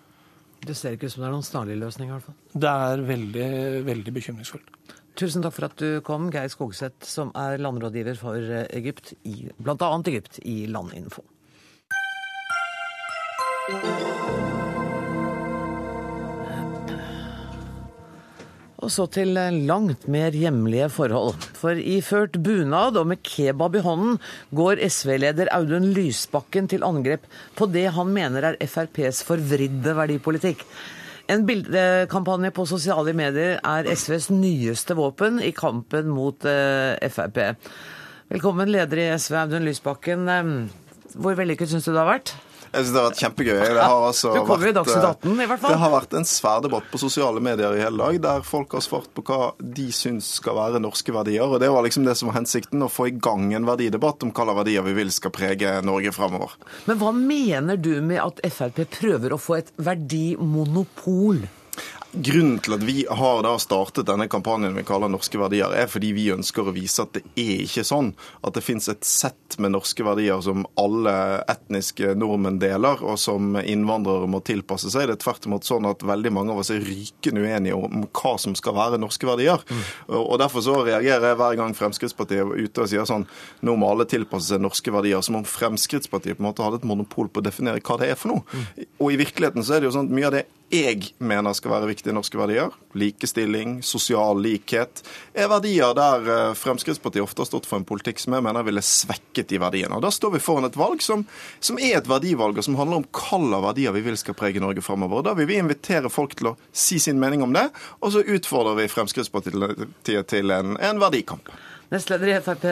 Det 0.63 0.75
ser 0.79 0.95
ikke 0.95 1.09
ut 1.09 1.15
som 1.15 1.23
det 1.23 1.29
er 1.29 1.35
noen 1.35 1.47
snarlig 1.47 1.79
løsning, 1.81 2.09
i 2.09 2.15
hvert 2.15 2.27
fall. 2.29 2.37
Det 2.55 2.75
er 2.87 3.07
veldig, 3.07 3.47
veldig 3.87 4.13
bekymringsfullt. 4.15 4.69
Tusen 5.19 5.43
takk 5.45 5.53
for 5.53 5.67
at 5.67 5.75
du 5.77 5.99
kom, 6.05 6.29
Geir 6.33 6.49
Skogseth, 6.49 7.05
som 7.05 7.33
er 7.37 7.59
landrådgiver 7.61 8.17
for 8.17 8.55
Egypt, 8.63 9.13
i, 9.29 9.49
bl.a. 9.59 9.91
Egypt, 10.09 10.39
i 10.47 10.63
Landinfo. 10.71 11.27
Og 18.83 18.91
så 18.91 19.05
til 19.07 19.37
langt 19.63 20.09
mer 20.11 20.35
hjemlige 20.35 20.89
forhold. 20.91 21.37
For 21.55 21.77
iført 21.79 22.35
bunad 22.43 22.97
og 22.99 23.07
med 23.13 23.21
kebab 23.23 23.77
i 23.79 23.83
hånden 23.85 24.17
går 24.51 24.81
SV-leder 24.91 25.51
Audun 25.55 25.87
Lysbakken 25.95 26.67
til 26.67 26.83
angrep 26.83 27.23
på 27.55 27.69
det 27.71 27.85
han 27.95 28.11
mener 28.11 28.49
er 28.49 28.59
FrPs 28.67 29.23
forvridde 29.23 29.95
verdipolitikk. 29.95 30.65
En 31.31 31.45
bildekampanje 31.47 32.51
på 32.51 32.67
sosiale 32.67 33.13
medier 33.15 33.61
er 33.63 33.87
SVs 33.87 34.27
nyeste 34.35 34.97
våpen 34.99 35.39
i 35.39 35.53
kampen 35.55 36.11
mot 36.11 36.43
eh, 36.43 36.99
Frp. 37.07 37.39
Velkommen, 38.33 38.67
leder 38.67 38.99
i 38.99 39.11
SV, 39.15 39.37
Audun 39.45 39.63
Lysbakken. 39.63 40.27
Hvor 41.15 41.39
vellykket 41.39 41.71
syns 41.71 41.87
du 41.87 41.93
det 41.93 42.01
har 42.01 42.17
vært? 42.17 42.35
Jeg 42.73 42.87
synes 42.87 42.93
Det 42.93 43.01
har 43.01 43.09
vært 43.11 43.21
kjempegøy. 43.21 43.57
Det 43.61 43.83
har, 43.85 44.03
altså 44.07 44.31
du 44.33 44.39
kommer 44.47 44.69
i 44.71 44.73
Dagsnytt 44.73 45.05
18 45.09 45.29
i 45.43 45.47
hvert 45.49 45.61
fall. 45.61 45.73
Det 45.73 45.79
har 45.83 45.93
vært 45.93 46.15
en 46.17 46.25
svær 46.25 46.63
debatt 46.65 46.87
på 46.89 47.01
sosiale 47.01 47.43
medier 47.45 47.77
i 47.77 47.83
hele 47.83 48.01
dag, 48.01 48.19
der 48.23 48.47
folk 48.47 48.73
har 48.73 48.81
svart 48.85 49.11
på 49.13 49.25
hva 49.27 49.39
de 49.61 49.87
syns 49.93 50.31
skal 50.39 50.57
være 50.57 50.81
norske 50.81 51.13
verdier. 51.13 51.45
og 51.45 51.61
Det 51.61 51.69
var 51.69 51.85
liksom 51.85 52.07
det 52.07 52.17
som 52.17 52.31
var 52.31 52.39
hensikten, 52.41 52.81
å 52.81 52.89
få 52.89 53.11
i 53.11 53.15
gang 53.15 53.51
en 53.53 53.69
verdidebatt 53.69 54.25
om 54.25 54.33
hva 54.33 54.47
slags 54.47 54.61
verdier 54.63 54.87
vi 54.89 54.97
vil 54.97 55.13
skal 55.13 55.35
prege 55.35 55.75
Norge 55.85 56.13
fremover. 56.15 56.57
Men 56.89 57.01
hva 57.01 57.13
mener 57.15 57.77
du 57.77 57.93
med 58.01 58.21
at 58.23 58.41
Frp 58.53 58.83
prøver 58.97 59.35
å 59.35 59.41
få 59.41 59.61
et 59.61 59.69
verdimonopol? 59.77 61.45
Grunnen 62.13 62.59
til 62.61 62.75
at 62.75 62.83
vi 62.85 63.05
har 63.09 63.39
da 63.41 63.55
startet 63.57 64.05
denne 64.05 64.27
kampanjen 64.29 64.75
vi 64.77 64.83
kaller 64.85 65.09
Norske 65.09 65.39
verdier, 65.41 65.73
er 65.73 65.87
fordi 65.89 66.11
vi 66.13 66.27
ønsker 66.33 66.67
å 66.69 66.73
vise 66.75 67.01
at 67.01 67.15
det 67.15 67.23
er 67.33 67.63
ikke 67.63 67.85
sånn 67.87 68.11
at 68.45 68.53
det 68.53 68.61
finnes 68.61 68.89
et 68.91 69.07
sett 69.07 69.57
med 69.57 69.73
norske 69.73 70.05
verdier 70.05 70.41
som 70.45 70.67
alle 70.79 71.13
etniske 71.49 72.13
nordmenn 72.17 72.59
deler, 72.61 73.01
og 73.01 73.17
som 73.21 73.57
innvandrere 73.57 74.29
må 74.29 74.43
tilpasse 74.45 74.91
seg. 74.93 75.07
Det 75.09 75.17
er 75.17 75.23
tvert 75.23 75.47
imot 75.49 75.65
sånn 75.65 75.89
at 75.89 76.05
veldig 76.05 76.33
mange 76.37 76.53
av 76.53 76.61
oss 76.61 76.71
er 76.73 76.85
rykende 76.85 77.47
uenige 77.47 77.77
om 77.77 78.05
hva 78.05 78.35
som 78.41 78.53
skal 78.57 78.77
være 78.77 79.01
norske 79.01 79.29
verdier. 79.29 79.65
Mm. 79.69 79.83
Og 80.21 80.37
Derfor 80.43 80.65
så 80.65 80.79
reagerer 80.83 81.31
jeg 81.31 81.39
hver 81.39 81.57
gang 81.57 81.77
Fremskrittspartiet 81.77 82.43
er 82.43 82.65
ute 82.65 82.83
og 82.83 82.89
sier 82.91 83.05
sånn 83.09 83.25
nå 83.65 83.77
må 83.79 83.89
alle 83.89 84.05
tilpasse 84.09 84.53
seg 84.53 84.61
norske 84.61 84.93
verdier, 84.93 85.21
som 85.25 85.39
om 85.41 85.47
Fremskrittspartiet 85.47 86.37
på 86.37 86.45
en 86.45 86.51
måte 86.51 86.65
hadde 86.65 86.83
et 86.83 86.89
monopol 86.89 87.29
på 87.31 87.41
å 87.41 87.45
definere 87.45 87.81
hva 87.81 87.97
det 88.01 88.13
er 88.13 88.19
for 88.19 88.35
noe. 88.35 88.45
Mm. 88.53 88.91
Og 88.99 89.13
i 89.13 89.21
virkeligheten 89.23 89.65
så 89.65 89.77
er 89.77 89.81
det 89.81 89.89
jo 89.89 89.95
sånn 89.97 90.11
at 90.11 90.17
mye 90.17 90.29
av 90.29 90.37
det 90.37 90.45
jeg 90.73 91.11
mener 91.21 91.53
skal 91.53 91.75
være 91.75 91.91
viktige 92.03 92.15
norske 92.15 92.37
verdier, 92.37 92.71
likestilling, 92.93 93.81
sosial 93.83 94.39
likhet, 94.41 95.03
er 95.33 95.47
verdier 95.47 95.93
der 95.95 96.27
eh, 96.27 96.53
Fremskrittspartiet 96.53 97.23
ofte 97.23 97.41
har 97.41 97.47
stått 97.47 97.65
for 97.65 97.79
en 97.79 97.85
politikk 97.87 98.19
som 98.19 98.33
jeg 98.35 98.43
mener 98.43 98.63
ville 98.63 98.81
svekket 98.83 99.47
de 99.47 99.59
verdiene. 99.61 99.95
Og 99.95 100.03
Da 100.03 100.11
står 100.11 100.33
vi 100.35 100.43
foran 100.43 100.67
et 100.67 100.75
valg 100.75 101.01
som, 101.01 101.23
som 101.59 101.79
er 101.79 102.01
et 102.01 102.09
verdivalg, 102.09 102.57
og 102.57 102.63
som 102.63 102.75
handler 102.75 102.99
om 102.99 103.07
hvilke 103.07 103.61
verdier 103.63 103.93
vi 103.95 104.03
vil 104.03 104.17
skal 104.17 104.35
prege 104.35 104.59
Norge 104.59 104.83
fremover. 104.83 105.23
Da 105.23 105.33
vil 105.33 105.47
vi 105.47 105.61
invitere 105.61 106.11
folk 106.11 106.35
til 106.35 106.51
å 106.51 106.57
si 106.71 106.99
sin 106.99 107.19
mening 107.19 107.43
om 107.43 107.53
det, 107.55 107.69
og 108.01 108.11
så 108.11 108.23
utfordrer 108.23 108.81
vi 108.81 108.91
Fremskrittspartiet 108.91 110.27
til 110.27 110.51
en, 110.51 110.75
en 110.75 110.99
verdikamp. 110.99 111.53
Nestleder 111.93 112.31
i 112.31 112.35
Frp, 112.41 112.63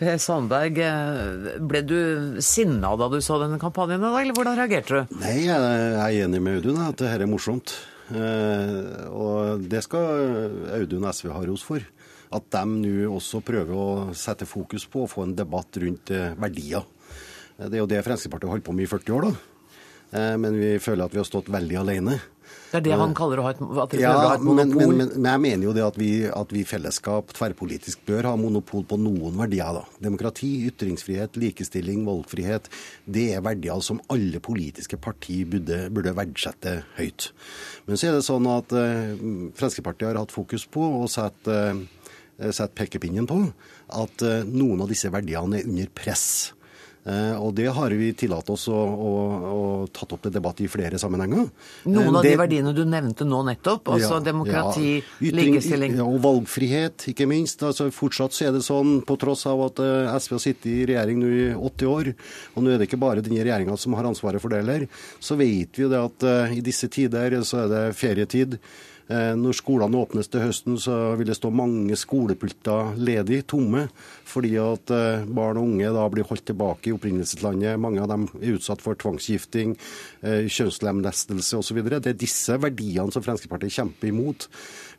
Per 0.00 0.18
Sandberg. 0.18 0.78
Eh, 0.80 1.56
ble 1.60 1.82
du 1.84 1.98
sinna 2.42 2.94
da 2.96 3.10
du 3.12 3.18
så 3.22 3.36
denne 3.42 3.60
kampanjen, 3.60 4.02
eller 4.02 4.34
hvordan 4.34 4.56
reagerte 4.58 5.02
du? 5.02 5.16
Nei, 5.20 5.36
jeg 5.44 5.56
er 5.60 6.24
enig 6.24 6.40
med 6.42 6.60
Audun 6.60 6.80
at 6.86 6.96
dette 6.98 7.20
er 7.20 7.28
morsomt. 7.30 7.76
Eh, 8.10 9.06
og 9.10 9.66
det 9.70 9.82
skal 9.86 10.70
Audun 10.76 11.08
SV 11.10 11.30
ha 11.34 11.42
ros 11.46 11.64
for. 11.66 11.84
At 12.30 12.46
de 12.54 12.64
nå 12.70 13.10
også 13.10 13.42
prøver 13.42 13.74
å 13.74 14.14
sette 14.14 14.46
fokus 14.46 14.86
på 14.90 15.04
å 15.04 15.10
få 15.10 15.26
en 15.26 15.36
debatt 15.38 15.80
rundt 15.82 16.12
eh, 16.14 16.34
verdier. 16.38 16.86
Det 17.60 17.74
er 17.74 17.82
jo 17.82 17.90
det 17.90 18.04
Fremskrittspartiet 18.06 18.48
har 18.48 18.56
holdt 18.56 18.68
på 18.70 18.74
med 18.76 18.86
i 18.86 18.90
40 18.90 19.16
år, 19.16 19.26
da. 19.28 19.49
Men 20.10 20.56
vi 20.58 20.72
føler 20.82 21.06
at 21.06 21.12
vi 21.14 21.20
har 21.20 21.26
stått 21.28 21.50
veldig 21.54 21.76
alene. 21.78 22.16
Det 22.70 22.78
er 22.78 22.84
det 22.86 22.98
han 23.00 23.14
kaller 23.18 23.40
å 23.42 23.44
ha 23.48 23.50
et, 23.50 23.60
at 23.82 23.94
ja, 23.98 24.10
ha 24.14 24.34
et 24.36 24.44
monopol? 24.46 24.78
Men, 24.78 24.92
men, 24.94 25.08
men, 25.16 25.26
jeg 25.26 25.42
mener 25.42 25.66
jo 25.66 25.72
det 25.74 25.82
at 25.82 25.96
vi, 25.98 26.10
at 26.30 26.52
vi 26.54 26.62
fellesskap 26.66 27.32
tverrpolitisk 27.34 28.04
bør 28.06 28.28
ha 28.30 28.34
monopol 28.38 28.84
på 28.86 28.98
noen 29.00 29.34
verdier. 29.40 29.80
da. 29.80 29.82
Demokrati, 30.06 30.52
ytringsfrihet, 30.68 31.38
likestilling, 31.42 32.04
valgfrihet. 32.06 32.70
Det 33.10 33.26
er 33.34 33.42
verdier 33.42 33.82
som 33.82 33.98
alle 34.14 34.38
politiske 34.44 35.00
partier 35.02 35.50
burde, 35.50 35.80
burde 35.90 36.14
verdsette 36.14 36.76
høyt. 37.00 37.32
Men 37.90 37.98
så 37.98 38.10
er 38.12 38.20
det 38.20 38.28
sånn 38.28 38.46
at 38.52 38.76
eh, 38.78 39.18
Fremskrittspartiet 39.18 40.12
har 40.12 40.22
hatt 40.22 40.34
fokus 40.34 40.68
på 40.70 40.86
og 41.00 41.10
sett, 41.10 41.50
eh, 41.50 42.50
sett 42.54 42.78
pekepinnen 42.78 43.26
på 43.30 43.42
at 43.98 44.26
eh, 44.26 44.46
noen 44.46 44.86
av 44.86 44.94
disse 44.94 45.10
verdiene 45.10 45.58
er 45.58 45.66
under 45.66 45.90
press. 45.90 46.52
Eh, 47.08 47.36
og 47.40 47.54
det 47.56 47.70
har 47.72 47.94
vi 47.96 48.10
tillatt 48.12 48.50
oss 48.52 48.66
å, 48.68 48.76
å, 48.76 49.12
å 49.50 49.60
tatt 49.88 50.10
opp 50.12 50.26
til 50.26 50.34
debatt 50.34 50.58
i 50.60 50.66
flere 50.68 50.98
sammenhenger. 51.00 51.46
Noen 51.88 52.18
av 52.18 52.20
det, 52.20 52.34
de 52.34 52.40
verdiene 52.42 52.74
du 52.76 52.82
nevnte 52.84 53.24
nå 53.24 53.40
nettopp, 53.48 53.88
altså 53.94 54.18
ja, 54.18 54.24
demokrati, 54.26 54.90
ja, 54.98 55.06
ytring, 55.30 55.54
likestilling 55.54 55.96
ja, 55.96 56.04
Og 56.04 56.20
valgfrihet, 56.26 57.06
ikke 57.14 57.28
minst. 57.30 57.64
Altså, 57.64 57.88
fortsatt 57.94 58.36
så 58.36 58.50
er 58.50 58.52
det 58.56 58.60
sånn, 58.66 58.98
på 59.08 59.16
tross 59.20 59.46
av 59.48 59.64
at 59.70 59.80
eh, 59.84 60.12
SV 60.12 60.36
har 60.36 60.44
sittet 60.44 60.68
i 60.74 60.76
regjering 60.92 61.22
nå 61.22 61.32
i 61.32 61.48
80 61.56 61.90
år, 61.94 62.12
og 62.52 62.66
nå 62.66 62.74
er 62.74 62.82
det 62.82 62.90
ikke 62.90 63.00
bare 63.00 63.24
denne 63.24 63.48
regjeringa 63.48 63.80
som 63.80 63.96
har 63.96 64.10
ansvaret 64.10 64.42
for 64.42 64.52
det 64.52 64.60
heller, 64.60 64.86
så 65.24 65.38
vet 65.40 65.72
vi 65.72 65.86
jo 65.86 65.90
det 65.92 66.04
at 66.04 66.28
uh, 66.28 66.52
i 66.52 66.60
disse 66.64 66.88
tider 66.92 67.40
så 67.46 67.64
er 67.64 67.72
det 67.72 67.82
ferietid. 67.96 68.58
Eh, 69.10 69.32
når 69.34 69.56
skolene 69.58 69.98
åpnes 69.98 70.28
til 70.30 70.44
høsten, 70.44 70.76
så 70.78 71.16
vil 71.18 71.26
det 71.26 71.34
stå 71.34 71.50
mange 71.50 71.96
skolepulter 71.98 72.92
ledig, 73.00 73.40
tomme, 73.50 73.88
fordi 74.28 74.52
at 74.62 74.92
eh, 74.94 75.24
barn 75.26 75.58
og 75.58 75.66
unge 75.72 75.90
da 75.96 76.04
blir 76.12 76.28
holdt 76.28 76.46
tilbake 76.52 76.90
i 76.90 76.94
opprinnelseslandet. 76.94 77.80
Mange 77.82 78.04
av 78.04 78.12
dem 78.12 78.28
er 78.38 78.54
utsatt 78.54 78.84
for 78.84 78.98
tvangsgifting, 79.00 79.74
eh, 80.22 80.46
kjønnslemlestelse 80.46 81.58
osv. 81.58 81.82
Det 81.90 82.12
er 82.12 82.20
disse 82.20 82.54
verdiene 82.62 83.10
som 83.10 83.24
Fremskrittspartiet 83.26 83.80
kjemper 83.80 84.12
imot. 84.12 84.46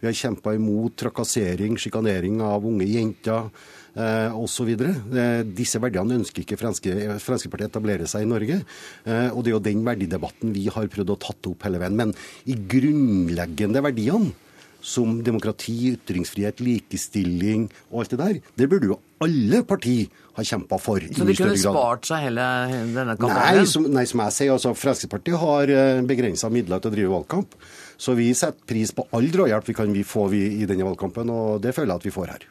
Vi 0.01 0.09
har 0.09 0.17
kjempa 0.17 0.57
imot 0.57 0.99
trakassering, 0.99 1.79
sjikanering 1.79 2.43
av 2.43 2.67
unge 2.67 2.89
jenter 2.91 3.47
eh, 3.95 4.37
osv. 4.37 4.69
Eh, 4.75 5.41
disse 5.47 5.81
verdiene 5.83 6.19
ønsker 6.19 6.45
ikke 6.45 6.59
Fremskrittspartiet 6.61 7.69
etablere 7.69 8.09
seg 8.09 8.25
i 8.25 8.29
Norge. 8.29 8.61
Eh, 9.05 9.27
og 9.31 9.43
det 9.43 9.51
er 9.51 9.57
jo 9.57 9.65
den 9.71 9.83
verdidebatten 9.87 10.55
vi 10.55 10.67
har 10.73 10.91
prøvd 10.91 11.15
å 11.15 11.19
tatt 11.27 11.51
opp 11.51 11.67
hele 11.67 11.81
veien. 11.81 11.97
Men 11.99 12.15
i 12.49 12.55
grunnleggende 12.55 13.83
verdiene 13.83 14.33
som 14.81 15.19
demokrati, 15.21 15.93
ytringsfrihet, 15.93 16.61
likestilling 16.65 17.67
og 17.91 18.01
alt 18.01 18.13
det 18.15 18.19
der, 18.21 18.39
det 18.57 18.67
burde 18.71 18.89
jo 18.89 18.97
alle 19.21 19.61
partier 19.69 20.07
ha 20.37 20.45
kjempa 20.47 20.79
for. 20.81 21.03
Så 21.13 21.27
de 21.27 21.35
kunne 21.37 21.59
spart 21.59 22.07
seg 22.09 22.25
hele 22.25 22.47
denne 22.95 23.13
kampanjen? 23.19 23.61
Nei, 23.61 23.67
som, 23.69 23.85
nei, 23.93 24.05
som 24.09 24.23
jeg 24.25 24.35
sier, 24.37 24.53
altså 24.55 24.73
Fremskrittspartiet 24.73 25.37
har 25.41 25.73
eh, 25.75 26.01
begrensa 26.07 26.49
midler 26.53 26.81
til 26.81 26.91
å 26.91 26.95
drive 26.95 27.13
valgkamp. 27.13 27.53
Så 28.01 28.17
vi 28.17 28.31
setter 28.33 28.65
pris 28.65 28.95
på 28.97 29.05
all 29.13 29.29
drahjelp 29.29 29.69
vi 29.69 29.77
kan 29.77 29.93
få 30.07 30.25
i 30.33 30.65
denne 30.65 30.87
valgkampen, 30.87 31.29
og 31.29 31.61
det 31.61 31.75
føler 31.77 31.93
jeg 31.93 32.01
at 32.01 32.09
vi 32.09 32.15
får 32.17 32.33
her. 32.33 32.49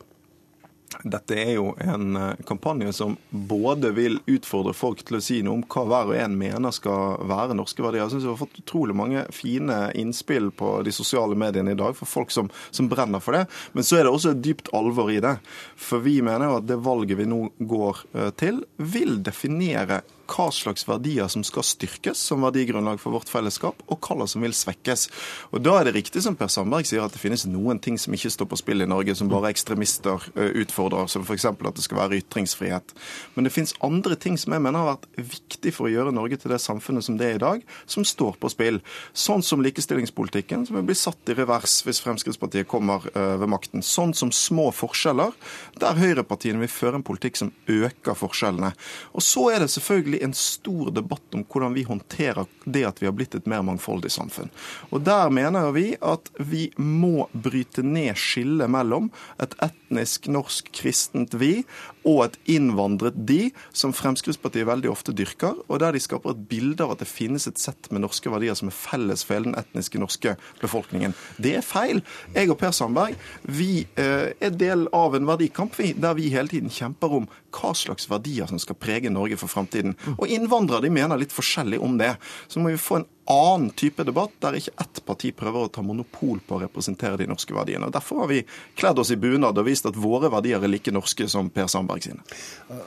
Dette 1.04 1.36
er 1.38 1.52
jo 1.54 1.70
en 1.78 2.16
eh, 2.18 2.40
kampanje 2.46 2.92
som 2.92 3.16
både 3.30 3.92
vil 3.94 4.18
utfordre 4.26 4.74
folk 4.76 5.04
til 5.06 5.18
å 5.18 5.22
si 5.22 5.38
noe 5.46 5.60
om 5.60 5.64
hva 5.70 5.84
hver 5.86 6.10
og 6.10 6.18
en 6.18 6.36
mener 6.38 6.74
skal 6.74 7.20
være 7.30 7.56
norske 7.56 7.84
verdier. 7.84 8.04
Jeg 8.04 8.16
synes 8.16 8.26
Vi 8.26 8.32
har 8.32 8.40
fått 8.40 8.60
utrolig 8.62 8.96
mange 8.98 9.24
fine 9.34 9.78
innspill 9.98 10.50
på 10.50 10.80
de 10.86 10.94
sosiale 10.94 11.38
mediene 11.38 11.74
i 11.74 11.78
dag 11.78 11.94
for 11.98 12.10
folk 12.10 12.34
som, 12.34 12.50
som, 12.70 12.90
brenner 12.90 13.22
for 13.22 13.38
det. 13.38 13.46
Men 13.72 13.86
så 13.86 14.00
er 14.00 14.06
det 14.06 14.14
også 14.14 14.34
et 14.34 14.44
dypt 14.44 14.72
alvor 14.76 15.12
i 15.12 15.20
det. 15.22 15.36
For 15.78 16.02
vi 16.02 16.18
mener 16.26 16.50
jo 16.50 16.58
at 16.58 16.68
det 16.68 16.80
valget 16.82 17.20
vi 17.20 17.28
nå 17.30 17.44
går 17.70 18.04
eh, 18.14 18.32
til, 18.40 18.64
vil 18.76 19.20
definere 19.24 20.02
hva 20.30 20.46
slags 20.54 20.86
verdier 20.86 21.28
som 21.32 21.42
skal 21.46 21.64
styrkes 21.66 22.20
som 22.30 22.44
verdigrunnlag 22.46 23.00
for 23.02 23.16
vårt 23.16 23.30
fellesskap, 23.32 23.82
og 23.90 23.98
hva 24.06 24.28
som 24.30 24.44
vil 24.44 24.54
svekkes. 24.54 25.08
Og 25.50 25.62
Da 25.66 25.80
er 25.80 25.88
det 25.88 25.94
riktig 25.96 26.22
som 26.22 26.36
Per 26.38 26.48
Sandberg 26.48 26.86
sier, 26.86 27.02
at 27.02 27.12
det 27.12 27.20
finnes 27.20 27.46
noen 27.50 27.80
ting 27.82 27.98
som 27.98 28.14
ikke 28.14 28.30
står 28.30 28.48
på 28.50 28.58
spill 28.60 28.84
i 28.84 28.88
Norge, 28.88 29.14
som 29.18 29.28
bare 29.28 29.50
ekstremister 29.50 30.30
utfordrer, 30.36 31.08
som 31.10 31.24
f.eks. 31.26 31.44
at 31.50 31.76
det 31.76 31.84
skal 31.84 31.98
være 31.98 32.20
ytringsfrihet. 32.22 32.94
Men 33.34 33.44
det 33.44 33.52
finnes 33.54 33.74
andre 33.82 34.16
ting 34.16 34.38
som 34.38 34.54
jeg 34.54 34.62
mener 34.62 34.78
har 34.78 34.94
vært 34.94 35.08
viktig 35.34 35.74
for 35.74 35.88
å 35.88 35.92
gjøre 35.92 36.14
Norge 36.14 36.38
til 36.40 36.54
det 36.54 36.60
samfunnet 36.62 37.04
som 37.04 37.18
det 37.18 37.26
er 37.26 37.38
i 37.38 37.42
dag, 37.42 37.66
som 37.90 38.06
står 38.06 38.38
på 38.40 38.50
spill. 38.52 38.80
Sånn 39.12 39.42
som 39.42 39.62
likestillingspolitikken, 39.64 40.66
som 40.66 40.78
vil 40.78 40.86
bli 40.88 40.98
satt 40.98 41.32
i 41.32 41.36
revers 41.38 41.80
hvis 41.86 42.02
Fremskrittspartiet 42.04 42.68
kommer 42.70 43.04
ved 43.14 43.48
makten. 43.50 43.82
Sånn 43.82 44.14
som 44.14 44.30
små 44.34 44.70
forskjeller, 44.74 45.34
der 45.80 45.98
høyrepartiene 45.98 46.62
vil 46.62 46.72
føre 46.72 47.00
en 47.00 47.06
politikk 47.06 47.40
som 47.40 47.52
øker 47.70 48.16
forskjellene. 48.18 48.72
Og 49.14 49.24
så 49.24 49.48
er 49.54 49.64
det 49.64 49.70
selvfølgelig 49.72 50.19
en 50.24 50.34
stor 50.36 50.90
debatt 50.94 51.34
om 51.34 51.44
hvordan 51.44 51.74
vi 51.76 51.84
håndterer 51.88 52.48
det 52.64 52.84
at 52.88 53.02
vi 53.02 53.08
har 53.08 53.16
blitt 53.16 53.34
et 53.34 53.48
mer 53.50 53.64
mangfoldig 53.66 54.12
samfunn. 54.12 54.50
Og 54.90 55.04
Der 55.06 55.30
mener 55.30 55.70
vi 55.72 55.94
at 56.00 56.30
vi 56.38 56.68
må 56.76 57.28
bryte 57.32 57.82
ned 57.86 58.18
skillet 58.20 58.70
mellom 58.70 59.10
et 59.42 59.56
etnisk 59.64 60.28
norsk 60.30 60.70
kristent 60.76 61.34
vi 61.40 61.64
og 62.08 62.24
et 62.24 62.38
innvandret 62.56 63.16
de, 63.28 63.50
som 63.76 63.94
Fremskrittspartiet 63.96 64.68
veldig 64.68 64.90
ofte 64.92 65.14
dyrker, 65.16 65.58
og 65.68 65.82
der 65.82 65.94
de 65.94 66.02
skaper 66.02 66.34
et 66.34 66.44
bilde 66.50 66.84
av 66.84 66.94
at 66.94 67.02
det 67.02 67.10
finnes 67.10 67.46
et 67.48 67.60
sett 67.60 67.90
med 67.92 68.04
norske 68.04 68.32
verdier 68.32 68.56
som 68.58 68.70
er 68.70 68.76
felles 68.76 69.24
for 69.26 69.36
hele 69.36 69.50
den 69.50 69.58
etniske 69.60 70.00
norske 70.00 70.36
befolkningen. 70.62 71.14
Det 71.42 71.56
er 71.58 71.66
feil. 71.66 72.02
Jeg 72.34 72.50
og 72.52 72.58
Per 72.60 72.74
Sandberg 72.76 73.18
vi 73.44 73.84
eh, 74.00 74.32
er 74.40 74.56
del 74.56 74.86
av 74.96 75.16
en 75.16 75.28
verdikamp 75.28 75.76
vi, 75.78 75.92
der 75.92 76.16
vi 76.18 76.30
hele 76.32 76.50
tiden 76.52 76.72
kjemper 76.72 77.20
om 77.20 77.28
hva 77.54 77.72
slags 77.76 78.08
verdier 78.10 78.48
som 78.50 78.60
skal 78.62 78.78
prege 78.78 79.12
Norge 79.12 79.38
for 79.40 79.50
framtiden. 79.50 79.96
Og 80.16 80.28
innvandrere 80.30 80.86
de 80.86 80.94
mener 80.94 81.20
litt 81.20 81.34
forskjellig 81.34 81.80
om 81.82 81.98
det. 82.00 82.14
Så 82.48 82.62
må 82.62 82.72
vi 82.72 82.80
få 82.80 83.00
en 83.00 83.08
annen 83.30 83.70
type 83.70 84.04
debatt 84.04 84.32
der 84.42 84.56
ikke 84.58 84.72
ett 84.80 85.00
parti 85.06 85.30
prøver 85.36 85.66
å 85.66 85.70
ta 85.72 85.82
monopol 85.86 86.40
på 86.46 86.56
å 86.56 86.62
representere 86.64 87.20
de 87.20 87.28
norske 87.30 87.54
verdiene. 87.54 87.86
Og 87.86 87.94
Derfor 87.94 88.24
har 88.24 88.30
vi 88.32 88.40
kledd 88.78 88.98
oss 88.98 89.12
i 89.14 89.18
bunad 89.20 89.58
og 89.58 89.68
vist 89.68 89.86
at 89.86 89.98
våre 89.98 90.30
verdier 90.32 90.62
er 90.62 90.72
like 90.72 90.92
norske 90.94 91.28
som 91.30 91.50
Per 91.54 91.68
Sandberg 91.70 92.06
sine. 92.06 92.24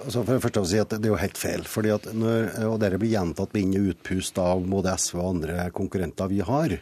Altså 0.05 0.25
for 0.25 0.43
først 0.43 0.59
å 0.59 0.65
si 0.67 0.81
at 0.81 0.89
Det 0.93 1.07
er 1.07 1.13
jo 1.13 1.21
helt 1.21 1.39
feil. 1.39 1.63
fordi 1.63 1.93
at 1.95 2.09
når, 2.13 2.51
og 2.67 2.79
Dette 2.79 2.99
blir 2.99 3.13
gjentatt 3.15 3.53
med 3.53 3.63
inn- 3.63 3.79
og 3.79 3.95
utpust 3.95 4.37
av 4.37 4.65
både 4.67 4.97
SV 4.97 5.19
og 5.19 5.29
andre 5.35 5.69
konkurrenter 5.71 6.27
vi 6.27 6.39
har 6.41 6.77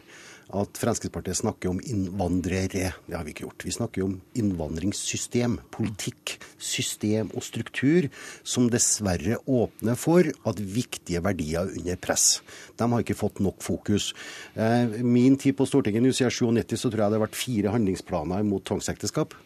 at 0.52 0.80
Fremskrittspartiet 0.80 1.38
snakker 1.38 1.70
om 1.70 1.80
innvandrere. 1.80 2.92
Det 3.06 3.16
har 3.16 3.24
vi 3.24 3.34
ikke 3.34 3.46
gjort. 3.46 3.66
Vi 3.66 3.74
snakker 3.74 4.06
om 4.06 4.16
innvandringssystem, 4.38 5.58
politikk, 5.74 6.36
system 6.58 7.30
og 7.36 7.44
struktur, 7.46 8.08
som 8.44 8.68
dessverre 8.72 9.38
åpner 9.46 9.98
for 9.98 10.28
at 10.48 10.60
viktige 10.60 11.22
verdier 11.24 11.62
er 11.62 11.78
under 11.78 12.02
press. 12.02 12.40
De 12.76 12.88
har 12.90 13.04
ikke 13.04 13.18
fått 13.18 13.40
nok 13.44 13.62
fokus. 13.64 14.12
Eh, 14.54 15.00
min 15.04 15.38
tid 15.40 15.56
på 15.58 15.68
Stortinget, 15.68 16.04
siden 16.16 16.32
97, 16.32 16.76
så 16.76 16.90
tror 16.90 17.04
jeg 17.06 17.12
det 17.12 17.20
har 17.20 17.26
vært 17.26 17.38
fire 17.38 17.72
handlingsplaner 17.76 18.44
mot 18.46 18.64
tvangsekteskap. 18.66 19.36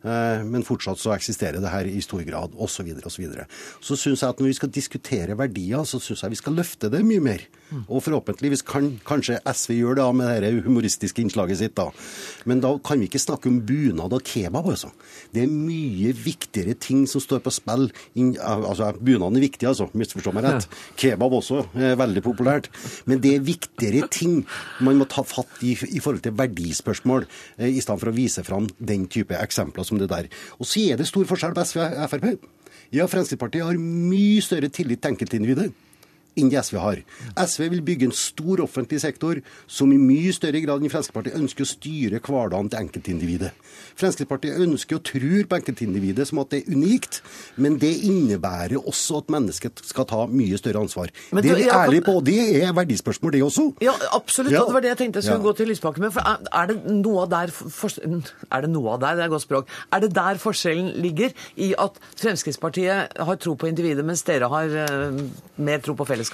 Eh, 0.00 0.42
men 0.48 0.64
fortsatt 0.64 1.00
så 1.00 1.12
eksisterer 1.12 1.60
det 1.60 1.72
her 1.72 1.88
i 1.88 2.00
stor 2.04 2.22
grad, 2.24 2.54
osv. 2.56 2.88
osv. 2.96 3.08
Så, 3.10 3.20
videre. 3.20 3.46
så 3.84 3.96
syns 3.98 4.22
jeg 4.22 4.32
at 4.32 4.38
når 4.40 4.48
vi 4.48 4.56
skal 4.56 4.72
diskutere 4.72 5.36
verdier, 5.36 5.84
så 5.84 6.00
syns 6.00 6.24
jeg 6.24 6.34
vi 6.34 6.40
skal 6.40 6.56
løfte 6.56 6.88
det 6.92 7.02
mye 7.06 7.24
mer. 7.24 7.44
Og 7.86 8.00
forhåpentligvis 8.02 8.64
kan 8.66 8.88
kanskje 9.06 9.38
SV 9.46 9.76
gjøre 9.76 10.00
det 10.00 10.06
med 10.18 10.42
det 10.42 10.50
humoristiske 10.64 11.22
innslaget 11.22 11.60
sitt, 11.60 11.76
da. 11.78 11.90
Men 12.48 12.62
da 12.64 12.72
kan 12.82 12.98
vi 12.98 13.06
ikke 13.06 13.22
snakke 13.22 13.50
om 13.50 13.60
bunad 13.66 14.16
og 14.16 14.24
kebab, 14.26 14.72
altså. 14.72 14.90
Det 15.34 15.44
er 15.44 15.52
mye 15.52 16.14
viktigere 16.16 16.74
ting 16.80 17.04
som 17.10 17.22
står 17.22 17.44
på 17.44 17.52
spill. 17.54 17.90
Altså, 18.40 18.90
Bunaden 18.98 19.38
er 19.38 19.46
viktig, 19.46 19.68
altså. 19.70 19.90
Misforstå 19.94 20.34
meg 20.34 20.48
rett. 20.48 20.66
Kebab 20.98 21.36
også 21.38 21.62
er 21.78 21.98
veldig 22.00 22.24
populært. 22.26 22.70
Men 23.10 23.22
det 23.22 23.36
er 23.36 23.46
viktigere 23.46 24.08
ting 24.10 24.40
man 24.82 24.98
må 24.98 25.06
ta 25.10 25.22
fatt 25.26 25.60
i 25.66 25.76
i 25.90 26.00
forhold 26.02 26.22
til 26.24 26.34
verdispørsmål, 26.36 27.26
eh, 27.58 27.70
i 27.70 27.80
stedet 27.82 28.00
for 28.02 28.10
å 28.10 28.16
vise 28.16 28.42
fram 28.46 28.66
den 28.78 29.06
type 29.10 29.36
eksempler 29.36 29.86
som 29.90 30.00
det 30.00 30.10
der. 30.10 30.30
Og 30.58 30.68
så 30.68 30.86
er 30.88 31.00
det 31.00 31.08
stor 31.10 31.28
forskjell 31.28 31.54
på 31.56 31.66
SV 31.66 31.82
og 31.84 32.08
Frp. 32.14 32.48
Ja, 32.94 33.06
Fremskrittspartiet 33.06 33.66
har 33.66 33.78
mye 33.78 34.42
større 34.42 34.70
tillit 34.72 35.02
til 35.02 35.12
enkeltindividet 35.12 35.70
enn 36.40 36.52
det 36.52 36.62
SV 36.64 36.80
har. 36.82 37.02
SV 37.38 37.68
vil 37.74 37.84
bygge 37.86 38.08
en 38.08 38.16
stor 38.16 38.64
offentlig 38.64 39.00
sektor 39.02 39.40
som 39.70 39.92
i 39.94 40.00
mye 40.00 40.32
større 40.36 40.62
grad 40.64 40.82
enn 40.82 40.92
Fremskrittspartiet 40.92 41.38
ønsker 41.38 41.66
å 41.66 41.70
styre 41.70 42.20
hverdagen 42.24 42.70
til 42.72 42.80
enkeltindividet. 42.84 43.52
Fremskrittspartiet 44.00 44.60
ønsker 44.64 44.98
og 44.98 45.04
tror 45.06 45.48
på 45.50 45.58
enkeltindividet 45.58 46.28
som 46.28 46.40
at 46.42 46.52
det 46.54 46.62
er 46.62 46.76
unikt, 46.76 47.20
men 47.60 47.78
det 47.80 47.92
innebærer 48.06 48.78
også 48.80 49.20
at 49.22 49.32
mennesket 49.32 49.82
skal 49.86 50.08
ta 50.08 50.24
mye 50.30 50.58
større 50.60 50.84
ansvar. 50.84 51.12
Men 51.30 51.44
det 51.44 51.52
er 51.54 51.60
vi 51.60 51.66
ja, 51.68 51.80
ærlige 51.84 52.06
på, 52.06 52.16
og 52.20 52.26
det 52.26 52.38
er 52.62 52.74
verdispørsmål, 52.76 53.34
det 53.36 53.42
også. 53.46 53.66
Ja, 53.84 53.94
absolutt. 54.16 54.54
Ja. 54.54 54.62
Og 54.62 54.70
det 54.70 54.78
var 54.78 54.86
det 54.86 54.92
jeg 54.94 55.00
tenkte 55.02 55.20
jeg 55.20 55.28
skulle 55.28 55.40
ja. 55.42 55.46
gå 55.48 55.56
til 55.58 55.70
Lysbakken 55.70 56.06
med. 56.06 56.14
For 56.14 56.24
er 56.62 56.70
det 56.70 56.78
noe 57.00 57.26
av 57.26 57.32
der 57.34 57.54
for, 57.54 57.92
Er 58.50 58.64
det 58.64 58.70
noe 58.72 58.94
av 58.94 59.02
der, 59.02 59.18
det 59.18 59.26
er 59.26 59.32
godt 59.32 59.46
språk. 59.46 59.70
Er 59.92 60.04
det 60.04 60.12
der 60.16 60.40
forskjellen 60.40 60.92
ligger? 61.02 61.34
I 61.56 61.72
at 61.78 61.98
Fremskrittspartiet 62.20 63.20
har 63.28 63.40
tro 63.40 63.54
på 63.58 63.68
individet, 63.70 64.04
mens 64.06 64.22
dere 64.26 64.48
har 64.50 64.70
uh, 64.70 65.20
mer 65.60 65.84
tro 65.84 65.94
på 65.98 66.06
fellesskapet? 66.08 66.29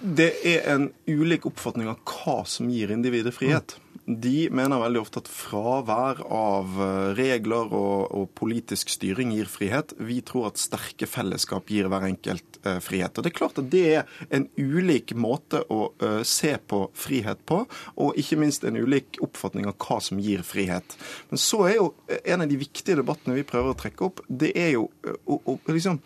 Det 0.00 0.30
er 0.46 0.64
en 0.74 0.88
ulik 1.06 1.46
oppfatning 1.48 1.90
av 1.90 1.98
hva 2.06 2.40
som 2.48 2.70
gir 2.72 2.92
individet 2.94 3.34
frihet. 3.36 3.76
Mm 3.76 3.87
de 4.08 4.48
mener 4.54 4.80
veldig 4.80 5.00
ofte 5.02 5.20
at 5.20 5.28
fravær 5.28 6.22
av 6.32 6.78
eh, 6.80 7.08
regler 7.18 7.68
og, 7.76 8.06
og, 8.16 8.28
politisk 8.38 8.88
styring 8.92 9.34
gir 9.34 9.48
frihet. 9.50 9.92
Vi 10.00 10.20
tror 10.24 10.48
at 10.48 10.60
sterke 10.60 11.08
fellesskap 11.08 11.68
gir 11.68 11.90
hver 11.92 12.06
enkelt 12.08 12.58
eh, 12.64 12.78
frihet. 12.84 13.12
Og 13.18 13.26
Det 13.26 13.32
er 13.32 13.36
klart 13.36 13.60
at 13.60 13.68
det 13.72 13.82
er 13.98 14.22
en 14.34 14.46
ulik 14.56 15.12
måte 15.18 15.60
å 15.68 15.90
eh, 16.00 16.22
se 16.24 16.54
på 16.56 16.86
frihet 16.96 17.42
på, 17.48 17.60
og 18.00 18.20
ikke 18.20 18.38
minst 18.40 18.64
en 18.64 18.78
ulik 18.80 19.20
oppfatning 19.24 19.68
av 19.68 19.76
hva 19.76 19.98
som 20.04 20.20
gir 20.22 20.44
frihet. 20.46 20.96
Men 21.28 21.42
så 21.42 21.66
er 21.68 21.76
jo 21.76 21.90
en 22.22 22.46
av 22.46 22.48
de 22.48 22.60
viktige 22.60 22.96
debattene 23.02 23.36
vi 23.36 23.46
prøver 23.48 23.74
å 23.74 23.78
trekke 23.78 24.06
opp, 24.08 24.22
det 24.28 24.54
er 24.58 24.72
jo 24.76 24.86
uh, 25.04 25.18
uh, 25.28 25.68
liksom, 25.68 26.00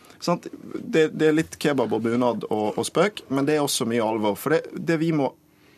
det, 0.74 1.12
det, 1.14 1.28
er 1.28 1.36
litt 1.36 1.55
kebab 1.62 1.92
og 1.94 2.03
bunad 2.05 2.48
og, 2.48 2.72
og, 2.74 2.82
spøk, 2.88 3.24
men 3.30 3.46
det 3.46 3.57
er 3.57 3.64
også 3.64 3.86
mye 3.88 4.03
alvor. 4.05 4.36
For 4.40 4.57
det, 4.57 4.64
det 4.74 4.98
vi 5.03 5.12
må 5.14 5.30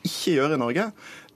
ikke 0.05 0.37
gjøre 0.37 0.57
i 0.57 0.61
Norge, 0.61 0.89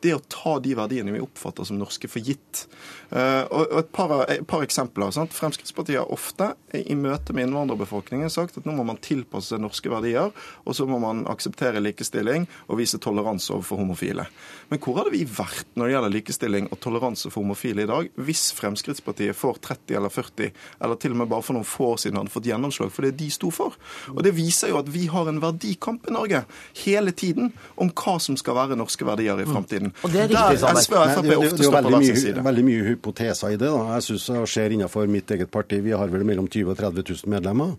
det 0.04 0.14
å 0.14 0.22
ta 0.30 0.56
de 0.62 0.74
verdiene 0.78 1.12
vi 1.14 1.22
oppfatter 1.22 1.66
som 1.66 1.78
norske, 1.80 2.08
for 2.10 2.22
gitt. 2.24 2.64
Eh, 3.10 3.44
og 3.50 3.78
et 3.80 3.90
par, 3.94 4.12
et 4.30 4.44
par 4.48 4.62
eksempler. 4.64 5.10
Sant? 5.14 5.34
Fremskrittspartiet 5.34 6.00
har 6.00 6.12
ofte 6.12 6.52
i 6.76 6.96
møte 6.98 7.34
med 7.34 7.48
innvandrerbefolkningen 7.48 8.30
sagt 8.32 8.60
at 8.60 8.68
nå 8.68 8.74
må 8.76 8.84
man 8.86 9.00
tilpasse 9.02 9.54
seg 9.54 9.62
norske 9.62 9.90
verdier, 9.90 10.30
og 10.64 10.76
så 10.76 10.86
må 10.88 11.00
man 11.02 11.24
akseptere 11.30 11.82
likestilling 11.82 12.46
og 12.68 12.80
vise 12.80 13.00
toleranse 13.02 13.52
overfor 13.54 13.82
homofile. 13.82 14.28
Men 14.68 14.82
hvor 14.84 15.00
hadde 15.00 15.14
vi 15.14 15.24
vært 15.24 15.70
når 15.74 15.88
det 15.88 15.94
gjelder 15.96 16.14
likestilling 16.14 16.70
og 16.70 16.82
toleranse 16.84 17.32
for 17.32 17.42
homofile 17.42 17.86
i 17.86 17.90
dag, 17.90 18.10
hvis 18.20 18.48
Fremskrittspartiet 18.58 19.36
får 19.38 19.62
30 19.64 19.98
eller 19.98 20.12
40, 20.12 20.52
eller 20.84 21.00
til 21.00 21.16
og 21.16 21.22
med 21.22 21.32
bare 21.32 21.46
for 21.46 21.56
noen 21.56 21.68
få 21.68 21.92
år 21.94 22.02
siden 22.04 22.20
hadde 22.20 22.34
fått 22.34 22.48
gjennomslag 22.50 22.92
for 22.94 23.08
det 23.08 23.16
de 23.18 23.30
sto 23.34 23.50
for? 23.54 23.78
Og 24.14 24.22
Det 24.28 24.36
viser 24.36 24.72
jo 24.72 24.78
at 24.82 24.90
vi 24.92 25.06
har 25.08 25.28
en 25.30 25.40
verdikamp 25.42 26.06
i 26.08 26.14
Norge 26.14 26.44
hele 26.84 27.14
tiden 27.16 27.52
om 27.80 27.90
hva 27.96 28.18
som 28.20 28.36
skal 28.36 28.58
være 28.58 28.76
norske 28.78 29.06
verdier 29.08 29.40
i 29.40 29.48
framtiden 29.48 29.87
siden. 29.88 30.04
Og 30.04 30.12
det 30.12 30.20
er 30.22 30.28
riktig, 30.32 30.60
Der 30.64 30.82
SV 30.82 30.98
og 30.98 31.14
Frp 31.16 31.32
ofte 31.38 31.64
står 31.64 31.82
på 31.82 31.94
hver 31.94 32.06
sin 32.08 32.20
side. 32.24 32.44
Veldig 32.44 32.66
mye 32.68 32.84
hypoteser 32.90 33.54
i 33.54 33.56
det. 33.56 33.72
da. 33.72 33.80
Jeg 33.96 34.06
syns 34.08 34.28
det 34.28 34.44
skjer 34.54 34.76
innenfor 34.76 35.10
mitt 35.10 35.30
eget 35.30 35.50
parti. 35.50 35.80
Vi 35.84 35.96
har 35.96 36.12
vel 36.12 36.24
mellom 36.28 36.48
20 36.48 36.74
og 36.74 36.78
30 36.78 37.04
000 37.08 37.34
medlemmer. 37.34 37.74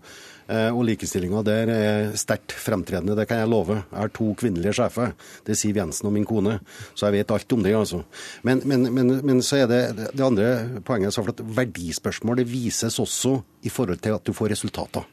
Eh, 0.50 0.70
og 0.74 0.82
likestillinga 0.88 1.44
der 1.46 1.70
er 1.70 2.08
sterkt 2.18 2.50
fremtredende, 2.58 3.14
det 3.14 3.28
kan 3.30 3.38
jeg 3.38 3.50
love. 3.50 3.76
Jeg 3.84 4.00
har 4.00 4.10
to 4.14 4.32
kvinnelige 4.34 4.74
sjefer. 4.80 5.12
Det 5.46 5.54
er 5.54 5.60
Siv 5.60 5.78
Jensen 5.78 6.08
og 6.10 6.14
min 6.16 6.26
kone. 6.26 6.58
Så 6.94 7.06
jeg 7.06 7.20
vet 7.20 7.34
alt 7.36 7.54
om 7.54 7.62
det, 7.62 7.74
altså. 7.78 8.02
Men, 8.42 8.62
men, 8.64 8.88
men, 8.94 9.20
men 9.26 9.42
så 9.46 9.62
er 9.62 9.70
det 9.70 9.82
det 10.10 10.26
andre 10.26 10.80
poenget 10.86 11.14
så 11.14 11.22
for 11.22 11.36
at 11.36 11.44
verdispørsmål 11.60 12.42
det 12.42 12.48
vises 12.50 12.98
også 12.98 13.36
i 13.62 13.70
forhold 13.70 14.02
til 14.02 14.16
at 14.16 14.26
du 14.26 14.34
får 14.34 14.50
resultater. 14.56 15.06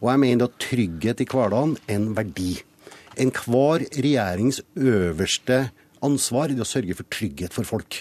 Og 0.00 0.08
jeg 0.08 0.22
mener 0.22 0.48
at 0.48 0.56
trygghet 0.62 1.20
i 1.20 1.28
hverdagen 1.28 1.76
er 1.84 1.98
en 1.98 2.10
verdi. 2.16 2.54
Enhver 3.20 3.84
regjerings 4.00 4.62
øverste 4.80 5.66
ansvar 6.06 6.52
i 6.52 6.58
å 6.60 6.66
sørge 6.66 6.96
for 6.98 7.08
trygghet 7.12 7.54
for 7.54 7.68
folk. 7.68 8.00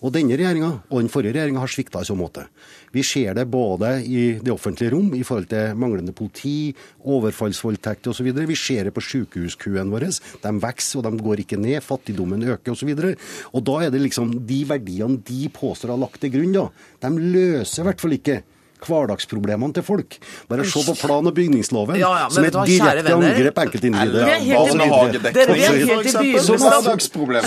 Og 0.00 0.12
denne 0.14 0.36
regjeringa 0.38 0.70
og 0.88 0.96
den 0.98 1.10
forrige 1.12 1.36
regjeringa 1.36 1.62
har 1.62 1.72
svikta 1.72 2.02
i 2.02 2.08
så 2.08 2.16
måte. 2.18 2.46
Vi 2.94 3.04
ser 3.06 3.34
det 3.38 3.46
både 3.50 3.92
i 4.02 4.22
det 4.42 4.52
offentlige 4.52 4.94
rom 4.94 5.12
i 5.16 5.22
forhold 5.26 5.50
til 5.52 5.76
manglende 5.78 6.14
politi, 6.16 6.72
overfallsvoldtekter 7.06 8.12
osv. 8.12 8.30
Vi 8.50 8.58
ser 8.58 8.88
det 8.88 8.94
på 8.96 9.04
sykehuskøene 9.04 9.92
våre. 9.92 10.10
De 10.10 10.54
vokser 10.64 11.00
og 11.00 11.06
de 11.06 11.24
går 11.26 11.44
ikke 11.44 11.60
ned. 11.60 11.80
Fattigdommen 11.86 12.44
øker 12.56 12.74
osv. 12.74 12.92
Og, 12.94 13.04
så 13.04 13.50
og 13.54 13.66
da 13.68 13.76
er 13.86 13.94
det 13.94 14.04
liksom 14.04 14.34
de 14.48 14.62
verdiene 14.68 15.20
de 15.26 15.48
påstår 15.54 15.94
har 15.94 16.00
lagt 16.00 16.20
til 16.22 16.34
grunn, 16.34 16.56
da, 16.56 16.66
de 17.04 17.30
løser 17.36 17.82
i 17.84 17.88
hvert 17.88 18.02
fall 18.02 18.16
ikke 18.16 18.40
hverdagsproblemene 18.86 19.74
til 19.76 19.84
folk. 19.86 20.18
Bare 20.50 20.64
se 20.64 20.84
på 20.86 20.94
plan- 21.00 21.26
og 21.26 21.34
bygningsloven, 21.36 21.98
Ja, 22.00 22.10
ja, 22.22 22.28
som 22.28 22.44
er 22.44 22.48
et 22.48 22.58
direkte 22.70 23.14
angrep 23.14 23.54
på 23.54 23.64
for 23.64 23.90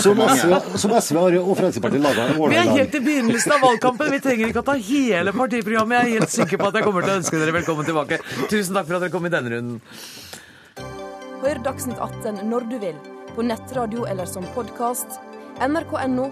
Som 0.00 0.12
Som. 0.78 0.92
SV, 1.04 1.16
og 1.40 1.56
Fremskrittspartiet 1.58 2.02
laga 2.02 2.28
i 2.28 2.48
vi 2.48 2.56
er 2.56 2.70
helt 2.70 2.94
i 2.94 3.00
begynnelsen 3.00 3.52
av 3.56 3.60
valgkampen. 3.64 4.10
Vi 4.14 4.20
trenger 4.20 4.52
ikke 4.52 4.62
å 4.62 4.66
ta 4.68 4.76
hele 4.78 5.32
partiprogrammet. 5.32 5.98
Jeg 5.98 6.04
er 6.04 6.20
helt 6.20 6.34
sikker 6.34 6.60
på 6.60 6.68
at 6.70 6.78
jeg 6.78 6.86
kommer 6.86 7.06
til 7.06 7.14
å 7.14 7.18
ønske 7.20 7.40
dere 7.40 7.56
velkommen 7.58 7.88
tilbake. 7.88 8.20
Tusen 8.50 8.74
takk 8.74 8.86
for 8.88 8.98
at 8.98 9.06
dere 9.06 9.14
kom 9.14 9.26
i 9.26 9.32
denne 9.34 9.52
runden. 9.54 9.80
Hør 11.44 11.60
Dagsnytt 11.66 12.00
18 12.00 12.48
når 12.48 12.68
du 12.70 12.78
vil, 12.80 12.96
på 13.34 13.44
nettradio 13.44 14.06
eller 14.08 14.30
som 14.30 14.46
podkast. 14.54 15.18
nrk.no 15.60 16.30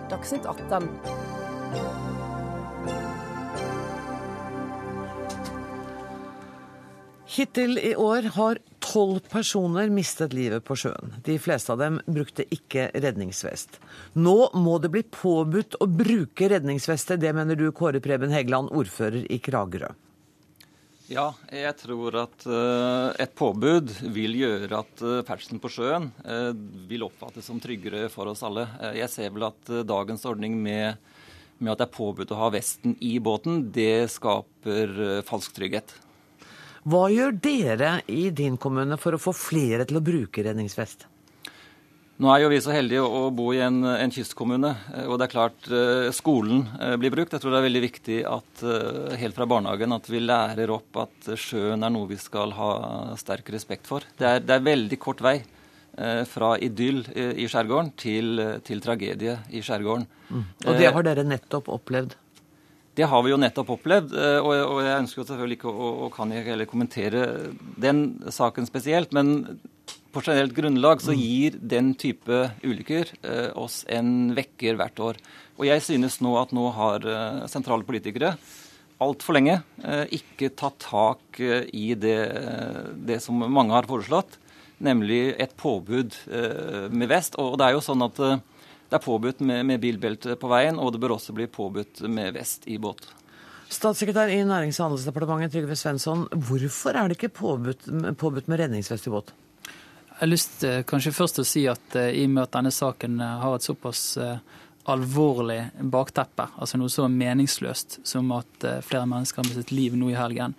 –dagsnytt 0.10 0.46
18. 0.46 0.88
Hittil 7.30 7.78
i 7.78 7.92
år 7.94 8.26
har 8.34 8.58
tolv 8.82 9.20
personer 9.30 9.90
mistet 9.94 10.32
livet 10.34 10.64
på 10.66 10.74
sjøen. 10.74 11.12
De 11.22 11.36
fleste 11.38 11.70
av 11.70 11.78
dem 11.78 12.00
brukte 12.10 12.42
ikke 12.50 12.88
redningsvest. 12.90 13.78
Nå 14.18 14.48
må 14.58 14.80
det 14.82 14.90
bli 14.90 15.04
påbudt 15.06 15.76
å 15.78 15.86
bruke 15.86 16.48
redningsveste. 16.50 17.20
Det 17.22 17.30
mener 17.36 17.54
du, 17.60 17.68
Kåre 17.70 18.00
Preben 18.02 18.34
Hegeland, 18.34 18.72
ordfører 18.74 19.30
i 19.30 19.38
Kragerø. 19.46 19.92
Ja, 21.10 21.28
jeg 21.54 21.70
tror 21.78 22.18
at 22.24 22.48
uh, 22.50 23.14
et 23.18 23.38
påbud 23.38 23.94
vil 24.14 24.34
gjøre 24.42 24.82
at 24.82 25.06
uh, 25.06 25.22
ferdselen 25.26 25.62
på 25.62 25.70
sjøen 25.70 26.10
uh, 26.26 26.50
vil 26.90 27.06
oppfattes 27.06 27.46
som 27.46 27.62
tryggere 27.62 28.08
for 28.10 28.30
oss 28.30 28.42
alle. 28.46 28.66
jeg 28.98 29.10
ser 29.10 29.30
vel 29.34 29.52
at 29.52 29.74
dagens 29.86 30.26
ordning 30.26 30.58
med, 30.58 30.98
med, 31.58 31.72
at 31.72 31.78
det 31.78 31.88
er 31.92 31.96
påbudt 31.98 32.34
å 32.34 32.42
ha 32.42 32.52
vesten 32.58 32.98
i 32.98 33.18
båten, 33.22 33.68
det 33.74 34.10
skaper 34.18 35.20
falsk 35.30 35.54
trygghet. 35.54 35.94
Hva 36.88 37.06
gjør 37.12 37.34
dere 37.44 37.96
i 38.08 38.30
din 38.32 38.56
kommune 38.56 38.96
for 39.00 39.12
å 39.16 39.20
få 39.20 39.34
flere 39.36 39.84
til 39.88 39.98
å 40.00 40.04
bruke 40.04 40.44
redningsvest? 40.46 41.04
Nå 42.20 42.28
er 42.32 42.42
jo 42.42 42.50
vi 42.52 42.60
så 42.60 42.72
heldige 42.72 43.00
å 43.04 43.28
bo 43.32 43.46
i 43.56 43.60
en, 43.64 43.78
en 43.84 44.12
kystkommune, 44.12 44.70
og 45.06 45.14
det 45.16 45.26
er 45.26 45.32
klart 45.32 45.68
skolen 46.12 46.66
blir 47.00 47.12
brukt. 47.14 47.32
Jeg 47.32 47.40
tror 47.40 47.54
det 47.54 47.60
er 47.62 47.64
veldig 47.64 47.82
viktig 47.86 48.18
at 48.28 48.64
helt 49.22 49.38
fra 49.38 49.46
barnehagen 49.48 49.96
at 49.96 50.08
vi 50.12 50.20
lærer 50.20 50.72
opp 50.74 51.00
at 51.00 51.30
sjøen 51.40 51.80
er 51.80 51.94
noe 51.94 52.10
vi 52.10 52.20
skal 52.20 52.52
ha 52.58 52.70
sterk 53.20 53.48
respekt 53.56 53.88
for. 53.88 54.04
Det 54.20 54.28
er, 54.28 54.44
det 54.44 54.58
er 54.58 54.68
veldig 54.68 55.00
kort 55.00 55.24
vei 55.24 55.38
fra 56.28 56.52
idyll 56.60 57.06
i 57.16 57.48
skjærgården 57.48 57.94
til, 58.00 58.44
til 58.68 58.84
tragedie 58.84 59.38
i 59.56 59.64
skjærgården. 59.64 60.04
Mm. 60.28 60.44
Og 60.68 60.76
det 60.76 60.92
har 60.92 61.08
dere 61.08 61.24
nettopp 61.24 61.72
opplevd? 61.72 62.19
Det 63.00 63.06
har 63.08 63.22
vi 63.24 63.30
jo 63.32 63.40
nettopp 63.40 63.70
opplevd, 63.78 64.10
og 64.44 64.80
jeg 64.84 64.96
ønsker 64.98 65.22
jo 65.22 65.26
selvfølgelig 65.30 65.56
ikke 65.56 65.70
å, 65.72 65.90
og 66.04 66.10
kan 66.12 66.32
ikke 66.34 66.52
heller 66.52 66.68
kommentere 66.68 67.22
den 67.80 68.02
saken 68.28 68.68
spesielt. 68.68 69.14
Men 69.16 69.30
på 70.10 70.22
generelt 70.24 70.54
grunnlag 70.56 71.02
så 71.02 71.14
gir 71.14 71.56
den 71.60 71.92
type 71.98 72.42
ulykker 72.66 73.12
eh, 73.22 73.50
oss 73.58 73.84
en 73.90 74.32
vekker 74.36 74.78
hvert 74.78 75.02
år. 75.06 75.20
Og 75.60 75.68
jeg 75.68 75.84
synes 75.86 76.18
nå 76.24 76.34
at 76.40 76.54
nå 76.56 76.66
har 76.74 77.06
eh, 77.06 77.44
sentrale 77.52 77.86
politikere 77.86 78.34
altfor 79.00 79.38
lenge 79.38 79.60
eh, 79.84 80.10
ikke 80.18 80.50
tatt 80.58 80.80
tak 80.82 81.40
i 81.40 81.94
det, 81.96 82.18
det, 83.06 83.20
som 83.24 83.38
mange 83.40 83.72
har 83.72 83.88
foreslått, 83.88 84.36
nemlig 84.82 85.36
et 85.40 85.54
påbud 85.60 86.16
med 86.92 87.08
vest. 87.08 87.38
Og 87.40 87.56
det 87.60 87.68
er 87.68 87.76
jo 87.76 87.84
sånn 87.84 88.04
at 88.04 88.20
det 88.90 88.98
er 88.98 89.04
påbudt 89.04 89.40
med, 89.46 89.66
med 89.66 89.80
bilbelte 89.80 90.34
på 90.36 90.48
veien, 90.50 90.78
og 90.78 90.92
det 90.92 91.00
bør 91.02 91.14
også 91.14 91.34
bli 91.36 91.46
påbudt 91.50 92.02
med 92.10 92.34
vest 92.34 92.66
i 92.66 92.78
båt. 92.82 93.06
Statssekretær 93.70 94.32
i 94.34 94.40
Nærings- 94.42 94.80
og 94.80 94.88
handelsdepartementet 94.88 95.52
Trygve 95.54 95.76
Svensson, 95.78 96.24
hvorfor 96.48 96.96
er 96.98 97.06
det 97.06 97.18
ikke 97.20 97.36
påbudt, 97.38 97.86
påbudt 98.18 98.48
med 98.50 98.64
redningsvest 98.64 99.06
i 99.06 99.12
båt? 99.14 99.30
Jeg 99.68 100.18
har 100.24 100.32
lyst 100.32 100.64
kanskje 100.90 101.14
først 101.14 101.38
å 101.40 101.44
si 101.46 101.62
at 101.70 101.94
uh, 101.94 102.08
i 102.10 102.24
og 102.26 102.34
med 102.34 102.42
at 102.42 102.56
denne 102.58 102.72
saken 102.74 103.22
uh, 103.22 103.36
har 103.44 103.54
et 103.56 103.68
såpass 103.68 104.02
alvorlig 104.90 105.60
bakteppe, 105.92 106.48
altså 106.58 106.80
noe 106.80 106.90
så 106.90 107.06
meningsløst 107.12 108.00
som 108.08 108.32
at 108.34 108.64
flere 108.82 109.06
mennesker 109.06 109.38
har 109.38 109.46
mistet 109.46 109.70
liv 109.76 109.94
nå 109.94 110.08
i 110.10 110.16
helgen, 110.16 110.54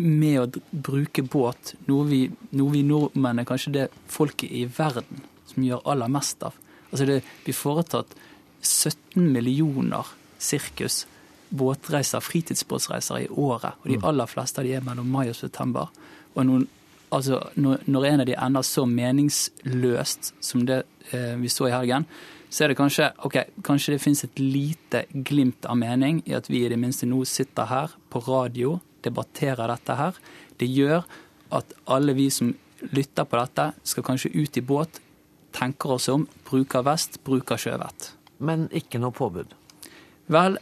med 0.00 0.38
å 0.40 0.46
bruke 0.88 1.22
båt, 1.22 1.74
noe 1.86 2.08
vi, 2.08 2.22
noe 2.56 2.72
vi 2.72 2.82
nordmenn 2.88 3.42
er 3.44 3.46
kanskje 3.46 3.74
det 3.76 3.84
folket 4.10 4.50
i 4.50 4.64
verden 4.72 5.20
som 5.56 5.66
gjør 5.66 5.84
aller 5.88 6.12
mest 6.12 6.44
av. 6.46 6.54
Altså 6.92 7.08
Det 7.08 7.20
blir 7.44 7.56
foretatt 7.56 8.14
17 8.62 9.32
millioner 9.32 10.06
sirkus 10.38 11.06
båtreiser, 11.48 12.20
fritidsbåtreiser 12.20 13.24
i 13.24 13.28
året. 13.28 13.78
Og 13.82 13.90
de 13.90 13.98
aller 14.06 14.30
fleste 14.30 14.60
av 14.60 14.66
de 14.66 14.74
er 14.76 14.84
mellom 14.84 15.08
mai 15.10 15.28
og 15.30 15.36
september. 15.38 15.92
Og 16.34 16.46
noen, 16.46 16.66
altså, 17.14 17.40
når 17.56 18.08
en 18.10 18.24
av 18.24 18.28
de 18.28 18.38
ender 18.46 18.66
så 18.66 18.86
meningsløst 18.90 20.34
som 20.42 20.66
det 20.68 20.82
eh, 21.12 21.36
vi 21.40 21.50
så 21.52 21.70
i 21.70 21.74
helgen, 21.74 22.08
så 22.50 22.64
er 22.64 22.72
det 22.72 22.78
kanskje 22.78 23.10
ok, 23.26 23.38
kanskje 23.66 23.96
det 23.96 24.02
finnes 24.02 24.24
et 24.24 24.40
lite 24.40 25.04
glimt 25.26 25.66
av 25.66 25.78
mening 25.78 26.22
i 26.26 26.34
at 26.36 26.50
vi 26.50 26.62
i 26.64 26.70
det 26.70 26.78
minste 26.80 27.08
nå 27.08 27.24
sitter 27.28 27.68
her 27.70 27.96
på 28.10 28.22
radio, 28.26 28.78
debatterer 29.04 29.70
dette 29.70 29.96
her. 29.98 30.20
Det 30.58 30.68
gjør 30.70 31.02
at 31.56 31.74
alle 31.92 32.14
vi 32.16 32.28
som 32.32 32.54
lytter 32.92 33.26
på 33.26 33.38
dette, 33.38 33.70
skal 33.86 34.04
kanskje 34.06 34.34
ut 34.36 34.58
i 34.58 34.64
båt, 34.64 35.00
tenker 35.56 35.96
oss 35.96 36.08
om, 36.12 36.26
bruker 36.48 36.84
vest, 36.86 37.20
bruker 37.24 37.60
sjøvett. 37.60 38.10
Men 38.44 38.66
ikke 38.76 39.00
noe 39.00 39.14
påbud? 39.16 39.54
Vel, 40.32 40.58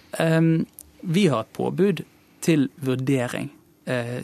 vi 1.01 1.27
har 1.33 1.45
et 1.45 1.57
påbud 1.57 2.05
til 2.45 2.69
vurdering. 2.85 3.49
Eh, 3.91 4.23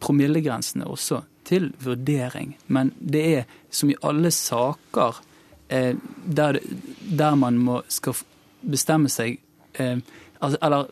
promillegrensene 0.00 0.86
også 0.86 1.22
til 1.48 1.70
vurdering. 1.82 2.54
Men 2.66 2.92
det 2.98 3.24
er 3.34 3.46
som 3.70 3.90
i 3.90 3.98
alle 4.06 4.30
saker 4.30 5.20
eh, 5.68 5.96
der, 6.24 6.60
der, 7.08 7.34
man 7.34 7.58
må, 7.58 7.80
skal 7.88 8.14
bestemme 8.60 9.08
seg 9.10 9.38
eh, 9.74 9.96
Eller 10.40 10.86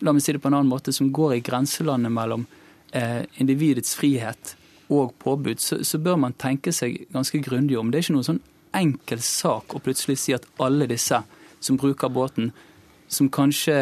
la 0.00 0.12
meg 0.14 0.22
si 0.22 0.34
det 0.34 0.38
på 0.42 0.50
en 0.50 0.54
annen 0.60 0.70
måte, 0.70 0.92
som 0.94 1.10
går 1.10 1.34
i 1.34 1.42
grenselandet 1.42 2.12
mellom 2.14 2.44
eh, 2.94 3.24
individets 3.42 3.96
frihet 3.98 4.56
og 4.92 5.14
påbud, 5.22 5.60
så, 5.60 5.80
så, 5.84 5.98
bør 5.98 6.18
man 6.20 6.36
tenke 6.38 6.72
seg 6.74 7.06
ganske 7.12 7.40
grundig 7.44 7.78
om. 7.80 7.90
Det 7.90 8.00
er 8.00 8.06
ikke 8.06 8.16
noen 8.18 8.28
sånn 8.28 8.42
enkel 8.76 9.22
sak 9.24 9.74
å 9.74 9.82
plutselig 9.84 10.18
si 10.20 10.34
at 10.36 10.46
alle 10.62 10.88
disse 10.90 11.20
som 11.62 11.78
bruker 11.80 12.12
båten, 12.12 12.50
som 13.12 13.28
kanskje 13.32 13.76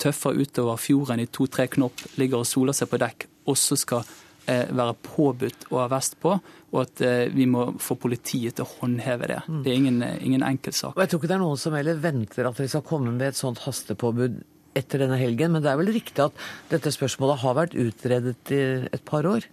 tøffer 0.00 0.34
utover 0.40 0.80
fjorden 0.82 1.22
i 1.22 1.30
to-tre 1.30 1.68
knopp, 1.70 2.02
ligger 2.18 2.42
og 2.42 2.48
soler 2.48 2.76
seg 2.76 2.90
på 2.90 3.00
dekk, 3.00 3.28
også 3.50 3.78
skal 3.78 4.02
eh, 4.50 4.66
være 4.74 4.96
påbudt 5.04 5.68
å 5.70 5.80
ha 5.82 5.86
vest 5.92 6.18
på, 6.22 6.34
og 6.74 6.80
at 6.82 7.04
eh, 7.06 7.28
vi 7.32 7.46
må 7.50 7.68
få 7.82 7.96
politiet 8.00 8.58
til 8.58 8.66
å 8.66 8.72
håndheve 8.80 9.30
det. 9.30 9.40
Det 9.62 9.70
er 9.70 9.78
ingen, 9.78 10.02
ingen 10.18 10.46
enkel 10.46 10.74
sak. 10.74 10.96
Og 10.96 11.04
Jeg 11.04 11.12
tror 11.12 11.22
ikke 11.22 11.30
det 11.30 11.38
er 11.38 11.44
noen 11.44 11.62
som 11.62 11.78
heller 11.78 12.02
venter 12.02 12.50
at 12.50 12.58
vi 12.60 12.68
skal 12.72 12.84
komme 12.86 13.14
med 13.14 13.30
et 13.30 13.38
sånt 13.38 13.62
hastepåbud 13.64 14.42
etter 14.74 15.04
denne 15.04 15.18
helgen, 15.20 15.54
men 15.54 15.62
det 15.62 15.70
er 15.70 15.78
vel 15.78 15.92
riktig 15.94 16.24
at 16.24 16.46
dette 16.72 16.92
spørsmålet 16.94 17.42
har 17.44 17.58
vært 17.60 17.76
utredet 17.78 18.54
i 18.54 18.62
et 18.90 19.04
par 19.06 19.26
år? 19.30 19.46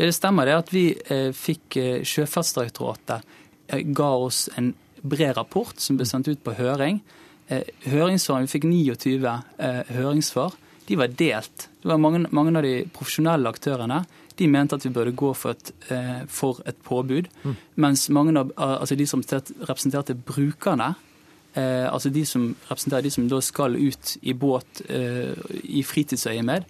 Det 0.00 0.14
stemmer 0.16 0.48
det 0.48 0.56
at 0.56 0.70
vi 0.72 0.84
eh, 1.12 1.28
fikk 1.36 1.76
eh, 1.76 2.04
Sjøfartsdirektoratet 2.08 3.26
eh, 3.68 3.82
ga 3.92 4.10
oss 4.16 4.46
en 4.56 4.72
bred 5.02 5.34
rapport 5.36 5.76
som 5.80 5.98
ble 5.98 6.06
sendt 6.08 6.30
ut 6.30 6.40
på 6.44 6.56
høring. 6.56 7.02
Høringssvarene, 7.50 8.46
Vi 8.46 8.52
fikk 8.52 8.64
29 8.70 9.26
eh, 9.58 9.92
høringssvar. 9.92 10.56
De 10.86 10.96
var 10.96 11.12
delt. 11.18 11.66
Det 11.82 11.90
var 11.90 12.00
mange, 12.00 12.22
mange, 12.30 12.54
av 12.56 12.64
de 12.64 12.86
profesjonelle 12.94 13.50
aktørene 13.50 14.04
de 14.40 14.48
mente 14.48 14.78
at 14.78 14.86
vi 14.86 14.92
burde 14.94 15.12
gå 15.12 15.34
for 15.36 15.52
et, 15.52 15.72
for 16.32 16.62
et 16.64 16.78
påbud. 16.86 17.28
Mm. 17.44 17.56
Mens 17.84 18.06
mange 18.08 18.32
av 18.40 18.54
altså 18.56 18.96
de 18.96 19.04
som 19.06 19.20
representerte 19.20 20.16
brukerne, 20.16 20.94
eh, 21.52 21.92
altså 21.92 22.08
de 22.08 22.24
som 22.24 22.54
representerer 22.70 23.04
de 23.04 23.12
som 23.12 23.28
da 23.28 23.40
skal 23.44 23.76
ut 23.76 24.16
i 24.22 24.32
båt 24.32 24.82
eh, 24.88 25.36
i 25.64 25.84
fritidsøyemed, 25.84 26.64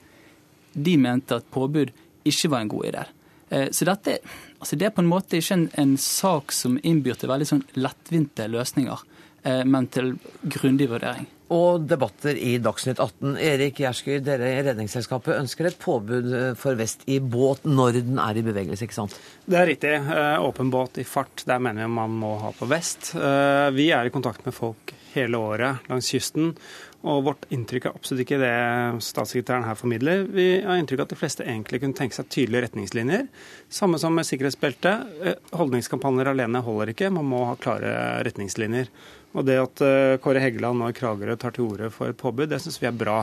de 0.75 0.97
mente 0.99 1.39
at 1.39 1.47
påbud 1.53 1.95
ikke 2.25 2.51
var 2.51 2.65
en 2.65 2.75
god 2.75 2.91
idé. 2.91 3.07
Så 3.51 3.87
dette, 3.89 4.21
altså 4.63 4.77
det 4.79 4.87
er 4.87 4.93
på 4.95 5.03
en 5.03 5.09
måte 5.11 5.41
ikke 5.41 5.57
en, 5.57 5.65
en 5.83 5.97
sak 5.99 6.53
som 6.55 6.77
innbyr 6.87 7.17
til 7.19 7.33
veldig 7.33 7.49
sånn 7.49 7.65
lettvinte 7.75 8.47
løsninger, 8.47 9.03
men 9.67 9.89
til 9.91 10.13
grundig 10.47 10.87
vurdering. 10.93 11.27
og 11.51 11.87
debatter 11.91 12.39
i 12.39 12.53
Dagsnytt 12.63 13.01
18. 13.03 13.33
Erik 13.43 13.81
Gjersky, 13.83 14.21
dere 14.23 14.53
i 14.53 14.61
Redningsselskapet 14.63 15.35
ønsker 15.35 15.67
et 15.67 15.81
påbud 15.83 16.29
for 16.61 16.79
vest 16.79 17.03
i 17.11 17.19
båt 17.19 17.67
når 17.67 17.99
den 18.05 18.21
er 18.23 18.39
i 18.39 18.45
bevegelse, 18.47 18.87
ikke 18.87 18.99
sant? 19.01 19.17
Det 19.51 19.59
er 19.59 19.67
riktig. 19.73 19.97
Eh, 19.99 20.37
åpen 20.47 20.71
båt 20.71 21.01
i 21.03 21.07
fart, 21.09 21.43
der 21.51 21.59
mener 21.59 21.89
vi 21.89 21.91
man 21.97 22.15
må 22.23 22.37
ha 22.45 22.53
på 22.55 22.71
vest. 22.71 23.17
Eh, 23.19 23.67
vi 23.75 23.91
er 23.91 24.07
i 24.07 24.15
kontakt 24.15 24.47
med 24.47 24.55
folk 24.55 24.95
hele 25.17 25.43
året 25.43 25.91
langs 25.91 26.13
kysten. 26.15 26.53
Og 27.09 27.23
vårt 27.25 27.47
inntrykk 27.49 27.87
er 27.89 27.95
absolutt 27.97 28.27
ikke 28.27 28.39
det 28.43 28.53
statssekretæren 29.07 29.65
her 29.65 29.77
formidler. 29.79 30.27
Vi 30.29 30.49
har 30.61 30.77
inntrykk 30.77 31.01
av 31.01 31.07
at 31.07 31.15
de 31.15 31.17
fleste 31.17 31.47
egentlig 31.47 31.81
kunne 31.81 31.97
tenke 31.97 32.17
seg 32.17 32.29
tydelige 32.29 32.67
retningslinjer. 32.67 33.23
Samme 33.73 34.01
som 34.03 34.13
med 34.13 34.29
sikkerhetsbelte. 34.29 34.93
Eh, 35.25 35.39
holdningskampanjer 35.57 36.29
alene 36.35 36.61
holder 36.67 36.93
ikke, 36.93 37.09
man 37.17 37.29
må 37.31 37.47
ha 37.49 37.57
klare 37.61 37.95
retningslinjer. 38.29 38.93
Og 39.33 39.49
det 39.49 39.57
at 39.63 39.85
eh, 39.87 40.19
Kåre 40.21 40.43
Heggeland 40.45 40.85
og 40.85 40.93
Kragerø 40.99 41.39
tar 41.41 41.57
til 41.57 41.71
orde 41.71 41.89
for 41.95 42.13
et 42.13 42.21
påbud, 42.21 42.51
det 42.53 42.61
syns 42.61 42.77
vi 42.83 42.91
er 42.91 43.01
bra. 43.01 43.23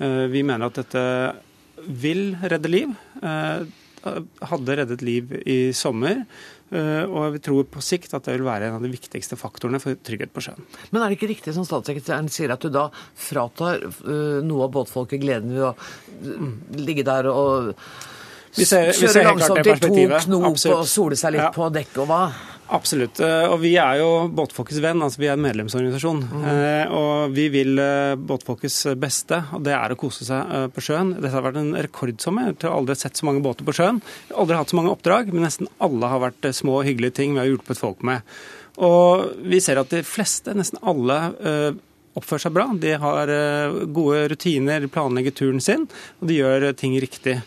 Eh, 0.00 0.24
vi 0.32 0.40
mener 0.40 0.70
at 0.70 0.80
dette 0.80 1.04
vil 2.00 2.30
redde 2.40 2.72
liv. 2.72 2.96
Hadde 3.20 4.76
reddet 4.80 5.04
liv 5.04 5.32
i 5.44 5.60
sommer. 5.76 6.24
Og 6.70 7.34
vi 7.34 7.40
tror 7.42 7.66
på 7.66 7.82
sikt 7.82 8.12
at 8.14 8.28
det 8.28 8.36
vil 8.36 8.46
være 8.46 8.68
en 8.68 8.76
av 8.78 8.84
de 8.84 8.92
viktigste 8.92 9.38
faktorene 9.38 9.80
for 9.82 9.98
trygghet 10.06 10.30
på 10.34 10.44
sjøen. 10.44 10.68
Men 10.92 11.02
er 11.02 11.10
det 11.10 11.18
ikke 11.18 11.32
riktig 11.32 11.54
som 11.56 11.66
statssekretæren 11.66 12.30
sier, 12.30 12.52
at 12.54 12.62
du 12.62 12.70
da 12.70 12.86
fratar 13.18 13.82
noe 14.46 14.68
av 14.68 14.74
båtfolket 14.76 15.22
gleden 15.24 15.56
ved 15.56 15.66
å 15.66 15.74
ligge 16.78 17.06
der 17.06 17.26
og 17.32 17.74
kjøre 18.56 19.26
langsomt 19.26 19.66
i 19.66 19.76
to 19.82 19.92
knop 20.26 20.64
og 20.74 20.86
sole 20.88 21.18
seg 21.18 21.36
litt 21.36 21.46
ja. 21.46 21.52
på 21.54 21.68
dekket 21.74 22.02
og 22.02 22.10
hva? 22.10 22.22
Absolutt. 22.70 23.18
Eh, 23.22 23.46
og 23.50 23.58
vi 23.64 23.72
er 23.82 23.98
jo 23.98 24.28
båtfolkets 24.34 24.78
venn, 24.82 25.02
altså 25.02 25.20
vi 25.22 25.26
er 25.28 25.34
en 25.34 25.42
medlemsorganisasjon. 25.42 26.20
Mm. 26.30 26.44
Eh, 26.52 26.92
og 26.94 27.34
vi 27.34 27.48
vil 27.50 27.80
eh, 27.82 28.14
båtfolkets 28.14 28.78
beste, 29.00 29.40
og 29.56 29.64
det 29.66 29.74
er 29.74 29.90
å 29.90 29.98
kose 29.98 30.26
seg 30.28 30.70
på 30.74 30.84
sjøen. 30.86 31.16
Dette 31.18 31.34
har 31.34 31.46
vært 31.48 31.60
en 31.60 31.74
rekordsommer. 31.74 32.52
Jeg 32.52 32.68
har 32.68 32.78
aldri 32.78 32.96
sett 33.00 33.18
så 33.18 33.26
mange 33.26 33.42
båter 33.44 33.66
på 33.66 33.74
sjøen. 33.76 34.00
Aldri 34.38 34.58
hatt 34.60 34.70
så 34.70 34.78
mange 34.78 34.94
oppdrag, 34.94 35.34
men 35.34 35.46
nesten 35.48 35.70
alle 35.82 36.14
har 36.14 36.22
vært 36.28 36.50
små 36.56 36.80
og 36.80 36.88
hyggelige 36.88 37.18
ting 37.18 37.34
vi 37.34 37.42
har 37.42 37.50
hjulpet 37.50 37.82
folk 37.82 38.06
med. 38.06 38.26
Og 38.80 39.34
vi 39.50 39.58
ser 39.62 39.80
at 39.82 39.90
de 39.92 40.04
fleste, 40.06 40.54
nesten 40.56 40.80
alle, 40.86 41.18
oppfører 42.16 42.44
seg 42.46 42.54
bra. 42.54 42.68
De 42.80 42.94
har 43.02 43.32
gode 43.92 44.22
rutiner, 44.30 44.86
planlegger 44.92 45.34
turen 45.36 45.60
sin, 45.62 45.88
og 46.20 46.30
de 46.30 46.38
gjør 46.38 46.70
ting 46.78 46.94
riktig. 47.02 47.40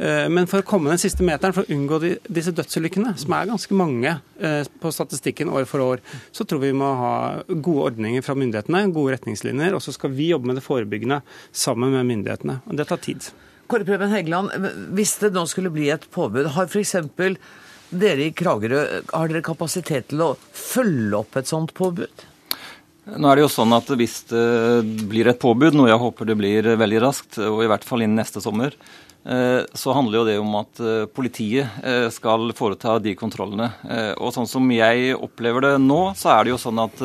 Eh, 0.00 0.26
men 0.32 0.48
for 0.48 0.62
å 0.62 0.66
komme 0.66 0.88
den 0.92 1.00
siste 1.00 1.24
meteren, 1.26 1.52
for 1.52 1.66
å 1.66 1.74
unngå 1.74 1.98
disse 2.32 2.54
dødsulykkene, 2.56 3.12
som 3.20 3.34
er 3.36 3.50
ganske 3.50 3.76
mange 3.76 4.14
eh, 4.40 4.62
på 4.80 4.92
statistikken 4.96 5.52
år 5.52 5.68
for 5.68 5.84
år, 5.84 6.04
så 6.32 6.46
tror 6.48 6.62
vi 6.62 6.70
vi 6.70 6.78
må 6.78 6.88
ha 6.96 7.14
gode 7.50 7.90
ordninger 7.90 8.24
fra 8.24 8.36
myndighetene, 8.38 8.86
gode 8.94 9.16
retningslinjer. 9.16 9.76
Og 9.76 9.84
så 9.84 9.94
skal 9.96 10.14
vi 10.16 10.30
jobbe 10.30 10.50
med 10.50 10.60
det 10.60 10.64
forebyggende 10.64 11.20
sammen 11.52 11.92
med 11.96 12.08
myndighetene. 12.08 12.60
Og 12.70 12.78
det 12.78 12.88
tar 12.90 13.02
tid. 13.02 13.30
Kåre 13.70 13.86
Preben 13.86 14.10
Hegeland, 14.10 14.54
hvis 14.96 15.16
det 15.22 15.32
nå 15.34 15.44
skulle 15.50 15.72
bli 15.74 15.90
et 15.92 16.06
påbud, 16.14 16.52
har 16.56 16.70
f.eks. 16.70 16.96
dere 17.90 18.26
i 18.26 18.32
Kragerø 18.34 18.82
har 19.10 19.30
dere 19.30 19.44
kapasitet 19.46 20.10
til 20.10 20.24
å 20.24 20.32
følge 20.54 21.20
opp 21.20 21.38
et 21.38 21.50
sånt 21.50 21.74
påbud? 21.76 22.29
Nå 23.06 23.30
er 23.30 23.38
det 23.38 23.44
jo 23.46 23.52
sånn 23.52 23.72
at 23.72 23.88
Hvis 23.96 24.22
det 24.28 25.06
blir 25.08 25.30
et 25.30 25.40
påbud, 25.40 25.74
noe 25.74 25.88
jeg 25.88 26.02
håper 26.02 26.28
det 26.28 26.36
blir 26.38 26.72
veldig 26.78 27.00
raskt, 27.02 27.38
og 27.42 27.62
i 27.64 27.70
hvert 27.70 27.86
fall 27.86 28.04
innen 28.04 28.20
neste 28.20 28.42
sommer, 28.44 28.76
Eh, 29.24 29.64
så 29.72 29.92
handler 29.92 30.18
jo 30.18 30.24
det 30.24 30.38
om 30.40 30.54
at 30.62 30.80
eh, 30.80 31.04
politiet 31.12 31.84
eh, 31.84 32.06
skal 32.12 32.54
foreta 32.56 32.96
de 33.02 33.12
kontrollene. 33.18 33.68
Og 34.16 34.32
sånn 34.34 34.48
som 34.48 34.64
jeg 34.72 35.14
opplever 35.16 35.66
det 35.66 35.74
nå, 35.82 36.00
så 36.16 36.32
er 36.34 36.46
det 36.46 36.54
jo 36.54 36.60
sånn 36.60 36.80
at 36.80 37.02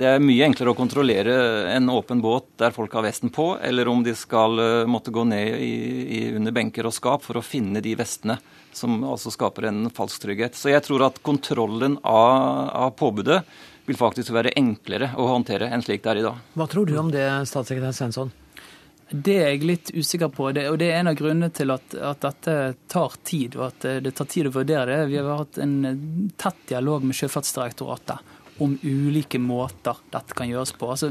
det 0.00 0.06
er 0.06 0.22
mye 0.22 0.44
enklere 0.46 0.72
å 0.72 0.76
kontrollere 0.76 1.34
en 1.72 1.88
åpen 1.92 2.20
båt 2.24 2.46
der 2.60 2.74
folk 2.76 2.92
har 2.96 3.04
vesten 3.04 3.32
på, 3.32 3.54
eller 3.64 3.88
om 3.88 4.04
de 4.04 4.12
skal 4.16 4.60
måtte 4.88 5.12
gå 5.12 5.24
ned 5.28 5.56
i, 5.60 5.72
i 6.04 6.20
under 6.36 6.54
benker 6.56 6.88
og 6.88 6.94
skap 6.96 7.24
for 7.24 7.40
å 7.40 7.44
finne 7.44 7.82
de 7.84 7.96
vestene, 7.98 8.36
som 8.76 9.00
altså 9.08 9.32
skaper 9.32 9.68
en 9.68 9.88
falsk 9.92 10.22
trygghet. 10.24 10.56
Så 10.56 10.72
jeg 10.72 10.84
tror 10.86 11.08
at 11.08 11.20
kontrollen 11.24 11.98
av, 12.04 12.70
av 12.84 12.94
påbudet 13.00 13.40
vil 13.90 13.98
faktisk 13.98 14.34
være 14.34 14.54
enklere 14.58 15.12
å 15.18 15.26
håndtere 15.32 15.70
enn 15.70 15.82
slik 15.84 16.04
det 16.04 16.12
er 16.14 16.20
i 16.20 16.28
dag. 16.28 16.38
Hva 16.54 16.68
tror 16.70 16.86
du 16.86 16.94
om 17.00 17.10
det, 17.12 17.26
statssekretær 17.50 17.96
Svensson? 17.96 18.32
Det 19.10 19.34
er 19.42 19.48
jeg 19.50 19.66
litt 19.66 19.90
usikker 19.90 20.30
på, 20.30 20.52
det, 20.54 20.68
og 20.70 20.76
det 20.78 20.92
er 20.92 21.00
en 21.00 21.10
av 21.10 21.16
grunnene 21.18 21.50
til 21.50 21.72
at, 21.74 21.96
at, 21.98 22.20
dette 22.22 22.54
tar 22.92 23.16
tid. 23.26 23.56
og 23.58 23.64
at 23.72 23.86
det 24.04 24.12
tar 24.14 24.28
tid 24.30 24.46
å 24.46 24.54
vurdere 24.54 25.00
det. 25.00 25.08
Vi 25.10 25.18
har 25.18 25.40
hatt 25.40 25.58
en 25.58 25.74
tett 26.38 26.60
dialog 26.70 27.02
med 27.02 27.18
Sjøfartsdirektoratet 27.18 28.36
om 28.62 28.76
ulike 28.84 29.40
måter 29.42 29.98
dette 30.12 30.36
kan 30.36 30.46
gjøres 30.46 30.76
på. 30.78 30.92
Altså, 30.94 31.10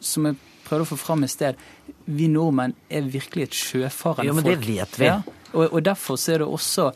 som 0.00 0.28
jeg 0.28 0.36
prøvde 0.66 0.84
å 0.84 0.90
få 0.90 1.00
fram 1.00 1.24
i 1.24 1.30
sted, 1.32 1.56
vi 2.04 2.28
nordmenn 2.28 2.76
er 2.92 3.08
virkelig 3.08 3.48
et 3.48 3.56
sjøfarende 3.56 3.96
folk. 3.96 4.26
Ja, 4.28 4.36
men 4.36 4.44
det 4.44 4.58
vet 4.66 5.00
vi. 5.00 5.08
Ja, 5.08 5.22
og, 5.54 5.64
og 5.70 5.80
derfor 5.86 6.20
er 6.28 6.44
det 6.44 6.50
også 6.52 6.90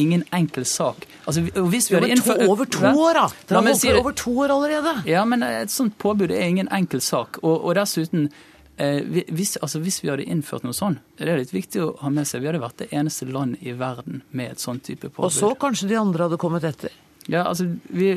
ingen 0.00 0.24
enkel 0.34 0.66
sak. 0.68 1.06
Altså, 1.24 1.42
hvis 1.42 1.90
vi 1.90 1.98
hadde 1.98 2.12
innført... 2.14 2.44
Over 2.48 2.68
to 2.70 2.84
år, 2.88 3.18
da! 3.18 3.26
Det 3.48 3.56
har 3.56 3.66
holdt 3.66 4.00
over 4.00 4.18
to 4.22 4.36
år 4.44 4.54
allerede. 4.54 4.94
Ja, 5.08 5.24
men 5.28 5.42
et 5.46 5.74
sånt 5.74 5.98
påbud 5.98 6.30
er 6.30 6.46
ingen 6.46 6.70
enkel 6.72 7.02
sak. 7.04 7.42
Og, 7.42 7.56
og 7.58 7.76
dessuten 7.78 8.30
Eh, 8.78 9.02
hvis, 9.34 9.56
altså 9.56 9.80
hvis, 9.82 9.98
vi 10.04 10.10
hadde 10.12 10.22
innført 10.30 10.62
noe 10.62 10.76
sånn, 10.76 11.00
det 11.18 11.26
er 11.26 11.40
litt 11.40 11.50
viktig 11.50 11.80
å 11.82 11.88
ha 11.98 12.12
med 12.14 12.28
seg, 12.30 12.44
vi 12.44 12.46
hadde 12.46 12.60
vært 12.62 12.84
det 12.84 12.86
eneste 12.94 13.26
land 13.26 13.58
i 13.58 13.72
verden 13.74 14.20
med 14.30 14.52
et 14.52 14.62
sånt 14.62 14.84
type 14.86 15.08
påbud. 15.08 15.26
Og 15.26 15.34
så 15.34 15.50
kanskje 15.58 15.88
de 15.90 15.96
andre 15.98 16.28
hadde 16.28 16.38
kommet 16.38 16.66
etter? 16.68 16.94
Ja, 17.26 17.42
altså 17.42 17.66
vi 17.90 18.12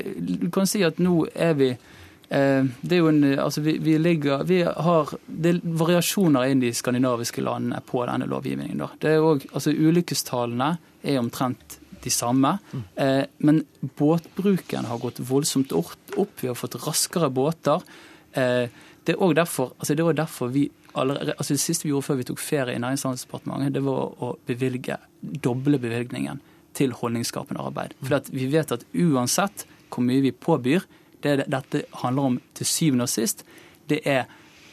kan 0.53 0.69
si 0.69 0.84
at 0.86 1.01
nå 1.01 1.25
er 1.34 1.57
vi 1.57 1.71
eh, 1.73 1.90
det 2.32 2.95
er 2.95 3.01
jo 3.01 3.09
en, 3.09 3.23
altså 3.43 3.59
vi, 3.59 3.73
vi, 3.84 3.97
ligger, 3.99 4.45
vi 4.47 4.61
har 4.63 5.09
det 5.27 5.49
er 5.51 5.57
variasjoner 5.82 6.47
inn 6.47 6.61
i 6.63 6.69
de 6.69 6.77
skandinaviske 6.77 7.43
landene 7.43 7.82
på 7.84 8.05
denne 8.07 8.29
lovgivningen. 8.32 8.79
Da. 8.79 8.88
Det 9.03 9.11
er 9.17 9.25
også, 9.25 9.49
altså 9.51 9.73
Ulykkestallene 9.75 10.69
er 11.03 11.19
omtrent 11.19 11.75
de 12.01 12.13
samme, 12.13 12.55
mm. 12.71 12.84
eh, 13.03 13.25
men 13.45 13.63
båtbruken 13.99 14.88
har 14.89 15.01
gått 15.01 15.19
voldsomt 15.27 15.73
opp. 15.75 16.32
Vi 16.41 16.49
har 16.49 16.57
fått 16.57 16.79
raskere 16.86 17.29
båter. 17.34 17.84
Eh, 18.32 18.71
det 19.03 19.15
er 19.15 19.21
òg 19.21 19.36
derfor, 19.38 19.73
altså 19.79 19.97
det 19.97 20.05
var 20.05 20.17
derfor 20.17 20.51
vi 20.53 20.67
allerede, 20.93 21.36
altså 21.38 21.55
det 21.55 21.63
siste 21.63 21.88
vi 21.88 21.91
gjorde 21.93 22.07
før 22.09 22.19
vi 22.19 22.27
tok 22.29 22.41
ferie 22.41 22.75
i 22.75 22.82
Nærings- 22.82 23.05
og 23.07 23.73
det 23.73 23.84
var 23.84 24.23
å 24.23 24.32
bevilge 24.47 24.97
doble 25.21 25.79
bevilgningen 25.79 26.41
til 26.73 26.93
holdningsskapende 26.95 27.61
arbeid. 27.61 27.95
For 28.01 28.32
vi 28.32 28.47
vet 28.51 28.71
at 28.71 28.86
uansett 28.93 29.65
hvor 29.91 30.03
mye 30.05 30.23
vi 30.23 30.32
påbyr, 30.32 30.86
det 31.24 31.47
dette 31.51 31.86
handler 32.03 32.32
om 32.32 32.38
til 32.57 32.69
syvende 32.69 33.07
og 33.07 33.13
sist, 33.13 33.45
det 33.91 34.01
er 34.07 34.30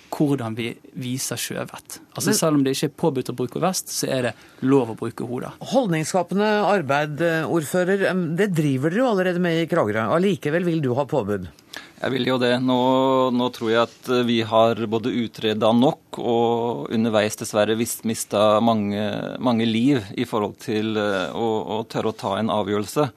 hvordan 0.08 0.54
vi 0.56 0.70
viser 0.96 1.36
sjøvett. 1.36 1.98
Altså 2.16 2.32
Selv 2.36 2.56
om 2.56 2.64
det 2.64 2.72
ikke 2.74 2.88
er 2.88 2.94
påbudt 3.02 3.30
å 3.32 3.36
bruke 3.36 3.60
vest, 3.62 3.92
så 3.92 4.08
er 4.08 4.28
det 4.28 4.32
lov 4.64 4.94
å 4.94 4.96
bruke 4.98 5.26
hodet. 5.28 5.52
Holdningsskapende 5.72 6.48
arbeid, 6.64 7.20
ordfører, 7.44 8.08
det 8.38 8.50
driver 8.56 8.94
dere 8.94 9.04
jo 9.04 9.10
allerede 9.12 9.42
med 9.44 9.62
i 9.62 9.68
Kragerø. 9.70 10.08
Allikevel 10.16 10.64
vil 10.66 10.80
du 10.84 10.94
ha 10.96 11.04
påbud? 11.08 11.50
Jeg 11.98 12.14
vil 12.14 12.28
jo 12.30 12.36
det. 12.38 12.52
Nå, 12.62 12.78
nå, 13.34 13.48
tror 13.54 13.72
jeg 13.72 13.80
at 13.82 14.10
vi 14.26 14.38
har 14.46 14.78
både 14.90 15.12
utreda 15.18 15.72
nok 15.74 16.20
og 16.22 16.92
underveis 16.94 17.38
dessverre 17.40 17.74
visst 17.78 18.06
mista 18.06 18.60
mange, 18.64 19.02
mange, 19.42 19.66
liv 19.66 20.04
i 20.14 20.26
forhold 20.28 20.60
til 20.62 20.94
eh, 20.98 21.34
å, 21.34 21.48
å, 21.78 21.80
tørre 21.90 22.12
å 22.14 22.18
ta 22.18 22.36
en 22.38 22.52
avgjørelse. 22.54 23.08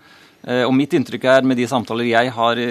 Eh, 0.43 0.63
og 0.65 0.73
mitt 0.75 0.93
inntrykk 0.97 1.27
er, 1.29 1.47
med 1.47 1.59
de 1.59 1.67
samtaler 1.69 2.09
jeg 2.09 2.31
har 2.35 2.61
i, 2.61 2.69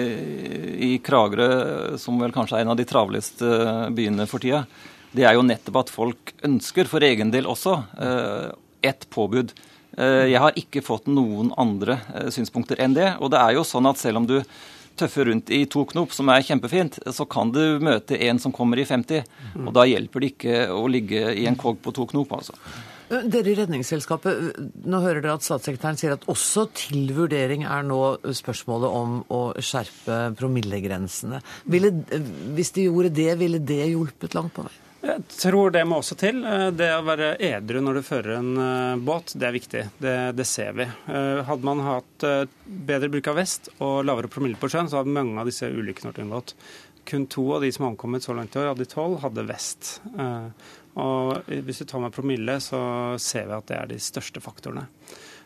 i 0.87 0.91
Kragerø, 1.03 1.97
som 2.01 2.19
vel 2.19 2.33
kanskje 2.35 2.59
er 2.59 2.65
en 2.65 2.73
av 2.73 2.79
de 2.79 2.87
travleste 2.87 3.51
byene 3.95 4.27
for 4.29 4.43
tida, 4.43 4.65
det 5.11 5.25
er 5.27 5.35
jo 5.35 5.43
nettopp 5.43 5.81
at 5.81 5.91
folk 5.91 6.33
ønsker, 6.47 6.87
for 6.87 7.03
egen 7.03 7.33
del 7.33 7.49
også, 7.51 7.77
eh, 7.99 8.51
et 8.91 9.07
påbud. 9.13 9.53
Jeg 9.91 10.39
har 10.39 10.55
ikke 10.55 10.79
fått 10.81 11.09
noen 11.11 11.49
andre 11.59 11.97
synspunkter 12.31 12.79
enn 12.79 12.93
det. 12.95 13.09
Og 13.19 13.27
det 13.33 13.41
er 13.41 13.57
jo 13.57 13.65
sånn 13.67 13.89
at 13.89 13.99
selv 13.99 14.21
om 14.21 14.25
du 14.25 14.37
tøffer 15.01 15.27
rundt 15.27 15.51
i 15.53 15.65
to 15.69 15.83
knop, 15.89 16.13
som 16.15 16.29
er 16.31 16.45
kjempefint, 16.45 16.99
så 17.13 17.25
kan 17.29 17.51
du 17.53 17.79
møte 17.83 18.19
en 18.27 18.39
som 18.41 18.53
kommer 18.55 18.79
i 18.79 18.85
50. 18.87 19.25
Mm. 19.55 19.67
Og 19.67 19.75
da 19.75 19.85
hjelper 19.89 20.23
det 20.23 20.31
ikke 20.33 20.57
å 20.73 20.85
ligge 20.91 21.33
i 21.35 21.47
en 21.49 21.59
kogg 21.59 21.81
på 21.83 21.93
to 21.95 22.07
knop, 22.11 22.33
altså. 22.39 22.57
Dere 23.11 23.51
i 23.51 23.55
Redningsselskapet, 23.57 24.59
nå 24.87 25.01
hører 25.03 25.19
dere 25.19 25.35
at 25.35 25.43
statssekretæren 25.43 25.97
sier 25.99 26.13
at 26.15 26.27
også 26.31 26.67
til 26.77 27.09
vurdering 27.17 27.65
er 27.67 27.83
nå 27.83 27.99
spørsmålet 28.39 28.99
om 29.01 29.17
å 29.27 29.41
skjerpe 29.59 30.19
promillegrensene. 30.39 31.41
Ville, 31.73 31.91
hvis 32.55 32.71
de 32.77 32.87
gjorde 32.87 33.11
det, 33.17 33.33
ville 33.41 33.59
det 33.59 33.83
hjulpet 33.89 34.37
langt 34.37 34.55
på 34.55 34.63
vei? 34.67 34.77
Jeg 35.01 35.23
tror 35.33 35.71
det 35.73 35.81
må 35.89 35.97
også 35.97 36.15
til. 36.19 36.43
Eh, 36.45 36.67
det 36.77 36.91
å 36.93 37.01
være 37.05 37.33
edru 37.41 37.81
når 37.81 37.97
du 37.97 38.05
fører 38.05 38.35
en 38.37 38.51
eh, 38.61 39.01
båt, 39.01 39.33
det 39.33 39.47
er 39.47 39.55
viktig. 39.55 39.81
Det, 39.97 40.13
det, 40.37 40.45
ser 40.45 40.75
vi. 40.77 40.85
Eh, 40.85 41.41
hadde 41.47 41.65
man 41.67 41.81
hatt 41.85 42.27
bedre 42.65 43.09
bruk 43.09 43.31
av 43.31 43.39
vest 43.41 43.71
og 43.79 44.03
lavere 44.05 44.29
promille 44.31 44.61
på 44.61 44.69
sjøen, 44.69 44.91
så 44.91 45.01
hadde 45.01 45.15
mange 45.15 45.41
av 45.41 45.49
disse 45.49 45.69
ulykkene 45.69 46.11
vært 46.11 46.21
unngått. 46.25 46.53
Kun 47.09 47.25
to 47.33 47.47
av 47.55 47.65
de 47.65 47.71
som 47.73 47.87
har 47.87 47.95
omkommet 47.95 48.21
så 48.21 48.35
langt 48.37 48.53
i 48.53 48.61
år, 48.61 48.69
av 48.75 48.77
de 48.77 48.85
tolv, 48.85 49.17
hadde 49.23 49.47
vest. 49.49 49.95
Og 50.99 51.47
hvis 51.47 51.83
vi 51.83 51.87
tar 51.87 52.01
med 52.03 52.13
promille, 52.15 52.57
så 52.63 52.79
ser 53.21 53.47
vi 53.47 53.55
at 53.55 53.69
det 53.69 53.77
er 53.77 53.91
de 53.93 53.99
største 54.01 54.43
faktorene. 54.43 54.87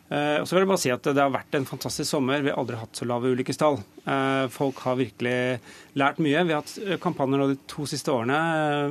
Eh, 0.08 0.38
og 0.40 0.46
så 0.46 0.56
vil 0.56 0.64
jeg 0.64 0.70
bare 0.70 0.82
si 0.84 0.92
at 0.94 1.06
Det 1.06 1.22
har 1.22 1.34
vært 1.34 1.54
en 1.58 1.68
fantastisk 1.68 2.10
sommer. 2.10 2.42
Vi 2.42 2.50
har 2.50 2.58
aldri 2.58 2.78
hatt 2.80 2.98
så 2.98 3.06
lave 3.08 3.32
ulykkestall. 3.34 3.80
Eh, 4.06 4.48
folk 4.54 4.78
har 4.86 4.94
virkelig 5.00 5.58
lært 5.98 6.20
mye. 6.22 6.44
Vi 6.46 6.54
har 6.54 6.60
hatt 6.60 6.76
eh, 6.78 6.98
kampanjer 7.02 7.42
de 7.50 7.56
to 7.66 7.88
siste 7.90 8.12
årene, 8.14 8.36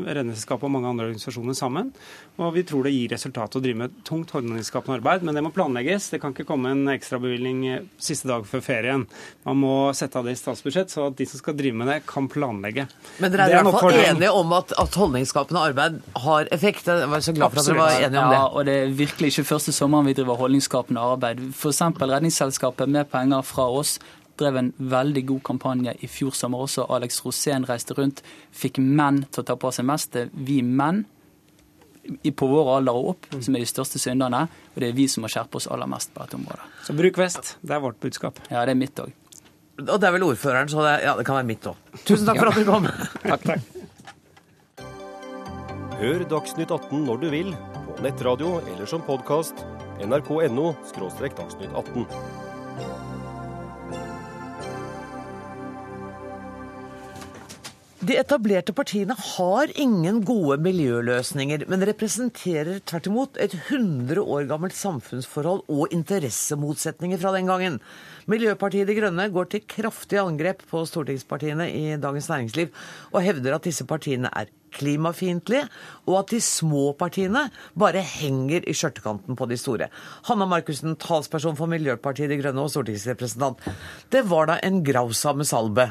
Redningsselskapet 0.03 0.67
og 0.67 0.73
mange 0.75 0.89
andre 0.91 1.07
organisasjoner 1.07 1.55
sammen. 1.55 1.93
Og 2.35 2.49
vi 2.57 2.65
tror 2.67 2.83
det 2.83 2.91
gir 2.91 3.13
resultat 3.13 3.55
å 3.55 3.61
drive 3.63 3.79
med 3.85 3.93
tungt 4.03 4.33
holdningsskapende 4.35 4.97
arbeid. 4.99 5.23
Men 5.23 5.37
det 5.37 5.43
må 5.45 5.53
planlegges. 5.55 6.09
Det 6.11 6.19
kan 6.19 6.35
ikke 6.35 6.47
komme 6.49 6.73
en 6.75 6.89
ekstrabevilgning 6.91 7.87
siste 7.95 8.27
dag 8.27 8.43
før 8.49 8.65
ferien. 8.65 9.05
Man 9.47 9.61
må 9.61 9.75
sette 9.95 10.19
av 10.19 10.27
det 10.27 10.35
i 10.35 10.41
statsbudsjett, 10.41 10.91
så 10.91 11.07
at 11.07 11.15
de 11.15 11.29
som 11.31 11.39
skal 11.39 11.55
drive 11.55 11.79
med 11.79 11.93
det, 11.93 12.01
kan 12.09 12.27
planlegge. 12.31 12.89
Men 13.23 13.31
dere 13.31 13.47
er, 13.47 13.55
er 13.55 13.63
i 13.63 13.69
hvert 13.69 13.87
fall 13.87 14.01
enige 14.01 14.33
om 14.35 14.51
at, 14.59 14.75
at, 14.83 14.99
holdningsskapende 14.99 15.63
arbeid 15.71 16.01
har 16.25 16.51
effekt? 16.55 16.91
Jeg 16.91 17.07
var 17.13 17.23
så 17.23 17.35
glad 17.37 17.55
for 17.55 17.63
at 17.63 17.71
dere 17.71 17.79
var 17.79 17.95
enige 18.01 18.25
om 18.25 18.35
det. 18.35 18.41
Ja, 18.41 18.51
og 18.51 18.67
det 18.67 18.77
er 18.81 18.93
virkelig 18.99 19.31
ikke 19.31 19.47
første 19.53 19.71
sommeren 19.79 20.11
vi 20.11 20.17
driver 20.19 20.43
holdningsskapende 20.43 21.07
arbeid. 21.15 21.47
F.eks. 21.55 21.85
Redningsselskapet 22.03 22.91
med 22.91 23.07
penger 23.15 23.47
fra 23.47 23.71
oss 23.71 23.95
drev 24.39 24.59
en 24.59 24.71
veldig 24.77 25.25
god 25.31 25.43
kampanje 25.47 25.95
i 26.03 26.09
fjor 26.11 26.35
sommer 26.35 26.63
også. 26.65 26.87
Alex 26.95 27.21
Rosén 27.25 27.67
reiste 27.67 27.95
rundt, 27.97 28.21
fikk 28.51 28.79
menn 28.83 29.23
til 29.29 29.43
å 29.43 29.47
ta 29.47 29.57
på 29.59 29.71
seg 29.75 29.87
mest. 29.87 30.13
Det 30.13 30.27
er 30.27 30.33
vi 30.47 30.61
menn 30.65 31.03
på 32.35 32.47
vår 32.47 32.71
alder 32.77 32.97
og 32.97 33.13
opp 33.15 33.29
som 33.33 33.55
er 33.55 33.63
de 33.63 33.69
største 33.69 33.99
synderne, 34.01 34.45
og 34.73 34.81
det 34.81 34.91
er 34.91 34.97
vi 34.97 35.07
som 35.09 35.25
må 35.25 35.31
skjerpe 35.31 35.57
oss 35.59 35.69
aller 35.71 35.89
mest 35.89 36.13
på 36.13 36.21
dette 36.21 36.37
området. 36.37 36.67
Så 36.85 36.95
bruk 36.97 37.17
vest. 37.17 37.55
Det 37.61 37.73
er 37.75 37.81
vårt 37.81 37.99
budskap. 38.03 38.41
Ja, 38.51 38.65
det 38.67 38.75
er 38.75 38.81
mitt 38.81 38.99
òg. 39.01 39.13
Og 39.81 39.97
det 39.99 40.07
er 40.07 40.13
vel 40.15 40.23
ordføreren, 40.23 40.69
så 40.71 40.83
det, 40.85 40.93
ja, 41.03 41.15
det 41.17 41.25
kan 41.27 41.39
være 41.39 41.49
mitt 41.49 41.65
òg. 41.67 41.79
Tusen 42.05 42.29
takk 42.29 42.39
for 42.39 42.51
at 42.51 42.59
du 42.59 42.67
kom. 42.69 42.85
takk, 43.31 43.49
takk. 43.49 43.71
Hør 45.95 46.25
Dagsnytt 46.29 46.71
18 46.71 47.05
når 47.07 47.21
du 47.23 47.29
vil, 47.31 47.51
på 47.95 48.03
nettradio 48.03 48.57
eller 48.67 48.87
som 48.89 49.03
podkast 49.05 49.65
nrk.no– 50.03 50.73
dagsnytt 50.99 51.71
18. 51.71 52.34
De 58.05 58.13
etablerte 58.19 58.73
partiene 58.75 59.15
har 59.17 59.71
ingen 59.81 60.19
gode 60.27 60.59
miljøløsninger, 60.61 61.63
men 61.71 61.85
representerer 61.89 62.81
tvert 62.85 63.07
imot 63.09 63.37
et 63.41 63.53
100 63.55 64.19
år 64.21 64.43
gammelt 64.49 64.75
samfunnsforhold 64.77 65.63
og 65.71 65.93
interessemotsetninger 65.95 67.17
fra 67.21 67.31
den 67.33 67.47
gangen. 67.49 67.79
Miljøpartiet 68.29 68.85
De 68.91 68.97
Grønne 68.99 69.25
går 69.33 69.47
til 69.49 69.63
kraftig 69.71 70.19
angrep 70.21 70.61
på 70.69 70.83
stortingspartiene 70.85 71.65
i 71.71 71.95
Dagens 72.03 72.27
Næringsliv, 72.29 72.75
og 73.09 73.25
hevder 73.25 73.55
at 73.55 73.65
disse 73.65 73.87
partiene 73.89 74.29
er 74.37 74.51
klimafiendtlige, 74.75 75.65
og 76.05 76.19
at 76.19 76.35
de 76.35 76.41
små 76.45 76.91
partiene 76.99 77.47
bare 77.79 78.03
henger 78.05 78.67
i 78.69 78.75
skjørtekanten 78.75 79.39
på 79.39 79.47
de 79.49 79.57
store. 79.57 79.87
Hanna 80.29 80.45
Markussen, 80.51 80.99
talsperson 81.01 81.57
for 81.57 81.71
Miljøpartiet 81.73 82.29
De 82.29 82.37
Grønne 82.43 82.67
og 82.67 82.69
stortingsrepresentant. 82.75 83.65
Det 84.13 84.27
var 84.29 84.51
da 84.51 84.59
en 84.61 84.83
grausame 84.85 85.47
salbe? 85.47 85.89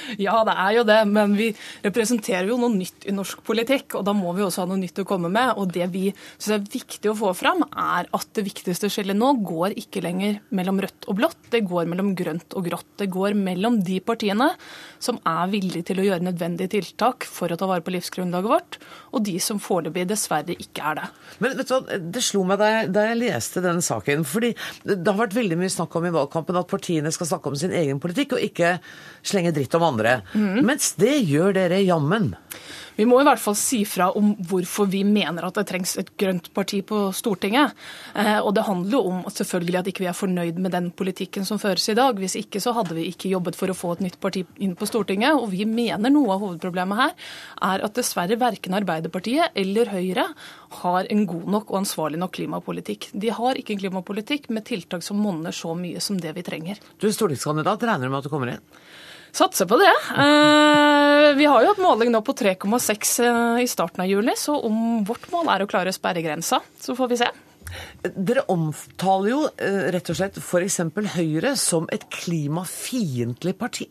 Ja, 0.26 0.40
det 0.46 0.54
er 0.56 0.74
jo 0.76 0.84
det, 0.88 0.98
men 1.10 1.34
vi 1.38 1.50
representerer 1.84 2.50
jo 2.50 2.58
noe 2.60 2.72
nytt 2.74 3.06
i 3.08 3.14
norsk 3.14 3.42
politikk. 3.46 3.96
Og 3.98 4.04
da 4.06 4.14
må 4.16 4.34
vi 4.36 4.44
også 4.44 4.64
ha 4.64 4.70
noe 4.70 4.80
nytt 4.80 5.00
å 5.02 5.06
komme 5.08 5.30
med. 5.32 5.54
Og 5.60 5.72
det 5.74 5.88
vi 5.92 6.08
syns 6.12 6.56
er 6.58 6.66
viktig 6.76 7.12
å 7.12 7.16
få 7.18 7.32
fram, 7.36 7.64
er 7.70 8.08
at 8.16 8.30
det 8.36 8.44
viktigste 8.46 8.90
skillet 8.92 9.18
nå 9.18 9.32
går 9.46 9.76
ikke 9.80 10.02
lenger 10.04 10.40
mellom 10.56 10.80
rødt 10.82 11.08
og 11.10 11.18
blått, 11.20 11.38
det 11.52 11.62
går 11.68 11.88
mellom 11.90 12.12
grønt 12.18 12.56
og 12.56 12.66
grått. 12.68 12.88
Det 13.00 13.08
går 13.12 13.36
mellom 13.38 13.80
de 13.84 13.98
partiene 14.04 14.50
som 15.02 15.18
er 15.26 15.50
villige 15.52 15.90
til 15.90 16.00
å 16.02 16.06
gjøre 16.06 16.26
nødvendige 16.26 16.74
tiltak 16.76 17.26
for 17.28 17.52
å 17.52 17.58
ta 17.58 17.68
vare 17.68 17.84
på 17.84 17.92
livsgrunnlaget 17.94 18.50
vårt, 18.50 18.78
og 19.16 19.24
de 19.26 19.36
som 19.42 19.60
foreløpig 19.62 20.06
dessverre 20.10 20.56
ikke 20.60 20.84
er 20.92 21.00
det. 21.00 21.06
Men 21.40 21.56
vet 21.58 21.70
du 21.70 21.74
hva, 21.74 21.98
det 22.16 22.24
slo 22.24 22.44
meg 22.48 22.60
da 22.60 22.70
jeg, 22.70 22.90
da 22.94 23.06
jeg 23.08 23.20
leste 23.22 23.64
denne 23.64 23.84
saken, 23.84 24.26
fordi 24.28 24.52
det 24.84 25.00
har 25.06 25.18
vært 25.18 25.36
veldig 25.38 25.60
mye 25.60 25.72
snakk 25.72 25.96
om 25.98 26.08
i 26.08 26.14
valgkampen 26.14 26.60
at 26.60 26.70
partiene 26.70 27.12
skal 27.14 27.30
snakke 27.32 27.52
om 27.52 27.58
sin 27.58 27.74
egen 27.76 28.02
politikk, 28.02 28.36
og 28.36 28.44
ikke 28.44 28.76
slenge 29.26 29.54
dritt 29.56 29.74
om 29.78 29.86
andre. 29.90 30.20
Mm. 30.34 30.60
Mens 30.66 30.94
det 31.00 31.18
gjør 31.28 31.56
dere 31.58 31.82
jammen. 31.84 32.32
Vi 33.00 33.06
må 33.08 33.16
i 33.20 33.24
hvert 33.24 33.40
fall 33.40 33.54
si 33.56 33.78
fra 33.88 34.10
om 34.18 34.34
hvorfor 34.50 34.88
vi 34.92 34.98
mener 35.08 35.46
at 35.46 35.56
det 35.56 35.62
trengs 35.70 35.94
et 36.02 36.10
grønt 36.20 36.50
parti 36.52 36.82
på 36.84 37.06
Stortinget. 37.16 37.72
Eh, 38.12 38.36
og 38.42 38.52
det 38.56 38.66
handler 38.66 38.92
jo 38.92 39.00
om 39.08 39.22
at 39.24 39.40
selvfølgelig 39.40 39.78
at 39.80 39.88
ikke 39.88 40.04
vi 40.04 40.10
er 40.10 40.18
fornøyd 40.18 40.60
med 40.60 40.74
den 40.74 40.90
politikken 40.92 41.46
som 41.48 41.60
føres 41.62 41.88
i 41.88 41.96
dag. 41.96 42.18
Hvis 42.20 42.36
ikke 42.36 42.60
så 42.60 42.74
hadde 42.76 42.98
vi 42.98 43.06
ikke 43.08 43.30
jobbet 43.32 43.56
for 43.56 43.72
å 43.72 43.78
få 43.78 43.94
et 43.94 44.04
nytt 44.04 44.20
parti 44.20 44.44
inn 44.60 44.76
på 44.76 44.88
Stortinget. 44.90 45.38
Og 45.38 45.48
vi 45.54 45.64
mener 45.64 46.12
noe 46.12 46.34
av 46.34 46.44
hovedproblemet 46.44 47.00
her 47.00 47.16
er 47.70 47.86
at 47.88 47.96
dessverre 47.96 48.36
verken 48.40 48.76
Arbeiderpartiet 48.76 49.56
eller 49.56 49.94
Høyre 49.94 50.28
har 50.82 51.08
en 51.08 51.26
god 51.30 51.48
nok 51.56 51.72
og 51.72 51.80
ansvarlig 51.80 52.20
nok 52.20 52.36
klimapolitikk. 52.36 53.08
De 53.16 53.32
har 53.32 53.56
ikke 53.56 53.78
en 53.78 53.84
klimapolitikk 53.86 54.50
med 54.52 54.68
tiltak 54.68 55.06
som 55.06 55.24
monner 55.24 55.56
så 55.56 55.72
mye 55.72 56.04
som 56.04 56.20
det 56.20 56.36
vi 56.36 56.44
trenger. 56.44 56.84
Du 57.00 57.08
er 57.08 57.16
stortingskandidat, 57.16 57.88
regner 57.88 58.10
du 58.10 58.12
med 58.12 58.20
at 58.20 58.28
du 58.28 58.34
kommer 58.34 58.52
inn? 58.58 58.66
Satser 59.32 59.66
på 59.70 59.78
det. 59.78 59.92
Eh, 60.18 61.28
vi 61.38 61.46
har 61.46 61.64
jo 61.64 61.74
et 61.74 61.82
måling 61.82 62.10
nå 62.12 62.22
på 62.26 62.34
3,6 62.36 63.12
eh, 63.24 63.62
i 63.64 63.68
starten 63.70 64.02
av 64.04 64.10
juli, 64.10 64.34
så 64.36 64.56
om 64.66 65.04
vårt 65.06 65.30
mål 65.32 65.52
er 65.54 65.64
å 65.64 65.70
klare 65.70 65.94
sperregrensa, 65.94 66.60
så 66.80 66.96
får 66.98 67.12
vi 67.12 67.20
se. 67.22 67.30
Dere 68.02 68.44
omtaler 68.50 69.30
jo 69.30 69.42
eh, 69.54 69.90
rett 69.94 70.10
og 70.10 70.18
slett 70.18 70.40
f.eks. 70.42 70.80
Høyre 71.14 71.54
som 71.58 71.86
et 71.94 72.08
klimafiendtlig 72.10 73.54
parti. 73.60 73.88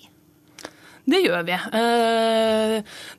Det 1.09 1.19
gjør 1.23 1.45
vi. 1.47 1.55
Eh, 1.79 2.75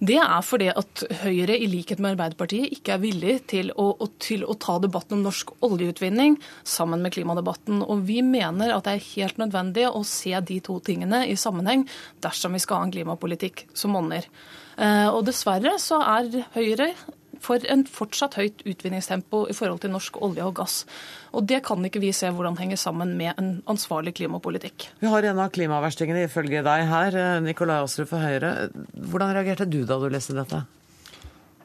det 0.06 0.18
er 0.22 0.46
fordi 0.46 0.68
at 0.70 1.02
Høyre, 1.22 1.56
i 1.56 1.66
likhet 1.70 1.98
med 2.02 2.14
Arbeiderpartiet, 2.14 2.70
ikke 2.76 2.94
er 2.94 3.02
villig 3.02 3.36
til 3.50 3.72
å, 3.74 3.88
til 4.22 4.44
å, 4.46 4.54
ta 4.60 4.76
debatten 4.82 5.18
om 5.18 5.26
norsk 5.26 5.52
oljeutvinning 5.66 6.36
sammen 6.62 7.02
med 7.02 7.14
klimadebatten. 7.16 7.82
Og 7.82 8.04
vi 8.06 8.20
mener 8.26 8.74
at 8.74 8.86
det 8.86 8.96
er 8.96 9.08
helt 9.14 9.40
nødvendig 9.42 9.88
å 9.90 10.04
se 10.06 10.34
de 10.46 10.60
to 10.64 10.78
tingene 10.86 11.24
i 11.26 11.38
sammenheng 11.40 11.86
dersom 12.22 12.54
vi 12.54 12.62
skal 12.62 12.82
ha 12.82 12.88
en 12.88 12.94
klimapolitikk 12.94 13.66
som 13.74 13.96
monner. 13.96 14.28
Eh, 14.78 15.08
og 15.10 15.24
dessverre 15.26 15.74
så 15.82 15.98
er 16.04 16.44
Høyre 16.54 16.92
for 17.40 17.62
en 17.72 17.84
fortsatt 17.88 18.36
høyt 18.40 18.64
utvinningstempo 18.68 19.46
i 19.50 19.56
forhold 19.56 19.82
til 19.84 19.94
norsk 19.94 20.20
olje 20.22 20.46
og 20.46 20.56
gass. 20.60 20.84
Og 21.32 21.46
Det 21.50 21.62
kan 21.66 21.84
ikke 21.84 22.02
vi 22.02 22.12
se 22.12 22.30
hvordan 22.30 22.58
henger 22.58 22.76
sammen 22.76 23.16
med 23.16 23.38
en 23.38 23.62
ansvarlig 23.66 24.14
klimapolitikk. 24.14 24.90
Vi 25.00 25.08
har 25.10 25.24
en 25.24 25.38
av 25.38 25.50
klimaverstingene 25.54 26.26
ifølge 26.28 26.62
deg 26.66 26.86
her, 26.90 27.40
Nikolai 27.40 27.80
Astrup 27.82 28.12
fra 28.12 28.22
Høyre. 28.24 28.52
Hvordan 28.94 29.34
reagerte 29.34 29.68
du 29.70 29.84
da 29.84 29.98
du 29.98 30.08
leste 30.12 30.36
dette? 30.36 30.64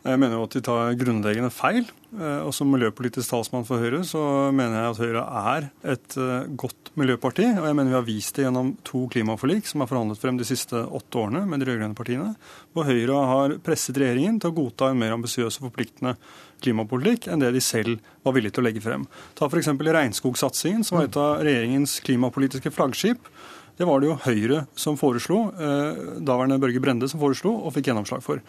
Jeg 0.06 0.20
mener 0.22 0.38
jo 0.38 0.44
at 0.46 0.54
de 0.54 0.62
tar 0.62 0.98
grunnleggende 1.00 1.50
feil. 1.50 1.88
Eh, 2.14 2.42
og 2.46 2.52
som 2.54 2.70
miljøpolitisk 2.70 3.32
talsmann 3.32 3.66
for 3.66 3.82
Høyre, 3.82 4.04
så 4.06 4.22
mener 4.54 4.78
jeg 4.78 4.92
at 4.92 5.00
Høyre 5.02 5.24
er 5.42 5.66
et 5.96 6.18
eh, 6.22 6.46
godt 6.62 6.92
miljøparti. 7.00 7.48
Og 7.56 7.66
jeg 7.66 7.78
mener 7.80 7.90
vi 7.90 7.98
har 7.98 8.06
vist 8.06 8.38
det 8.38 8.46
gjennom 8.46 8.76
to 8.86 9.06
klimaforlik 9.12 9.66
som 9.66 9.82
er 9.82 9.90
forhandlet 9.90 10.22
frem 10.22 10.38
de 10.38 10.46
siste 10.46 10.78
åtte 10.78 11.24
årene 11.24 11.42
med 11.50 11.64
de 11.64 11.72
rød-grønne 11.72 11.98
partiene. 11.98 12.36
Hvor 12.76 12.86
Høyre 12.86 13.24
har 13.32 13.58
presset 13.66 13.98
regjeringen 13.98 14.38
til 14.44 14.54
å 14.54 14.58
godta 14.62 14.92
en 14.92 15.02
mer 15.02 15.18
ambisiøs 15.18 15.58
og 15.58 15.72
forpliktende 15.72 16.14
klimapolitikk 16.62 17.32
enn 17.34 17.42
det 17.42 17.56
de 17.58 17.66
selv 17.66 17.98
var 18.24 18.38
villige 18.38 18.56
til 18.56 18.66
å 18.66 18.70
legge 18.70 18.86
frem. 18.86 19.10
Ta 19.34 19.50
f.eks. 19.50 19.74
regnskogsatsingen, 19.74 20.86
som 20.86 21.00
var 21.00 21.10
et 21.10 21.20
av 21.20 21.42
regjeringens 21.42 21.98
klimapolitiske 22.06 22.72
flaggskip. 22.78 23.34
Det 23.76 23.90
var 23.90 24.00
det 24.00 24.08
jo 24.08 24.22
Høyre 24.24 24.64
som 24.80 24.96
foreslo, 24.96 25.50
eh, 25.52 26.02
daværende 26.24 26.62
Børge 26.62 26.80
Brende 26.80 27.10
som 27.12 27.20
foreslo, 27.20 27.58
og 27.66 27.74
fikk 27.76 27.90
gjennomslag 27.90 28.24
for. 28.24 28.40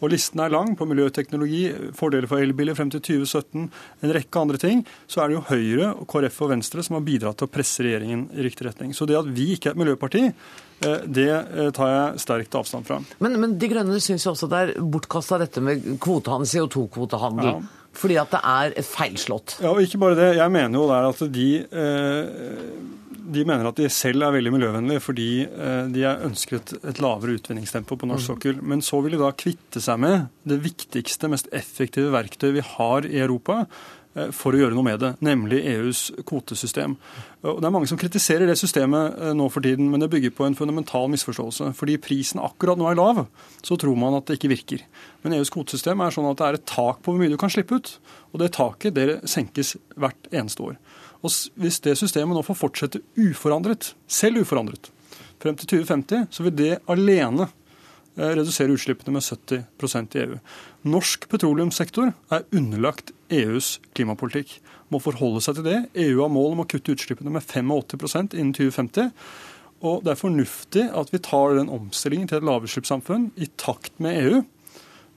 Og 0.00 0.12
listen 0.14 0.40
er 0.40 0.52
lang 0.52 0.72
på 0.78 0.86
miljøteknologi, 0.88 1.62
fordeler 1.96 2.28
for 2.30 2.40
elbiler 2.40 2.76
frem 2.78 2.90
til 2.92 3.02
2017, 3.04 3.66
en 4.04 4.14
rekke 4.16 4.40
andre 4.40 4.60
ting. 4.60 4.82
Så 5.10 5.20
er 5.20 5.30
det 5.30 5.38
jo 5.38 5.44
Høyre, 5.50 5.92
KrF 6.08 6.40
og 6.46 6.52
Venstre 6.54 6.84
som 6.86 6.96
har 6.96 7.04
bidratt 7.06 7.40
til 7.40 7.48
å 7.48 7.52
presse 7.52 7.84
regjeringen 7.84 8.26
i 8.32 8.46
riktig 8.46 8.68
retning. 8.70 8.94
Så 8.96 9.08
det 9.08 9.18
at 9.20 9.28
vi 9.28 9.50
ikke 9.56 9.70
er 9.70 9.76
et 9.76 9.82
miljøparti, 9.82 10.22
eh, 10.30 11.02
det 11.04 11.28
eh, 11.32 11.72
tar 11.76 11.92
jeg 11.92 12.22
sterkt 12.24 12.56
avstand 12.60 12.88
fra. 12.88 13.00
Men, 13.20 13.36
men 13.42 13.58
De 13.60 13.70
Grønne 13.72 14.00
syns 14.02 14.28
også 14.30 14.48
det 14.50 14.62
er 14.62 14.72
bortkasta 14.80 15.40
dette 15.42 15.64
med 15.64 15.84
kvotehandel, 16.00 16.48
CO2-kvotehandel. 16.54 17.52
Ja. 17.52 17.76
Fordi 18.00 18.16
at 18.22 18.32
det 18.32 18.40
er 18.46 18.86
feilslått. 18.86 19.58
Ja, 19.60 19.74
og 19.74 19.82
ikke 19.82 19.98
bare 20.00 20.16
det. 20.16 20.30
Jeg 20.38 20.54
mener 20.54 20.78
jo 20.78 20.86
der 20.88 21.08
at 21.10 21.22
de 21.34 21.48
eh, 21.66 22.58
de 23.30 23.44
mener 23.46 23.68
at 23.68 23.78
de 23.78 23.88
selv 23.92 24.24
er 24.26 24.34
veldig 24.34 24.52
miljøvennlige 24.54 25.04
fordi 25.04 25.28
eh, 25.44 25.86
de 25.92 26.04
ønsker 26.10 26.58
et, 26.58 26.74
et 26.92 27.00
lavere 27.02 27.38
utvinningstempo 27.38 27.98
på 27.98 28.08
norsk 28.10 28.24
mm. 28.24 28.32
sokkel. 28.32 28.60
Men 28.72 28.84
så 28.84 29.00
vil 29.04 29.16
de 29.16 29.22
da 29.22 29.30
kvitte 29.36 29.82
seg 29.82 30.02
med 30.02 30.28
det 30.48 30.60
viktigste, 30.64 31.30
mest 31.30 31.50
effektive 31.56 32.12
verktøyet 32.14 32.58
vi 32.58 32.66
har 32.74 33.08
i 33.08 33.20
Europa 33.22 33.62
eh, 33.64 34.30
for 34.34 34.54
å 34.56 34.62
gjøre 34.62 34.76
noe 34.76 34.86
med 34.86 35.02
det, 35.02 35.12
nemlig 35.24 35.62
EUs 35.72 36.04
kvotesystem. 36.28 36.96
Og 37.46 37.60
det 37.62 37.68
er 37.68 37.74
Mange 37.74 37.88
som 37.88 38.00
kritiserer 38.00 38.50
det 38.50 38.58
systemet 38.60 39.18
eh, 39.20 39.34
nå 39.36 39.48
for 39.52 39.64
tiden, 39.64 39.90
men 39.92 40.02
det 40.02 40.10
bygger 40.12 40.34
på 40.36 40.48
en 40.48 40.58
fundamental 40.58 41.10
misforståelse. 41.12 41.72
Fordi 41.78 42.00
prisen 42.02 42.42
akkurat 42.42 42.80
nå 42.80 42.90
er 42.90 42.98
lav, 42.98 43.24
så 43.62 43.78
tror 43.80 43.98
man 44.00 44.18
at 44.18 44.26
det 44.28 44.40
ikke 44.40 44.54
virker. 44.56 44.86
Men 45.24 45.38
EUs 45.38 45.52
kvotesystem 45.54 46.02
er 46.02 46.16
sånn 46.16 46.30
at 46.32 46.40
det 46.40 46.48
er 46.48 46.60
et 46.60 46.70
tak 46.70 47.04
på 47.04 47.14
hvor 47.14 47.22
mye 47.22 47.32
du 47.32 47.38
kan 47.40 47.52
slippe 47.52 47.78
ut. 47.78 47.94
Og 48.34 48.42
det 48.42 48.54
taket 48.58 48.96
det 48.98 49.08
senkes 49.30 49.76
hvert 49.98 50.32
eneste 50.32 50.72
år. 50.72 50.80
Og 51.20 51.32
Hvis 51.60 51.80
det 51.84 51.98
systemet 52.00 52.36
nå 52.36 52.42
får 52.46 52.58
fortsette 52.58 53.02
uforandret, 53.18 53.94
selv 54.08 54.40
uforandret, 54.40 54.90
frem 55.40 55.56
til 55.56 55.80
2050, 55.80 56.28
så 56.32 56.44
vil 56.44 56.56
det 56.56 56.72
alene 56.90 57.46
eh, 58.16 58.32
redusere 58.38 58.72
utslippene 58.72 59.16
med 59.16 59.24
70% 59.24 60.16
i 60.16 60.24
EU. 60.24 60.38
Norsk 60.92 61.28
petroleumssektor 61.32 62.12
er 62.32 62.46
underlagt 62.56 63.12
EUs 63.32 63.78
klimapolitikk. 63.96 64.58
Må 64.90 65.00
forholde 65.02 65.42
seg 65.44 65.58
til 65.58 65.68
det. 65.68 65.78
EU 66.06 66.22
har 66.22 66.32
mål 66.32 66.56
om 66.56 66.64
å 66.64 66.68
kutte 66.68 66.96
utslippene 66.96 67.32
med 67.32 67.44
85% 67.44 68.36
innen 68.36 68.54
2050. 68.56 69.12
Og 69.86 70.04
det 70.04 70.12
er 70.12 70.20
fornuftig 70.20 70.86
at 70.92 71.12
vi 71.12 71.22
tar 71.24 71.56
den 71.56 71.72
omstillingen 71.72 72.28
til 72.28 72.40
et 72.40 72.48
lavutslippssamfunn 72.48 73.30
i 73.40 73.48
takt 73.60 73.94
med 74.02 74.18
EU. 74.24 74.40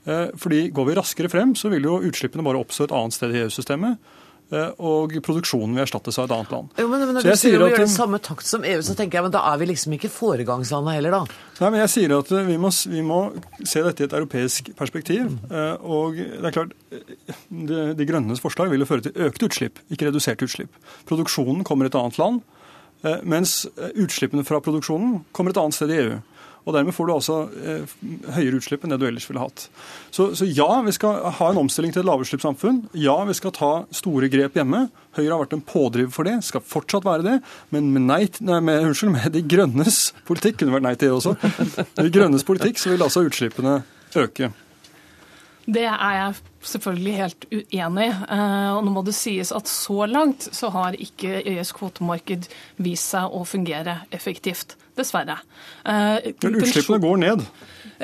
Eh, 0.08 0.28
fordi 0.40 0.68
Går 0.72 0.88
vi 0.88 1.00
raskere 1.00 1.32
frem, 1.32 1.56
så 1.56 1.72
vil 1.72 1.88
jo 1.88 2.02
utslippene 2.04 2.46
bare 2.46 2.60
oppstå 2.64 2.88
et 2.88 2.96
annet 2.96 3.16
sted 3.16 3.36
i 3.36 3.42
EU-systemet. 3.44 4.14
Eh, 4.54 4.74
og 4.86 5.14
produksjonen 5.26 5.74
vil 5.74 5.84
erstattes 5.86 6.20
av 6.20 6.28
et 6.28 6.34
annet 6.36 6.52
land. 6.54 6.74
Jo, 6.78 6.86
men, 6.92 7.04
men 7.08 7.18
Når 7.18 7.26
du 7.26 7.30
sier 7.32 7.58
at, 7.58 7.66
vi 7.66 7.74
gjør 7.74 7.84
det 7.86 7.94
samme 7.94 8.20
takt 8.22 8.46
som 8.46 8.66
EU, 8.68 8.82
så 8.86 8.96
tenker 8.98 9.18
jeg 9.18 9.26
men 9.26 9.34
da 9.34 9.42
er 9.50 9.62
vi 9.62 9.70
liksom 9.72 9.96
ikke 9.98 10.12
foregangslandet 10.14 10.98
heller, 11.00 11.16
da. 11.16 11.38
Nei, 11.60 11.70
men 11.74 11.82
jeg 11.82 11.94
sier 11.96 12.14
at 12.20 12.34
vi 12.50 12.58
må, 12.62 12.70
vi 12.94 13.06
må 13.06 13.20
se 13.66 13.82
dette 13.86 14.04
i 14.04 14.10
et 14.10 14.18
europeisk 14.20 14.74
perspektiv. 14.78 15.32
Eh, 15.50 15.74
og 15.82 16.20
det 16.20 16.52
er 16.52 16.58
klart, 16.60 16.76
De, 17.50 17.80
de 17.98 18.06
grønnes 18.06 18.42
forslag 18.44 18.70
vil 18.70 18.84
jo 18.84 18.90
føre 18.90 19.08
til 19.08 19.26
økte 19.26 19.48
utslipp, 19.48 19.80
ikke 19.94 20.10
reduserte 20.10 20.46
utslipp. 20.46 20.76
Produksjonen 21.10 21.64
kommer 21.66 21.88
i 21.88 21.92
et 21.92 21.98
annet 21.98 22.20
land, 22.22 22.44
mens 23.28 23.66
utslippene 24.00 24.46
fra 24.48 24.62
produksjonen 24.64 25.24
kommer 25.36 25.52
et 25.52 25.60
annet 25.60 25.76
sted 25.76 25.92
i 25.92 25.98
EU. 26.04 26.20
Og 26.64 26.76
Dermed 26.76 26.96
får 26.96 27.08
du 27.08 27.14
altså 27.14 27.38
eh, 27.60 27.94
høyere 28.38 28.60
utslipp 28.60 28.86
enn 28.86 28.94
det 28.94 29.00
du 29.02 29.08
ellers 29.10 29.28
ville 29.28 29.44
hatt. 29.44 29.66
Så, 30.16 30.30
så, 30.38 30.48
ja, 30.48 30.70
vi 30.86 30.94
skal 30.96 31.20
ha 31.38 31.50
en 31.52 31.60
omstilling 31.66 31.92
til 31.92 32.04
et 32.04 32.08
lavutslippssamfunn. 32.08 32.84
Ja, 32.96 33.18
vi 33.28 33.36
skal 33.38 33.56
ta 33.56 33.72
store 33.96 34.30
grep 34.32 34.56
hjemme. 34.60 34.86
Høyre 35.18 35.34
har 35.34 35.44
vært 35.44 35.58
en 35.58 35.66
pådriver 35.68 36.14
for 36.16 36.30
det, 36.30 36.40
skal 36.48 36.64
fortsatt 36.64 37.08
være 37.08 37.28
det. 37.28 37.38
Men 37.76 37.92
med, 37.96 38.08
nei, 38.08 38.22
nei, 38.48 38.62
med, 38.64 38.88
unnskyld, 38.90 39.16
med 39.18 39.36
De 39.36 39.44
grønnes 39.44 40.06
politikk 40.28 40.62
kunne 40.62 40.78
vært 40.78 40.88
nei 40.88 40.96
til 40.96 41.12
det 41.12 41.18
også. 41.20 41.86
De 42.00 42.12
grønnes 42.14 42.48
politikk 42.48 42.80
så 42.80 42.94
vil 42.94 43.04
altså 43.06 43.26
utslippene 43.28 43.82
øke. 44.24 44.54
Det 45.64 45.86
er 45.88 46.16
jeg 46.18 46.40
selvfølgelig 46.68 47.14
helt 47.16 47.46
uenig 47.52 48.08
i. 48.08 48.14
Eh, 48.36 48.70
og 48.76 48.82
nå 48.84 48.96
må 48.96 49.04
det 49.08 49.16
sies 49.16 49.52
at 49.56 49.70
så 49.72 50.08
langt 50.12 50.50
så 50.52 50.72
har 50.76 50.98
ikke 51.00 51.40
EUs 51.54 51.72
kvotemarked 51.76 52.50
vist 52.84 53.14
seg 53.14 53.32
å 53.32 53.44
fungere 53.48 54.02
effektivt 54.12 54.76
dessverre. 54.98 55.40
Eh, 55.86 56.34
Men 56.44 56.60
utslippene 56.62 57.02
går 57.04 57.22
ned? 57.24 57.46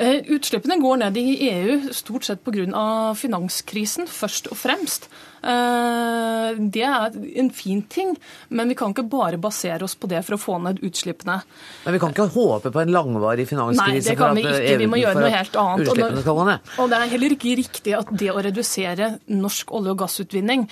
Eh, 0.00 0.22
utslippene 0.32 0.78
går 0.80 1.00
ned 1.02 1.16
i 1.20 1.24
EU 1.50 1.92
stort 1.92 2.24
sett 2.24 2.44
pga. 2.44 3.14
finanskrisen, 3.16 4.06
først 4.06 4.48
og 4.50 4.56
fremst. 4.56 5.08
Eh, 5.42 6.58
det 6.72 6.82
er 6.84 7.16
en 7.40 7.50
fin 7.50 7.82
ting, 7.82 8.16
men 8.48 8.68
vi 8.68 8.74
kan 8.74 8.92
ikke 8.92 9.08
bare 9.08 9.38
basere 9.40 9.82
oss 9.84 9.94
på 9.94 10.08
det 10.08 10.22
for 10.24 10.36
å 10.36 10.40
få 10.40 10.58
ned 10.62 10.80
utslippene. 10.84 11.40
Men 11.84 11.96
vi 11.96 12.00
kan 12.02 12.12
ikke 12.12 12.28
håpe 12.32 12.72
på 12.72 12.82
en 12.82 12.92
langvarig 12.92 13.48
finanskrise 13.48 13.88
Nei, 13.88 14.00
det 14.04 14.16
kan 14.20 14.36
vi 14.36 14.44
ikke. 14.44 14.78
Vi 14.78 14.86
må 14.90 15.00
gjøre 15.00 15.20
noe 15.20 15.32
helt 15.32 15.56
annet. 15.56 15.86
Utslippene 15.88 16.24
skal 16.24 16.38
gå 16.40 16.46
ned. 16.50 16.72
Og 16.78 16.90
det 16.92 17.00
er 17.00 17.12
heller 17.14 17.36
ikke 17.36 17.56
riktig 17.60 17.96
at 17.98 18.14
det 18.16 18.30
å 18.32 18.44
redusere 18.44 19.12
norsk 19.28 19.72
olje- 19.72 19.94
og 19.94 20.02
gassutvinning 20.04 20.68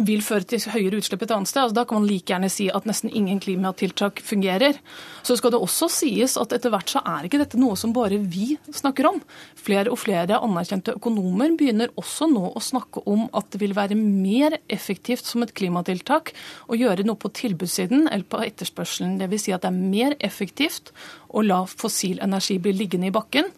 vil 0.00 0.22
føre 0.24 0.46
til 0.48 0.62
høyere 0.72 1.00
utslipp 1.00 1.22
et 1.24 1.32
annet 1.34 1.50
sted. 1.50 1.62
Altså, 1.62 1.76
da 1.76 1.84
kan 1.88 2.00
man 2.00 2.08
like 2.08 2.30
gjerne 2.30 2.50
si 2.52 2.68
at 2.72 2.86
nesten 2.88 3.12
ingen 3.12 3.40
klimatiltak 3.42 4.22
fungerer. 4.24 4.78
Så 5.26 5.36
skal 5.38 5.54
det 5.54 5.60
også 5.60 5.90
sies 5.92 6.36
at 6.40 6.54
etter 6.56 6.72
hvert 6.72 6.92
så 6.92 7.02
er 7.06 7.26
ikke 7.26 7.40
dette 7.42 7.60
noe 7.60 7.76
som 7.78 7.94
bare 7.96 8.18
vi 8.20 8.54
snakker 8.76 9.10
om. 9.10 9.20
Flere 9.58 9.92
og 9.92 10.00
flere 10.02 10.40
anerkjente 10.40 10.94
økonomer 10.98 11.54
begynner 11.58 11.92
også 12.00 12.30
nå 12.30 12.52
å 12.54 12.64
snakke 12.64 13.04
om 13.10 13.26
at 13.36 13.50
det 13.52 13.62
vil 13.62 13.76
være 13.76 13.98
mer 13.98 14.58
effektivt 14.72 15.28
som 15.28 15.44
et 15.44 15.54
klimatiltak 15.56 16.34
å 16.70 16.78
gjøre 16.78 17.06
noe 17.06 17.20
på 17.20 17.32
tilbudssiden 17.42 18.08
eller 18.08 18.26
på 18.30 18.42
etterspørselen. 18.46 19.18
Dvs. 19.20 19.46
Si 19.46 19.54
at 19.56 19.64
det 19.64 19.70
er 19.70 19.92
mer 19.96 20.18
effektivt 20.20 20.94
å 21.30 21.44
la 21.44 21.62
fossil 21.68 22.20
energi 22.24 22.58
bli 22.62 22.74
liggende 22.76 23.08
i 23.10 23.14
bakken 23.14 23.48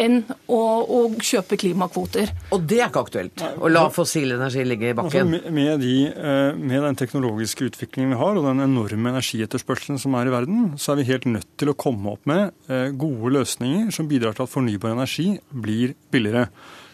enn 0.00 0.20
å, 0.50 0.58
å, 0.58 1.00
kjøpe 1.22 1.58
klimakvoter. 1.60 2.32
Og 2.54 2.66
det 2.68 2.80
er 2.80 2.90
ikke 2.90 3.04
aktuelt? 3.06 3.44
Å 3.58 3.70
la 3.70 3.86
fossil 3.94 4.36
energi 4.36 4.64
ligge 4.66 4.92
i 4.92 4.96
bakken? 4.96 5.34
Altså, 5.34 5.52
med, 5.54 5.72
de, 5.84 5.96
eh, 6.10 6.58
med, 6.58 6.78
den 6.86 7.00
teknologiske 7.00 7.70
utviklingen 7.70 8.14
vi 8.14 8.20
har, 8.20 8.38
og 8.38 8.48
den 8.48 8.64
enorme 8.66 9.14
energietterspørselen 9.14 10.00
som 10.02 10.16
er 10.18 10.30
i 10.30 10.34
verden, 10.34 10.72
så 10.80 10.94
er 10.94 11.02
vi 11.02 11.10
helt 11.12 11.28
nødt 11.30 11.50
til 11.60 11.72
å 11.72 11.78
komme 11.78 12.14
opp 12.16 12.24
med 12.30 12.50
eh, 12.68 12.90
gode 12.94 13.34
løsninger 13.38 13.92
som 13.94 14.10
bidrar 14.10 14.36
til 14.36 14.46
at 14.46 14.54
fornybar 14.54 14.96
energi 14.96 15.34
blir 15.50 15.94
billigere. 16.14 16.48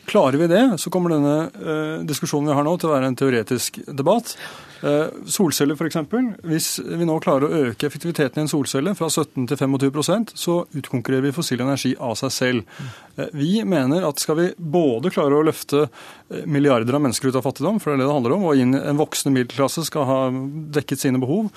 Klarer 0.08 0.38
vi 0.38 0.46
det, 0.50 0.78
så 0.78 0.90
kommer 0.90 1.12
denne 1.14 1.36
eh, 1.46 2.02
diskusjonen 2.08 2.50
vi 2.50 2.56
har 2.56 2.66
nå 2.66 2.72
til 2.80 2.88
å 2.88 2.94
være 2.94 3.10
en 3.10 3.16
teoretisk 3.18 3.78
debatt. 3.86 4.32
Eh, 4.80 5.12
solceller 5.28 5.76
f.eks. 5.76 5.98
Hvis 6.46 6.68
vi 6.80 7.06
nå 7.06 7.18
klarer 7.22 7.46
å 7.46 7.66
øke 7.68 7.86
effektiviteten 7.86 8.40
i 8.40 8.44
en 8.46 8.50
solcelle 8.50 8.94
fra 8.98 9.10
17 9.10 9.46
til 9.50 9.60
25% 9.60 10.32
så 10.40 10.56
utkonkurrerer 10.80 11.28
vi 11.28 11.34
fossil 11.36 11.62
energi 11.62 11.92
av 12.00 12.16
seg 12.18 12.34
selv. 12.34 12.80
Eh, 13.16 13.28
vi 13.36 13.52
mener 13.68 14.08
at 14.08 14.22
skal 14.22 14.40
vi 14.40 14.48
både 14.56 15.12
klare 15.14 15.36
å 15.36 15.44
løfte 15.46 15.86
milliarder 16.48 16.96
av 16.96 17.04
mennesker 17.04 17.30
ut 17.30 17.38
av 17.38 17.46
fattigdom, 17.46 17.78
for 17.82 17.92
det 17.92 18.00
er 18.00 18.04
det 18.04 18.08
det 18.08 18.16
handler 18.16 18.36
om, 18.38 18.48
og 18.48 18.64
inn 18.64 18.74
en 18.78 19.00
voksende 19.00 19.36
middelklasse 19.36 19.84
skal 19.86 20.08
ha 20.08 20.18
dekket 20.74 21.04
sine 21.04 21.22
behov, 21.22 21.50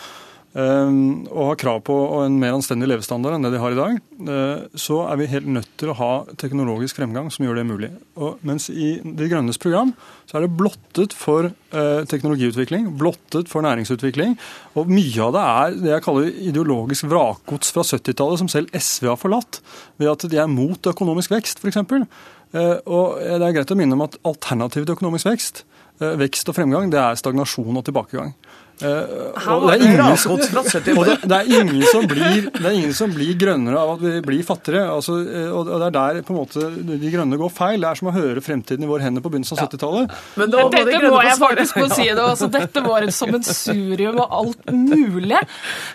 og 0.54 1.48
har 1.48 1.58
krav 1.58 1.80
på 1.88 1.96
en 2.22 2.36
mer 2.38 2.54
anstendig 2.54 2.86
levestandard 2.92 3.34
enn 3.34 3.46
det 3.46 3.56
de 3.56 3.62
har 3.62 3.74
i 3.74 3.78
dag, 3.78 3.96
eh, 4.22 4.60
så 4.78 5.00
er 5.08 5.18
vi 5.18 5.30
helt 5.32 5.50
nødt 5.50 5.72
til 5.82 5.90
å 5.90 5.96
ha 5.98 6.10
teknologisk 6.38 7.00
fremgang 7.00 7.32
som 7.34 7.48
gjør 7.48 7.58
det 7.58 7.66
mulig. 7.66 7.90
Og 8.22 8.38
mens 8.46 8.70
i 8.70 9.00
De 9.02 9.30
grønnes 9.32 9.58
program 9.58 9.96
så 10.30 10.38
er 10.38 10.46
det 10.46 10.54
blottet 10.60 11.18
for 11.18 11.50
eh, 11.50 12.04
teknologiutvikling, 12.06 12.92
blottet 13.02 13.50
for 13.50 13.66
næringsutvikling. 13.66 14.38
Og 14.78 14.94
mye 14.94 15.26
av 15.26 15.34
det 15.34 15.44
er 15.56 15.82
det 15.82 15.94
jeg 15.96 16.06
kaller 16.06 16.30
ideologisk 16.30 17.10
vrakgods 17.10 17.74
fra 17.74 17.82
70-tallet, 17.90 18.44
som 18.44 18.52
selv 18.52 18.70
SV 18.78 19.10
har 19.10 19.22
forlatt, 19.22 19.64
ved 19.98 20.14
at 20.14 20.30
de 20.30 20.38
er 20.38 20.52
mot 20.52 20.94
økonomisk 20.94 21.34
vekst, 21.34 21.66
f.eks. 21.66 21.82
Eh, 21.82 22.78
og 22.86 23.18
det 23.26 23.42
er 23.42 23.58
greit 23.58 23.74
å 23.74 23.80
minne 23.80 23.98
om 23.98 24.06
at 24.06 24.22
alternativet 24.22 24.86
til 24.86 25.00
økonomisk 25.00 25.34
vekst, 25.34 25.66
vekst 26.04 26.50
og 26.50 26.58
fremgang, 26.58 26.90
det 26.92 27.00
er 27.00 27.18
stagnasjon 27.18 27.78
og 27.80 27.86
tilbakegang. 27.86 28.34
Uh, 28.84 29.32
og 29.54 29.68
det, 29.70 29.76
er 29.78 29.86
ingen 29.88 30.18
som, 30.20 30.34
og 30.36 31.06
det, 31.08 31.18
det, 31.24 31.38
er 31.38 31.50
ingen 31.62 31.84
som 31.88 32.08
blir, 32.10 32.50
det 32.52 32.66
er 32.66 32.76
ingen 32.76 32.96
som 32.96 33.14
blir 33.14 33.38
grønnere 33.40 33.80
av 33.80 33.94
at 33.96 34.04
vi 34.04 34.14
blir 34.26 34.44
fattigere. 34.48 34.86
Altså, 34.92 35.18
eh, 35.24 35.50
og 35.54 35.70
det 35.70 35.88
er 35.88 35.96
der 35.96 36.20
på 36.28 36.36
en 36.36 36.40
måte 36.42 36.68
de 36.90 37.12
grønne 37.14 37.40
går 37.40 37.54
feil. 37.54 37.80
Det 37.84 37.90
er 37.90 38.00
som 38.00 38.10
å 38.12 38.16
høre 38.16 38.44
fremtiden 38.44 38.86
i 38.86 38.90
våre 38.90 39.06
hender 39.06 39.24
på 39.24 39.32
begynnelsen 39.34 39.58
av 39.58 39.70
70-tallet. 39.70 40.14
Ja. 40.36 40.48
Dette 40.74 41.02
må 41.08 41.22
jeg 41.24 41.38
faktisk 41.42 41.80
få 41.80 41.88
si 41.94 42.08
det. 42.10 42.24
Altså, 42.24 42.50
dette 42.54 42.84
var 42.86 43.08
et 43.08 43.16
sammensurium 43.16 44.20
av 44.24 44.38
alt 44.42 44.74
mulig. 44.74 45.40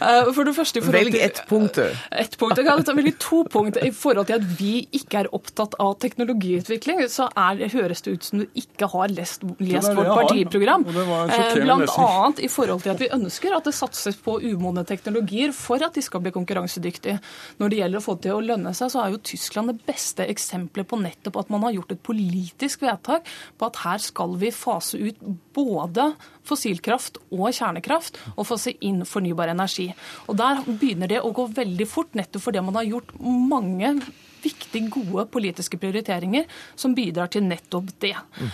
Uh, 0.01 0.31
for 0.33 0.49
det 0.49 0.57
første, 0.57 0.83
for 0.85 0.97
Velg 0.99 1.19
ett 1.21 1.43
punkt, 1.51 1.79
du. 1.79 2.01
Ett 2.25 2.39
punkt. 2.41 2.59
Jeg 2.59 2.69
kan 2.89 2.99
velge 2.99 3.15
to 3.21 3.43
punkt. 3.53 3.79
I 3.85 3.93
forhold 3.95 4.31
til 4.31 4.39
at 4.39 4.49
vi 4.59 4.75
ikke 4.97 5.23
er 5.25 5.31
opptatt 5.37 5.77
av 5.83 5.97
teknologiutvikling, 6.03 7.05
så 7.13 7.29
er, 7.37 7.67
høres 7.73 8.03
det 8.05 8.17
ut 8.17 8.29
som 8.29 8.43
du 8.43 8.59
ikke 8.59 8.89
har 8.93 9.13
lest, 9.13 9.45
lest 9.63 9.93
vårt 9.97 10.13
partiprogram. 10.15 10.87
Blant 10.89 11.95
annet 11.99 12.43
i 12.45 12.51
forhold 12.53 12.78
til 12.83 12.93
at 12.93 13.03
vi 13.03 13.11
ønsker 13.15 13.55
at 13.57 13.67
det 13.69 13.75
satses 13.77 14.19
på 14.23 14.37
umodne 14.43 14.85
teknologier 14.89 15.53
for 15.57 15.83
at 15.85 15.97
de 15.97 16.05
skal 16.05 16.23
bli 16.25 16.33
konkurransedyktige. 16.35 17.19
Når 17.59 17.73
det 17.73 17.81
gjelder 17.81 18.01
å 18.01 18.05
få 18.05 18.17
til 18.23 18.37
å 18.37 18.45
lønne 18.45 18.75
seg, 18.77 18.93
så 18.93 19.03
er 19.03 19.15
jo 19.15 19.23
Tyskland 19.31 19.73
det 19.73 19.87
beste 19.89 20.27
eksempelet 20.29 20.89
på 20.89 21.01
nettopp 21.01 21.41
at 21.43 21.53
man 21.55 21.67
har 21.67 21.77
gjort 21.77 21.95
et 21.95 22.05
politisk 22.05 22.85
vedtak 22.87 23.29
på 23.59 23.69
at 23.69 23.83
her 23.85 24.05
skal 24.05 24.37
vi 24.41 24.53
fase 24.55 25.01
ut 25.01 25.21
både 25.57 26.11
fossilkraft 26.49 27.21
og 27.29 27.51
kjernekraft 27.51 28.21
og 28.37 28.47
fase 28.49 28.75
inn 28.85 29.05
fornybar 29.09 29.53
energi. 29.53 29.91
Og 30.29 30.39
Der 30.39 30.63
begynner 30.69 31.11
det 31.11 31.23
å 31.25 31.35
gå 31.35 31.49
veldig 31.57 31.89
fort, 31.91 32.15
nettopp 32.17 32.45
fordi 32.47 32.63
man 32.65 32.79
har 32.79 32.89
gjort 32.89 33.15
mange 33.21 33.97
viktig 34.43 34.85
gode 34.95 35.27
politiske 35.33 35.79
prioriteringer 35.81 36.47
som 36.79 36.95
bidrar 36.97 37.31
til 37.33 37.47
nettopp 37.47 37.91
det. 38.03 38.15
Mm. 38.39 38.51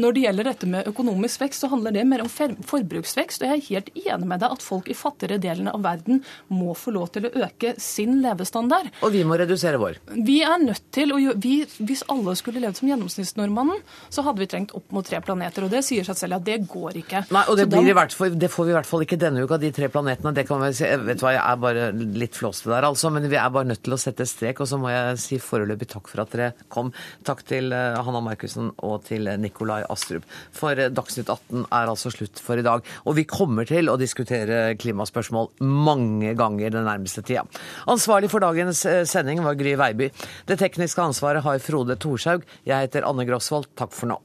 Når 0.00 0.16
det 0.16 0.24
gjelder 0.26 0.50
dette 0.50 0.70
med 0.70 0.90
økonomisk 0.90 1.42
vekst, 1.44 1.64
så 1.64 1.70
handler 1.72 1.94
det 1.94 2.04
mer 2.08 2.24
om 2.24 2.30
forbruksvekst. 2.30 3.42
og 3.42 3.48
Jeg 3.48 3.56
er 3.56 3.66
helt 3.70 3.90
enig 3.94 4.30
med 4.30 4.42
deg 4.42 4.56
at 4.56 4.64
folk 4.64 4.90
i 4.90 4.96
fattigere 4.96 5.40
delene 5.42 5.74
av 5.74 5.84
verden 5.84 6.22
må 6.52 6.74
få 6.78 6.94
lov 6.96 7.10
til 7.14 7.28
å 7.28 7.32
øke 7.46 7.74
sin 7.82 8.20
levestandard. 8.24 8.90
Og 9.06 9.12
vi 9.14 9.24
må 9.26 9.38
redusere 9.40 9.80
vår. 9.80 10.00
Vi 10.26 10.40
er 10.46 10.58
nødt 10.62 10.84
til 10.94 11.14
å 11.14 11.20
gjøre, 11.20 11.40
vi, 11.42 11.56
Hvis 11.88 12.04
alle 12.12 12.36
skulle 12.38 12.62
levd 12.62 12.80
som 12.80 12.90
gjennomsnittsnordmannen, 12.90 13.82
så 14.12 14.24
hadde 14.26 14.42
vi 14.42 14.48
trengt 14.50 14.74
opp 14.76 14.92
mot 14.94 15.06
tre 15.06 15.20
planeter. 15.24 15.66
Og 15.66 15.72
det 15.72 15.82
sier 15.86 16.06
seg 16.06 16.18
selv 16.18 16.38
at 16.38 16.46
det 16.46 16.58
går 16.70 17.00
ikke. 17.02 17.24
Nei, 17.34 17.44
og 17.50 17.58
det, 17.58 17.68
blir 17.72 17.92
da, 17.92 18.06
fall, 18.12 18.36
det 18.38 18.50
får 18.52 18.68
vi 18.68 18.74
i 18.74 18.76
hvert 18.78 18.90
fall 18.90 19.06
ikke 19.06 19.20
denne 19.20 19.44
uka, 19.44 19.60
de 19.60 19.72
tre 19.74 19.90
planetene. 19.92 20.34
Det 20.36 20.46
kan 20.48 20.62
vi 20.62 20.72
vet 21.06 21.20
du 21.20 21.24
hva, 21.26 21.34
Jeg 21.36 21.42
er 21.42 21.60
bare 21.62 21.90
litt 21.94 22.38
flåste 22.38 22.70
der, 22.72 22.88
altså. 22.88 23.10
Men 23.14 23.28
vi 23.30 23.38
er 23.40 23.52
bare 23.52 23.70
nødt 23.72 23.84
til 23.86 23.96
å 23.96 24.00
sette 24.00 24.26
strek. 24.28 24.62
Og 24.62 24.70
så 24.70 24.80
må 24.80 24.92
jeg 24.92 25.18
si 25.26 25.40
foreløpig 25.42 25.88
takk 25.90 26.10
for 26.10 26.22
at 26.22 26.34
dere 26.34 26.52
kom. 26.72 26.92
Takk 27.26 27.42
til 27.48 27.72
eh, 27.74 27.98
Hanna 28.06 28.22
Markussen 28.24 28.70
og 28.86 29.06
til 29.08 29.28
Nikolai 29.42 29.82
Astrup. 29.92 30.26
For 30.56 30.78
eh, 30.78 30.92
Dagsnytt 30.94 31.32
18 31.32 31.66
er 31.66 31.92
altså 31.92 32.12
slutt 32.14 32.42
for 32.42 32.60
i 32.60 32.66
dag. 32.66 32.86
Og 33.06 33.18
vi 33.18 33.26
kommer 33.28 33.68
til 33.68 33.90
å 33.92 33.98
diskutere 34.00 34.76
klimaspørsmål 34.80 35.52
mange 35.64 36.36
ganger 36.38 36.74
den 36.74 36.88
nærmeste 36.88 37.24
tida. 37.26 37.46
Ansvarlig 37.90 38.30
for 38.32 38.44
dagens 38.44 38.84
eh, 38.88 39.02
sending 39.08 39.42
var 39.44 39.58
Gry 39.58 39.76
Veiby. 39.78 40.12
Det 40.48 40.60
tekniske 40.62 41.10
ansvaret 41.10 41.44
har 41.46 41.62
Frode 41.64 41.98
Thorshaug. 42.00 42.46
Jeg 42.66 42.88
heter 42.88 43.08
Anne 43.08 43.28
Grosvold. 43.28 43.70
Takk 43.78 43.94
for 43.96 44.14
nå. 44.14 44.22